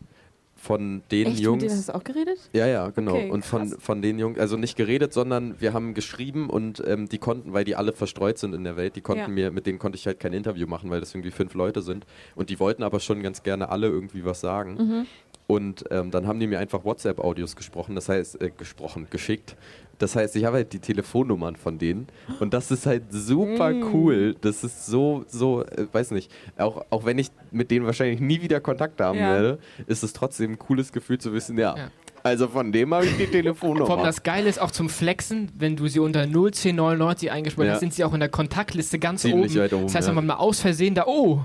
[0.63, 1.61] von den Echt, Jungs.
[1.61, 2.39] mit denen hast du auch geredet?
[2.53, 3.15] Ja, ja, genau.
[3.15, 7.09] Okay, und von, von den Jungs, also nicht geredet, sondern wir haben geschrieben und ähm,
[7.09, 9.27] die konnten, weil die alle verstreut sind in der Welt, die konnten Ja.
[9.27, 12.05] mir, mit denen konnte ich halt kein Interview machen, weil das irgendwie fünf Leute sind.
[12.35, 14.75] Und die wollten aber schon ganz gerne alle irgendwie was sagen.
[14.75, 15.05] Mhm.
[15.45, 19.57] Und ähm, dann haben die mir einfach WhatsApp-Audios gesprochen, das heißt, äh, gesprochen, geschickt.
[19.99, 22.07] Das heißt, ich habe halt die Telefonnummern von denen
[22.39, 23.93] und das ist halt super Mm.
[23.93, 24.35] cool.
[24.41, 28.41] Das ist so, so, äh, weiß nicht, auch, auch wenn ich mit denen wahrscheinlich nie
[28.41, 29.33] wieder Kontakt haben Ja.
[29.33, 31.87] werde, ist es trotzdem ein cooles Gefühl zu wissen, ja, Ja.
[32.23, 33.85] also von dem habe ich die Telefonnummer.
[33.85, 37.73] Vor allem das Geile ist auch zum Flexen, wenn du sie unter 01099 eingesprochen Ja.
[37.73, 39.59] hast, sind sie auch in der Kontaktliste ganz Ziemlich oben.
[39.61, 40.09] weit oben, Das heißt, ja.
[40.09, 41.41] wenn man mal aus Versehen da, oh,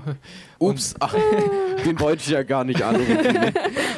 [0.59, 1.15] Ups, ach,
[1.85, 3.17] den wollte ich ja gar nicht anrufen.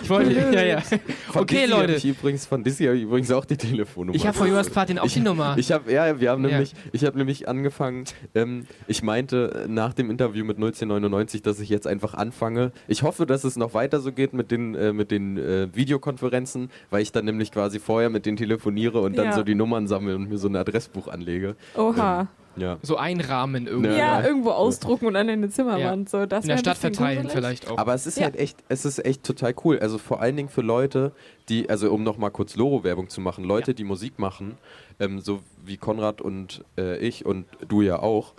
[0.03, 0.79] ich wollte, ja, ja.
[0.81, 1.93] Von Okay, Dizzy hab Leute.
[1.95, 4.15] Ich übrigens, von Dizzy habe ich übrigens auch die Telefonnummer.
[4.15, 5.55] Ich habe von Jonas Platin auch die Nummer.
[5.57, 6.49] Ich habe ja, wir haben Ja.
[6.51, 8.03] nämlich, ich habe nämlich angefangen.
[8.35, 12.71] Ähm, ich meinte äh, nach dem Interview mit 1999, dass ich jetzt einfach anfange.
[12.87, 16.69] Ich hoffe, dass es noch weiter so geht mit den äh, mit den äh, Videokonferenzen,
[16.91, 19.33] weil ich dann nämlich quasi vorher mit denen telefoniere und dann Ja.
[19.33, 21.55] so die Nummern sammle und mir so ein Adressbuch anlege.
[21.75, 22.27] Oha.
[22.55, 22.77] Ja.
[22.81, 23.95] so einrahmen irgendwie.
[23.97, 26.09] Ja, irgendwo ausdrucken und an eine Zimmerwand.
[26.09, 27.33] So, das In der Stadt verteilen gruselig.
[27.33, 27.77] vielleicht auch.
[27.77, 28.25] Aber es ist Ja.
[28.25, 29.79] halt echt, es ist echt total cool.
[29.79, 31.11] Also vor allen Dingen für Leute,
[31.49, 34.57] die, also um nochmal kurz Loro-Werbung zu machen, Leute, die Musik machen,
[34.99, 38.33] ähm, so wie Konrad und äh, ich und du ja auch,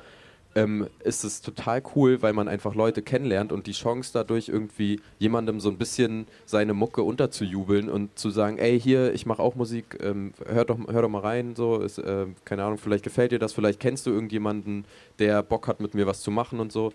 [0.54, 5.00] ähm, ist es total cool, weil man einfach Leute kennenlernt und die Chance dadurch irgendwie
[5.18, 9.54] jemandem so ein bisschen seine Mucke unterzujubeln und zu sagen, ey, hier, ich mache auch
[9.54, 13.32] Musik, ähm, hör, doch, hör doch mal rein, so, ist, äh, keine Ahnung, vielleicht gefällt
[13.32, 14.84] dir das, vielleicht kennst du irgendjemanden,
[15.18, 16.92] der Bock hat, mit mir was zu machen und so.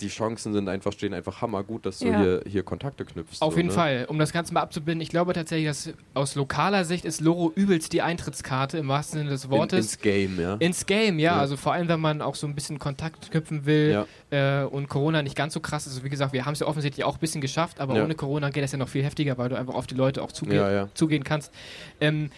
[0.00, 2.18] Die Chancen sind einfach, stehen einfach hammergut, dass du Ja.
[2.20, 3.40] hier, hier Kontakte knüpfst.
[3.42, 3.74] Auf so, jeden ne?
[3.74, 4.04] Fall.
[4.08, 7.92] Um das Ganze mal abzubinden, ich glaube tatsächlich, dass aus lokaler Sicht ist Loro übelst
[7.92, 9.78] die Eintrittskarte im wahrsten Sinne des In, Wortes.
[9.94, 10.54] ins Game, ja.
[10.56, 11.34] ins Game, ja.
[11.34, 11.40] Ja.
[11.40, 14.62] Also vor allem, wenn man auch so ein bisschen Kontakt knüpfen will Ja.
[14.62, 15.92] äh, und Corona nicht ganz so krass ist.
[15.94, 18.04] Also wie gesagt, wir haben es ja offensichtlich auch ein bisschen geschafft, aber Ja.
[18.04, 20.32] ohne Corona geht das ja noch viel heftiger, weil du einfach auf die Leute auch
[20.32, 20.88] zuge Ja, ja.
[20.94, 21.52] zugehen kannst.
[22.00, 22.30] Ähm,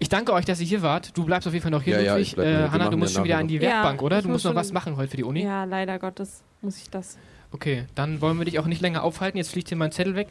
[0.00, 1.16] ich danke euch, dass ihr hier wart.
[1.16, 2.34] Du bleibst auf jeden Fall noch hier, Ja, ja, Ludwig.
[2.34, 2.42] hier.
[2.44, 3.62] äh, Hanna, du musst ja schon wieder an die noch.
[3.62, 4.22] Ja, Werkbank, oder?
[4.22, 5.44] Du muss musst noch was machen heute für die Uni.
[5.44, 7.16] Ja, leider Gottes muss ich das.
[7.52, 9.36] Okay, dann wollen wir dich auch nicht länger aufhalten.
[9.36, 10.28] Jetzt fliegt hier mein Zettel weg.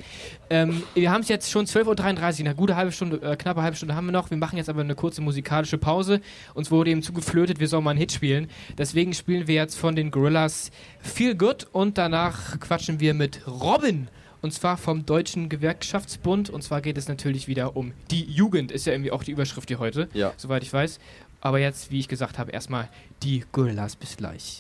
[0.50, 2.46] Ähm, wir haben es jetzt schon 12.33 Uhr.
[2.48, 4.30] Eine gute halbe Stunde, äh, knappe halbe Stunde haben wir noch.
[4.30, 6.22] Wir machen jetzt aber eine kurze musikalische Pause.
[6.54, 8.48] Uns wurde eben zugeflötet, wir sollen mal einen Hit spielen.
[8.78, 14.08] Deswegen spielen wir jetzt von den Gorillas Feel Good und danach quatschen wir mit Robin.
[14.42, 16.50] Und zwar vom Deutschen Gewerkschaftsbund.
[16.50, 18.72] Und zwar geht es natürlich wieder um die Jugend.
[18.72, 20.32] Ist ja irgendwie auch die Überschrift hier heute, Ja.
[20.38, 21.00] soweit ich weiß.
[21.42, 22.90] Aber jetzt, wie ich gesagt habe, erstmal
[23.24, 23.96] die Gorillas.
[23.96, 24.60] Bis gleich.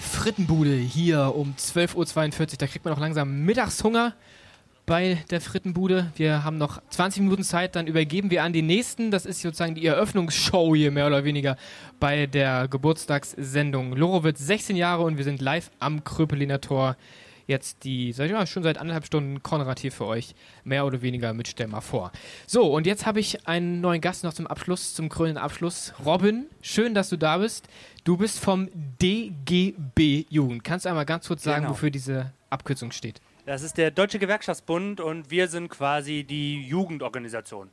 [0.00, 2.46] Frittenbude hier um 12.42 Uhr.
[2.58, 4.14] Da kriegt man auch langsam Mittagshunger
[4.84, 6.10] bei der Frittenbude.
[6.16, 9.12] Wir haben noch 20 Minuten Zeit, dann übergeben wir an die nächsten.
[9.12, 11.56] Das ist sozusagen die Eröffnungsshow hier mehr oder weniger
[12.00, 13.94] bei der Geburtstagssendung.
[13.96, 16.96] Loro wird 16 Jahre und wir sind live am Kröpeliner Tor.
[17.46, 20.34] Jetzt die, sag ich mal, schon seit anderthalb Stunden Konrad hier für euch.
[20.64, 22.12] Mehr oder weniger mit Stell mal vor.
[22.46, 25.92] So, und jetzt habe ich einen neuen Gast noch zum Abschluss, zum krönenden Abschluss.
[26.04, 27.68] Robin, schön, dass du da bist.
[28.04, 28.68] Du bist vom
[29.00, 30.64] DGB Jugend.
[30.64, 31.70] Kannst du einmal ganz kurz sagen, Genau.
[31.72, 33.20] wofür diese Abkürzung steht?
[33.46, 37.70] Das ist der Deutsche Gewerkschaftsbund und wir sind quasi die Jugendorganisation.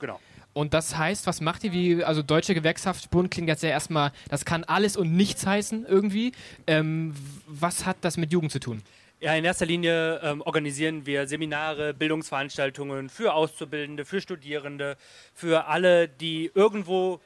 [0.00, 0.18] Genau.
[0.52, 1.72] Und das heißt, was macht ihr?
[1.72, 6.32] Wie, also Deutsche Gewerkschaftsbund klingt jetzt ja erstmal, das kann alles und nichts heißen irgendwie.
[6.66, 7.14] Ähm,
[7.46, 8.82] was hat das mit Jugend zu tun?
[9.24, 14.98] Ja, in erster Linie ähm, organisieren wir Seminare, Bildungsveranstaltungen für Auszubildende, für Studierende,
[15.32, 17.20] für alle, die irgendwo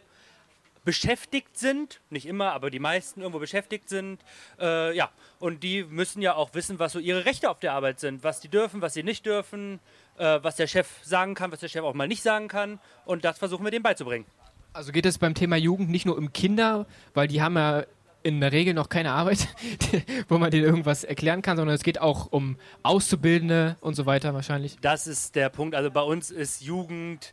[0.85, 4.21] beschäftigt sind, nicht immer, aber die meisten irgendwo beschäftigt sind.
[4.61, 7.99] Äh, ja, und die müssen ja auch wissen, was so ihre Rechte auf der Arbeit
[7.99, 9.81] sind, was die dürfen, was sie nicht dürfen,
[10.19, 12.79] äh, was der Chef sagen kann, was der Chef auch mal nicht sagen kann.
[13.07, 14.25] Und das versuchen wir denen beizubringen.
[14.73, 17.83] Also geht es beim Thema Jugend nicht nur um Kinder, weil die haben ja
[18.23, 19.49] in der Regel noch keine Arbeit,
[20.29, 24.35] wo man denen irgendwas erklären kann, sondern es geht auch um Auszubildende und so weiter
[24.35, 24.77] wahrscheinlich.
[24.81, 25.75] Das ist der Punkt.
[25.75, 27.33] Also bei uns ist Jugend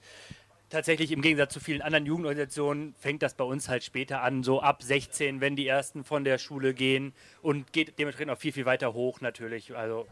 [0.70, 4.62] tatsächlich im Gegensatz zu vielen anderen Jugendorganisationen fängt das bei uns halt später an, so
[4.62, 8.66] ab 16, wenn die ersten von der Schule gehen und geht dementsprechend auch viel, viel
[8.66, 9.76] weiter hoch natürlich.
[9.76, 10.08] Also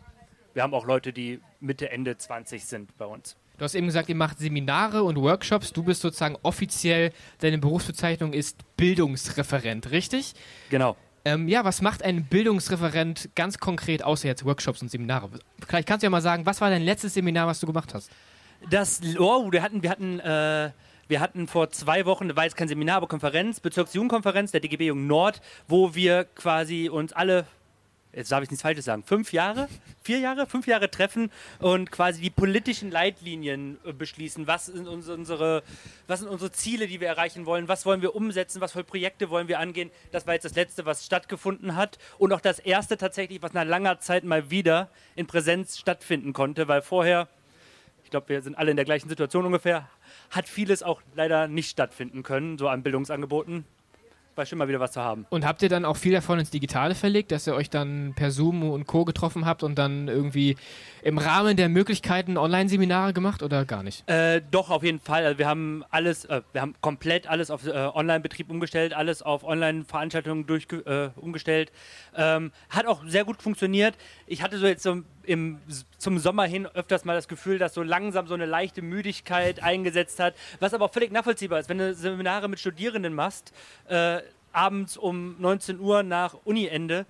[0.53, 3.35] wir haben auch Leute, die Mitte, Ende 20 sind bei uns.
[3.57, 5.73] Du hast eben gesagt, ihr macht Seminare und Workshops.
[5.73, 10.33] Du bist sozusagen offiziell, deine Berufsbezeichnung ist Bildungsreferent, richtig?
[10.69, 10.97] Genau.
[11.25, 15.29] Ähm, ja, was macht ein Bildungsreferent ganz konkret, außer jetzt Workshops und Seminare?
[15.65, 18.11] Vielleicht kannst du ja mal sagen, was war dein letztes Seminar, was du gemacht hast?
[18.69, 20.71] Das, oh, wir hatten, wir hatten, äh,
[21.07, 25.07] wir hatten vor zwei Wochen, war jetzt kein Seminar, aber Konferenz, Bezirksjugendkonferenz der DGB Jugend
[25.07, 27.45] Nord, wo wir quasi uns alle,
[28.13, 29.67] jetzt darf ich nichts Falsches sagen, fünf Jahre,
[30.01, 34.47] vier Jahre, fünf Jahre treffen und quasi die politischen Leitlinien äh, beschließen.
[34.47, 35.63] Was sind uns- unsere,
[36.07, 37.67] was sind unsere Ziele, die wir erreichen wollen?
[37.67, 38.61] Was wollen wir umsetzen?
[38.61, 39.91] Was für Projekte wollen wir angehen?
[40.11, 43.65] Das war jetzt das letzte, was stattgefunden hat und auch das erste tatsächlich, was nach
[43.65, 47.27] langer Zeit mal wieder in Präsenz stattfinden konnte, weil vorher
[48.03, 49.89] ich glaube, wir sind alle in der gleichen Situation ungefähr,
[50.29, 53.65] hat vieles auch leider nicht stattfinden können, so an Bildungsangeboten.
[54.35, 55.25] War schon mal wieder was zu haben.
[55.29, 58.31] Und habt ihr dann auch viel davon ins Digitale verlegt, dass ihr euch dann per
[58.31, 59.05] Zoom und Co.
[59.05, 60.55] getroffen habt und dann irgendwie
[61.03, 64.09] im Rahmen der Möglichkeiten Online-Seminare gemacht oder gar nicht?
[64.09, 65.25] Äh, doch, auf jeden Fall.
[65.25, 69.43] Also wir haben alles, äh, wir haben komplett alles auf äh, Online-Betrieb umgestellt, alles auf
[69.43, 71.71] Online-Veranstaltungen durchge äh, umgestellt.
[72.15, 73.95] Ähm, hat auch sehr gut funktioniert.
[74.25, 75.59] Ich hatte so jetzt so im,
[75.97, 80.19] zum Sommer hin öfters mal das Gefühl, dass so langsam so eine leichte Müdigkeit eingesetzt
[80.19, 81.69] hat, was aber auch völlig nachvollziehbar ist.
[81.69, 83.53] Wenn du Seminare mit Studierenden machst,
[83.87, 84.21] äh,
[84.51, 87.05] abends um 19 Uhr nach Uniende,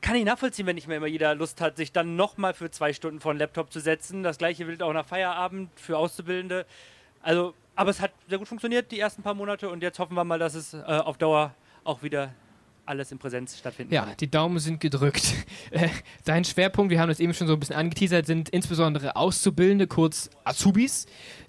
[0.00, 2.92] kann ich nachvollziehen, wenn nicht mehr immer jeder Lust hat, sich dann nochmal für zwei
[2.92, 4.22] Stunden vor den Laptop zu setzen.
[4.24, 6.66] Das gleiche gilt auch nach Feierabend für Auszubildende.
[7.22, 10.24] Also, aber es hat sehr gut funktioniert, die ersten paar Monate, und jetzt hoffen wir
[10.24, 12.34] mal, dass es äh, auf Dauer auch wieder
[12.86, 14.16] alles in Präsenz stattfinden Ja, kann.
[14.18, 15.22] die Daumen sind gedrückt.
[15.70, 15.88] Äh,
[16.26, 20.28] Dein Schwerpunkt, wir haben das eben schon so ein bisschen angeteasert, sind insbesondere Auszubildende, kurz
[20.44, 21.06] Azubis.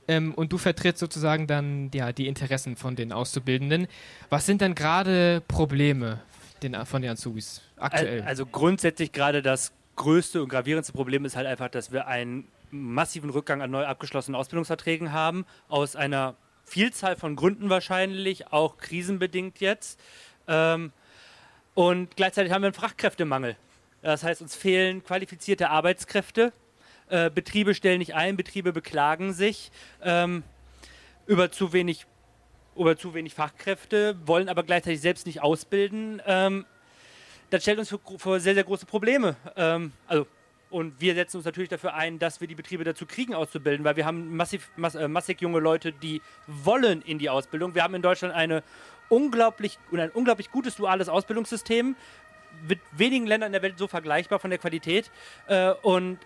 [0.07, 3.88] Ähm, und du vertrittst sozusagen dann ja, die Interessen von den Auszubildenden.
[4.29, 6.21] Was sind dann gerade Probleme
[6.61, 8.21] den, von den Azubis aktuell?
[8.21, 12.47] Al- Also grundsätzlich gerade das größte und gravierendste Problem ist halt einfach, dass wir einen
[12.71, 19.59] massiven Rückgang an neu abgeschlossenen Ausbildungsverträgen haben, aus einer Vielzahl von Gründen wahrscheinlich, auch krisenbedingt
[19.59, 19.99] jetzt.
[20.47, 20.91] Ähm,
[21.74, 23.55] und gleichzeitig haben wir einen Fachkräftemangel.
[24.01, 26.53] Das heißt, uns fehlen qualifizierte Arbeitskräfte.
[27.09, 29.71] Äh, Betriebe stellen nicht ein, Betriebe beklagen sich
[30.01, 30.43] ähm,
[31.26, 32.05] über zu wenig
[32.76, 36.21] über zu wenig Fachkräfte, wollen aber gleichzeitig selbst nicht ausbilden.
[36.26, 36.65] Ähm,
[37.49, 39.36] das stellt uns vor, sehr, sehr große Probleme.
[39.55, 40.26] Ähm, also,
[40.71, 43.95] und wir setzen uns natürlich dafür ein, dass wir die Betriebe dazu kriegen, auszubilden, weil
[43.95, 47.76] wir haben massiv, mass, äh, massig junge Leute, die wollen in die Ausbildung.
[47.76, 48.63] Wir haben in Deutschland eine
[49.14, 51.95] unglaublich, und ein unglaublich gutes duales Ausbildungssystem,
[52.68, 55.11] mit wenigen Ländern in der Welt so vergleichbar von der Qualität.
[55.47, 56.20] Äh, und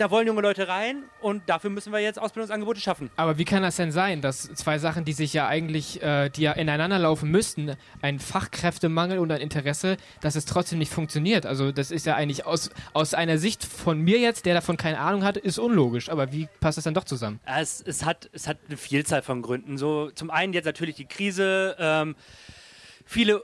[0.00, 3.10] da wollen junge Leute rein und dafür müssen wir jetzt Ausbildungsangebote schaffen.
[3.16, 6.42] Aber wie kann das denn sein, dass zwei Sachen, die sich ja eigentlich, äh, die
[6.42, 11.44] ja ineinander laufen müssten, ein Fachkräftemangel und ein Interesse, dass es trotzdem nicht funktioniert?
[11.44, 14.98] Also das ist ja eigentlich aus, aus einer Sicht von mir jetzt, der davon keine
[14.98, 16.08] Ahnung hat, ist unlogisch.
[16.08, 17.38] Aber wie passt das dann doch zusammen?
[17.44, 19.76] Es, es, hat, es hat eine Vielzahl von Gründen.
[19.76, 21.76] So, zum einen jetzt natürlich die Krise.
[21.78, 22.16] Ähm,
[23.04, 23.42] viele,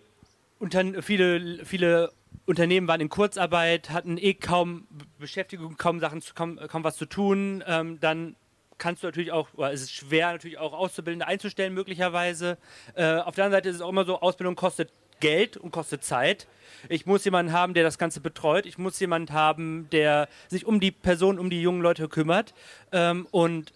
[0.59, 2.13] Unterne viele, viele
[2.47, 4.87] Unternehmen waren in Kurzarbeit, hatten eh kaum
[5.19, 7.63] Beschäftigung, kaum Sachen, kaum, kaum was zu tun.
[7.67, 8.37] Ähm, dann
[8.79, 12.57] kannst du natürlich auch, oder es ist schwer natürlich auch Auszubildende einzustellen möglicherweise.
[12.95, 16.05] Äh, auf der anderen Seite ist es auch immer so, Ausbildung kostet Geld und kostet
[16.05, 16.47] Zeit.
[16.89, 18.67] Ich muss jemanden haben, der das Ganze betreut.
[18.67, 22.55] Ich muss jemanden haben, der sich um die Person, um die jungen Leute kümmert.
[22.93, 23.73] Ähm, und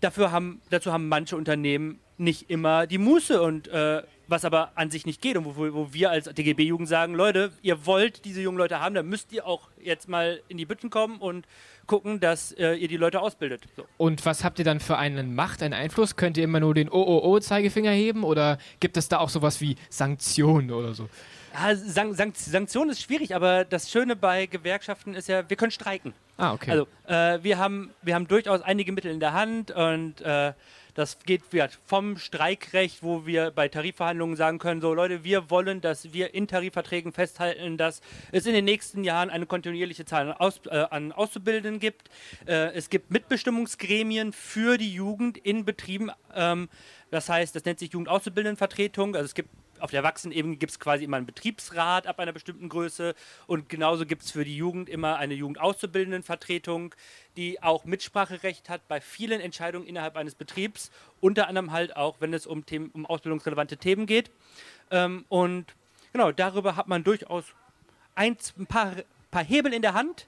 [0.00, 4.90] dafür haben, dazu haben manche Unternehmen nicht immer die Muße und äh, was aber an
[4.90, 8.58] sich nicht geht und wo, wo wir als DGB-Jugend sagen, Leute, ihr wollt diese jungen
[8.58, 11.46] Leute haben, dann müsst ihr auch jetzt mal in die Bütten kommen und
[11.86, 13.62] gucken, dass äh, ihr die Leute ausbildet.
[13.74, 13.86] So.
[13.96, 16.16] Und was habt ihr dann für eine Macht, einen Einfluss?
[16.16, 20.70] Könnt ihr immer nur den OOO-Zeigefinger heben oder gibt es da auch sowas wie Sanktionen
[20.70, 21.08] oder so?
[21.54, 25.72] Ja, Sank Sank Sanktion ist schwierig, aber das Schöne bei Gewerkschaften ist ja, wir können
[25.72, 26.12] streiken.
[26.36, 26.70] Ah, okay.
[26.70, 30.52] Also äh, wir, haben, wir haben durchaus einige Mittel in der Hand und äh,
[30.98, 31.42] Das geht
[31.86, 36.48] vom Streikrecht, wo wir bei Tarifverhandlungen sagen können, so Leute, wir wollen, dass wir in
[36.48, 38.00] Tarifverträgen festhalten, dass
[38.32, 42.10] es in den nächsten Jahren eine kontinuierliche Zahl an, Aus, äh, an Auszubildenden gibt.
[42.48, 46.10] Äh, es gibt Mitbestimmungsgremien für die Jugend in Betrieben.
[46.34, 46.68] Ähm,
[47.12, 49.14] das heißt, das nennt sich Jugendauszubildendenvertretung.
[49.14, 49.50] Also es gibt
[49.80, 53.14] auf der Erwachsenenebene gibt es quasi immer einen Betriebsrat ab einer bestimmten Größe
[53.46, 56.94] und genauso gibt es für die Jugend immer eine Jugendauszubildendenvertretung,
[57.36, 60.90] die auch Mitspracherecht hat bei vielen Entscheidungen innerhalb eines Betriebs,
[61.20, 64.30] unter anderem halt auch, wenn es um, Themen, um ausbildungsrelevante Themen geht.
[64.90, 65.66] Ähm, und
[66.12, 67.44] genau, darüber hat man durchaus
[68.14, 68.92] ein, ein paar,
[69.30, 70.26] paar Hebel in der Hand.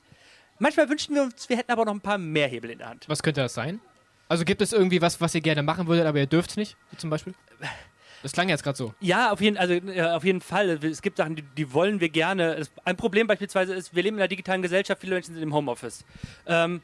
[0.58, 3.08] Manchmal wünschen wir uns, wir hätten aber noch ein paar mehr Hebel in der Hand.
[3.08, 3.80] Was könnte das sein?
[4.28, 6.76] Also gibt es irgendwie was, was ihr gerne machen würdet, aber ihr dürft es nicht,
[6.96, 7.34] zum Beispiel?
[8.22, 8.94] Das klang jetzt gerade so.
[9.00, 10.70] Ja, auf jeden, also, äh, auf jeden Fall.
[10.84, 12.66] Es gibt Sachen, die, die wollen wir gerne.
[12.84, 16.04] Ein Problem beispielsweise ist, wir leben in einer digitalen Gesellschaft, viele Menschen sind im Homeoffice.
[16.46, 16.82] Ähm,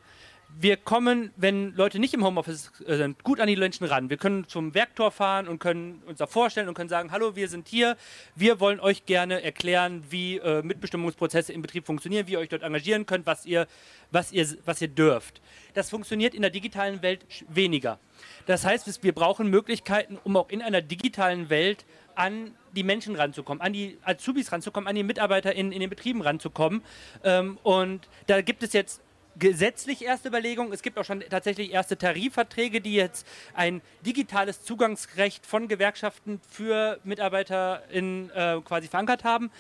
[0.59, 4.09] wir kommen, wenn Leute nicht im Homeoffice äh, sind, gut an die Menschen ran.
[4.09, 7.49] Wir können zum Werktor fahren und können uns da vorstellen und können sagen, hallo, wir
[7.49, 7.97] sind hier.
[8.35, 12.63] Wir wollen euch gerne erklären, wie äh, Mitbestimmungsprozesse im Betrieb funktionieren, wie ihr euch dort
[12.63, 13.67] engagieren könnt, was ihr,
[14.11, 15.43] was ihr, was ihr dürft.
[15.75, 17.99] Das funktioniert in der digitalen Welt weniger.
[18.47, 21.85] Das heißt, wir brauchen Möglichkeiten, um auch in einer digitalen Welt
[22.15, 26.23] an die Menschen ranzukommen, an die Azubis ranzukommen, an die Mitarbeiter in, in den Betrieben
[26.23, 26.83] ranzukommen.
[27.25, 29.03] Ähm, und da gibt es jetzt
[29.39, 30.73] gesetzlich erste Überlegungen.
[30.73, 36.99] Es gibt auch schon tatsächlich erste Tarifverträge, die jetzt ein digitales Zugangsrecht von Gewerkschaften für
[37.05, 39.51] Mitarbeiter in, äh, quasi verankert haben.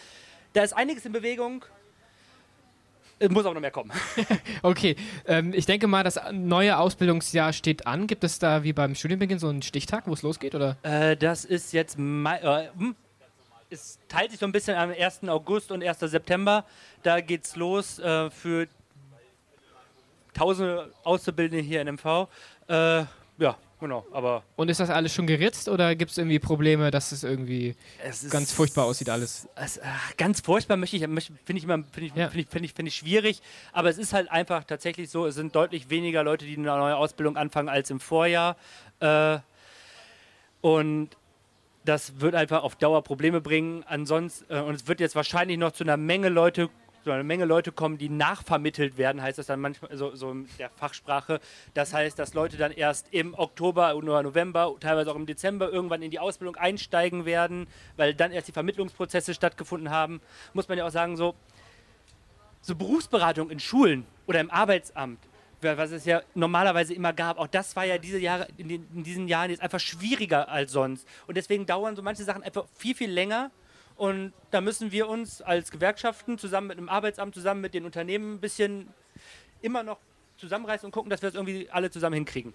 [0.53, 1.65] Da ist einiges in Bewegung.
[3.19, 3.93] Es muss auch noch mehr kommen.
[4.63, 4.95] okay,
[5.27, 8.07] ähm, ich denke mal, das neue Ausbildungsjahr steht an.
[8.07, 10.55] Gibt es da wie beim Studienbeginn so einen Stichtag, wo es losgeht?
[10.55, 10.77] Oder?
[10.83, 11.99] Äh, das ist jetzt.
[11.99, 12.95] Mai, äh, hm,
[13.71, 15.29] es teilt sich so ein bisschen am 1.
[15.29, 15.99] August und 1.
[16.01, 16.67] September.
[17.03, 18.69] Da geht es los äh, für
[20.37, 22.29] tausende Auszubildende hier in MV.
[22.69, 23.05] Äh,
[23.39, 24.07] ja, genau.
[24.13, 27.75] Aber Und ist das alles schon geritzt oder gibt es irgendwie Probleme, dass es irgendwie
[28.03, 29.49] es ganz furchtbar aussieht alles?
[29.57, 32.29] Es, ach, ganz furchtbar möchte ich, finde ich immer, finde ich, Ja.
[32.29, 33.43] finde ich, finde ich, finde ich schwierig.
[33.73, 36.97] Aber es ist halt einfach tatsächlich so, es sind deutlich weniger Leute, die eine neue
[36.97, 38.57] Ausbildung anfangen als im Vorjahr.
[39.01, 39.39] Äh,
[40.61, 41.11] und
[41.85, 43.85] das wird einfach auf Dauer Probleme bringen.
[43.87, 46.69] Ansonsten, äh, und es wird jetzt wahrscheinlich noch zu einer Menge Leute,
[47.07, 50.49] zu einer Menge Leute kommen, die nachvermittelt werden, heißt das dann manchmal so, so in
[50.59, 51.39] der Fachsprache.
[51.73, 56.03] Das heißt, dass Leute dann erst im Oktober oder November, teilweise auch im Dezember irgendwann
[56.03, 60.21] in die Ausbildung einsteigen werden, weil dann erst die Vermittlungsprozesse stattgefunden haben.
[60.53, 61.37] Muss man ja auch sagen, so,
[62.61, 65.21] so Berufsberatung in Schulen oder im Arbeitsamt,
[65.61, 68.89] wa- was es ja normalerweise immer gab, auch das war ja diese Jahre, in, den,
[68.93, 71.07] in diesen Jahren jetzt einfach schwieriger als sonst.
[71.29, 73.53] Und deswegen dauern so manche Sachen einfach viel, viel länger.
[73.97, 78.35] Und da müssen wir uns als Gewerkschaften zusammen mit dem Arbeitsamt, zusammen mit den Unternehmen
[78.35, 78.89] ein bisschen
[79.63, 79.99] immer noch
[80.37, 82.53] zusammenreißen und gucken, dass wir das irgendwie alle zusammen hinkriegen.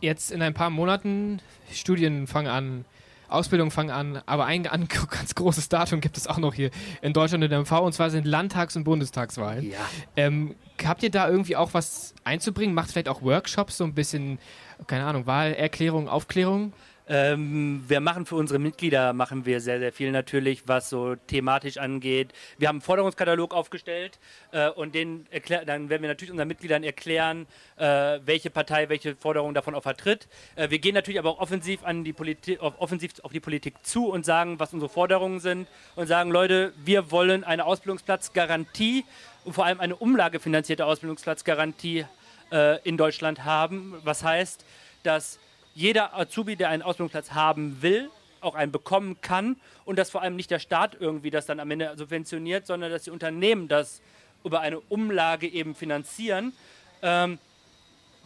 [0.00, 1.40] Jetzt in ein paar Monaten
[1.72, 2.84] Studien fangen an,
[3.28, 6.70] Ausbildung fangen an, aber ein an, ganz großes Datum gibt es auch noch hier
[7.00, 9.70] in Deutschland in der MV und zwar sind Landtags- und Bundestagswahlen.
[9.70, 9.78] Ja.
[10.16, 10.54] Ähm,
[10.84, 12.74] habt ihr da irgendwie auch was einzubringen?
[12.74, 14.38] Macht vielleicht auch Workshops, so ein bisschen,
[14.86, 16.72] keine Ahnung, Wahlerklärung, Aufklärung?
[17.08, 21.76] Ähm, wir machen für unsere Mitglieder machen wir sehr, sehr viel natürlich, was so thematisch
[21.76, 22.32] angeht.
[22.58, 24.18] Wir haben einen Forderungskatalog aufgestellt
[24.50, 27.46] äh, und den erklär, dann werden wir natürlich unseren Mitgliedern erklären,
[27.76, 30.26] äh, welche Partei welche Forderung davon auch vertritt.
[30.56, 32.14] Äh, wir gehen natürlich aber auch offensiv, an die
[32.58, 36.72] auf, offensiv auf die Politik zu und sagen, was unsere Forderungen sind und sagen, Leute,
[36.84, 39.04] wir wollen eine Ausbildungsplatzgarantie
[39.44, 42.04] und vor allem eine umlagefinanzierte Ausbildungsplatzgarantie
[42.50, 43.94] äh, in Deutschland haben.
[44.02, 44.64] Was heißt,
[45.04, 45.38] dass
[45.76, 50.34] jeder Azubi, der einen Ausbildungsplatz haben will, auch einen bekommen kann und dass vor allem
[50.34, 54.00] nicht der Staat irgendwie das dann am Ende subventioniert, sondern dass die Unternehmen das
[54.42, 56.54] über eine Umlage eben finanzieren,
[57.02, 57.38] ähm,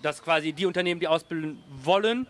[0.00, 2.28] dass quasi die Unternehmen, die ausbilden wollen,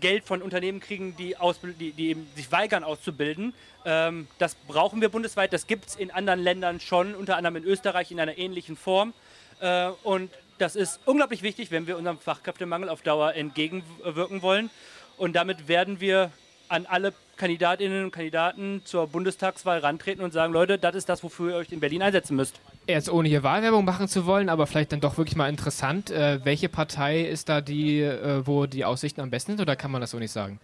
[0.00, 1.34] Geld von Unternehmen kriegen, die,
[1.80, 3.54] die, die sich weigern auszubilden.
[3.86, 7.64] Ähm, das brauchen wir bundesweit, das gibt es in anderen Ländern schon, unter anderem in
[7.64, 9.14] Österreich in einer ähnlichen Form.
[9.60, 14.70] Äh, und das ist unglaublich wichtig, wenn wir unserem Fachkräftemangel auf Dauer entgegenwirken wollen.
[15.16, 16.30] Und damit werden wir
[16.68, 21.50] an alle Kandidatinnen und Kandidaten zur Bundestagswahl rantreten und sagen, Leute, das ist das, wofür
[21.52, 22.60] ihr euch in Berlin einsetzen müsst.
[22.86, 26.44] Jetzt ohne hier Wahlwerbung machen zu wollen, aber vielleicht dann doch wirklich mal interessant, äh,
[26.44, 30.00] welche Partei ist da die, äh, wo die Aussichten am besten sind oder kann man
[30.00, 30.60] das so nicht sagen?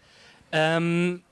[0.53, 1.23] Ähm,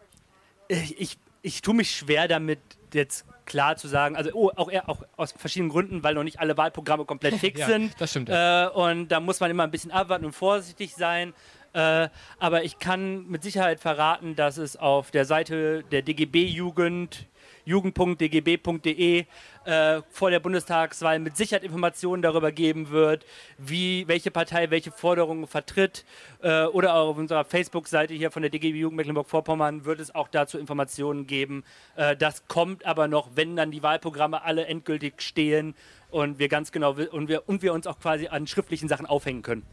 [0.69, 2.61] ich, ich, ich tue mich schwer damit,
[2.95, 6.41] jetzt klar zu sagen, also oh, auch, eher, auch aus verschiedenen Gründen, weil noch nicht
[6.41, 7.95] alle Wahlprogramme komplett fix Ja, sind.
[8.01, 11.35] das stimmt, Äh, und da muss man immer ein bisschen abwarten und vorsichtig sein.
[11.75, 12.09] Äh,
[12.39, 17.27] aber ich kann mit Sicherheit verraten, dass es auf der Seite der DGB-Jugend
[17.65, 19.25] jugend.dgb.de
[19.65, 23.25] äh, vor der Bundestagswahl mit Sicherheit Informationen darüber geben wird,
[23.59, 26.05] wie welche Partei welche Forderungen vertritt.
[26.43, 30.29] Äh, oder auch auf unserer Facebook-Seite hier von der DGB Jugend Mecklenburg-Vorpommern wird es auch
[30.29, 31.65] dazu Informationen geben.
[31.97, 35.75] Äh, das kommt aber noch, wenn dann die Wahlprogramme alle endgültig stehen
[36.11, 39.43] und wir ganz genau und wir, und wir uns auch quasi an schriftlichen Sachen aufhängen
[39.43, 39.65] können.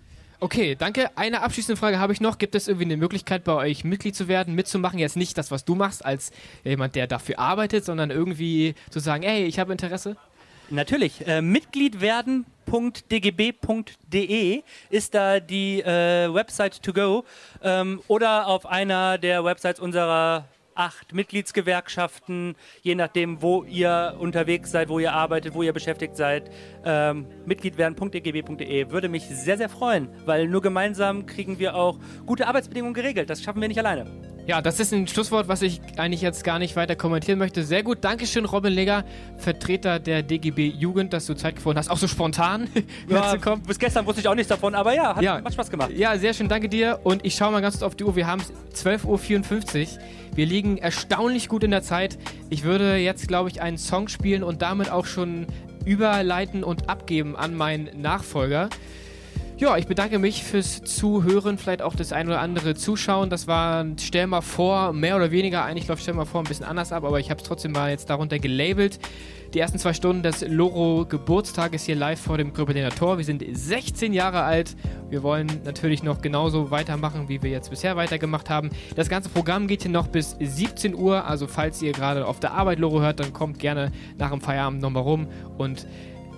[0.42, 1.10] Okay, danke.
[1.18, 2.38] Eine abschließende Frage habe ich noch.
[2.38, 4.98] Gibt es irgendwie eine Möglichkeit, bei euch Mitglied zu werden, mitzumachen?
[4.98, 6.32] Jetzt nicht das, was du machst, als
[6.64, 10.16] jemand, der dafür arbeitet, sondern irgendwie zu sagen, ey, ich habe Interesse?
[10.70, 11.28] Natürlich.
[11.28, 12.46] Äh, Mitglied werden.dgb.de
[14.90, 17.26] ist da die äh, Website to go.
[17.62, 20.46] Ähm, oder auf einer der Websites unserer
[20.80, 26.50] acht Mitgliedsgewerkschaften, je nachdem, wo ihr unterwegs seid, wo ihr arbeitet, wo ihr beschäftigt seid.
[26.86, 32.48] Ähm, Mitglied werden.dgb.de würde mich sehr, sehr freuen, weil nur gemeinsam kriegen wir auch gute
[32.48, 33.30] Arbeitsbedingungen geregelt.
[33.30, 34.39] Das schaffen wir nicht alleine.
[34.50, 37.64] Ja, das ist ein Schlusswort, was ich eigentlich jetzt gar nicht weiter kommentieren möchte.
[37.64, 38.00] Sehr gut.
[38.02, 39.04] Dankeschön, Robin Leger,
[39.38, 42.68] Vertreter der DGB Jugend, dass du Zeit gefunden hast, auch so spontan
[43.08, 43.62] ja, kommen.
[43.62, 45.40] Bis gestern wusste ich auch nichts davon, aber ja, hat, ja.
[45.52, 45.92] Spaß gemacht.
[45.96, 46.50] Ja, sehr schön.
[46.50, 47.00] Danke dir.
[47.04, 48.16] Und ich schaue mal ganz kurz auf die Uhr.
[48.16, 48.42] Wir haben
[48.74, 50.02] 12.54 Uhr.
[50.34, 52.18] Wir liegen erstaunlich gut in der Zeit.
[52.50, 55.46] Ich würde jetzt, glaube ich, einen Song spielen und damit auch schon
[55.86, 58.70] überleiten und abgeben an meinen Nachfolger.
[59.60, 63.30] Ja, ich bedanke mich fürs Zuhören, vielleicht auch das ein oder andere Zuschauen.
[63.30, 66.66] Das war Stell mal vor, mehr oder weniger, eigentlich läuft Stell mal vor ein bisschen
[66.66, 69.00] anders ab, aber ich habe es trotzdem mal jetzt darunter gelabelt.
[69.54, 73.18] Die ersten zwei Stunden des Loro Geburtstages hier live vor dem Gröberliner Tor.
[73.18, 74.78] Wir sind 16 Jahre alt.
[75.10, 78.70] Wir wollen natürlich noch genauso weitermachen, wie wir jetzt bisher weitergemacht haben.
[78.96, 81.26] Das ganze Programm geht hier noch bis 17 Uhr.
[81.26, 84.82] Also falls ihr gerade auf der Arbeit Loro hört, dann kommt gerne nach dem Feierabend
[84.82, 85.28] nochmal rum
[85.58, 85.86] und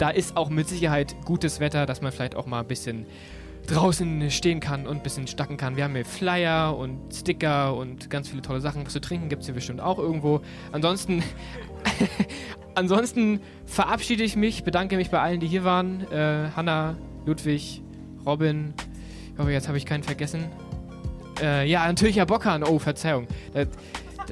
[0.02, 3.06] da ist auch mit Sicherheit gutes Wetter, dass man vielleicht auch mal ein bisschen
[3.68, 5.76] draußen stehen kann und ein bisschen stacken kann.
[5.76, 8.84] Wir haben hier Flyer und Sticker und ganz viele tolle Sachen.
[8.84, 10.42] Was zu trinken gibt es hier bestimmt auch irgendwo.
[10.72, 11.22] Ansonsten,
[12.76, 16.12] ansonsten verabschiede ich mich, bedanke mich bei allen, die hier waren.
[16.12, 16.98] Äh, Hanna,
[17.28, 17.84] Ludwig,
[18.26, 18.74] Robin.
[19.34, 20.46] Ich hoffe, jetzt habe ich keinen vergessen.
[21.40, 22.64] Äh, ja, natürlich Herr Bockern.
[22.64, 23.28] Oh, Verzeihung.
[23.54, 23.68] Das,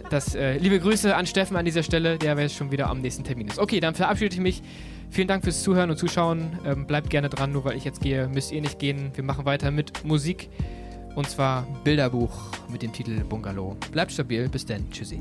[0.09, 3.23] das äh, liebe Grüße an Steffen an dieser Stelle, der jetzt schon wieder am nächsten
[3.23, 3.59] Termin ist.
[3.59, 4.63] Okay, dann verabschiede ich mich.
[5.11, 6.59] Vielen Dank fürs Zuhören und Zuschauen.
[6.65, 9.11] Ähm, bleibt gerne dran, nur weil ich jetzt gehe, müsst ihr nicht gehen.
[9.15, 10.49] Wir machen weiter mit Musik.
[11.15, 12.31] Und zwar Bilderbuch
[12.71, 13.75] mit dem Titel Bungalow.
[13.91, 14.89] Bleibt stabil, bis dann.
[14.91, 15.19] Tschüssi.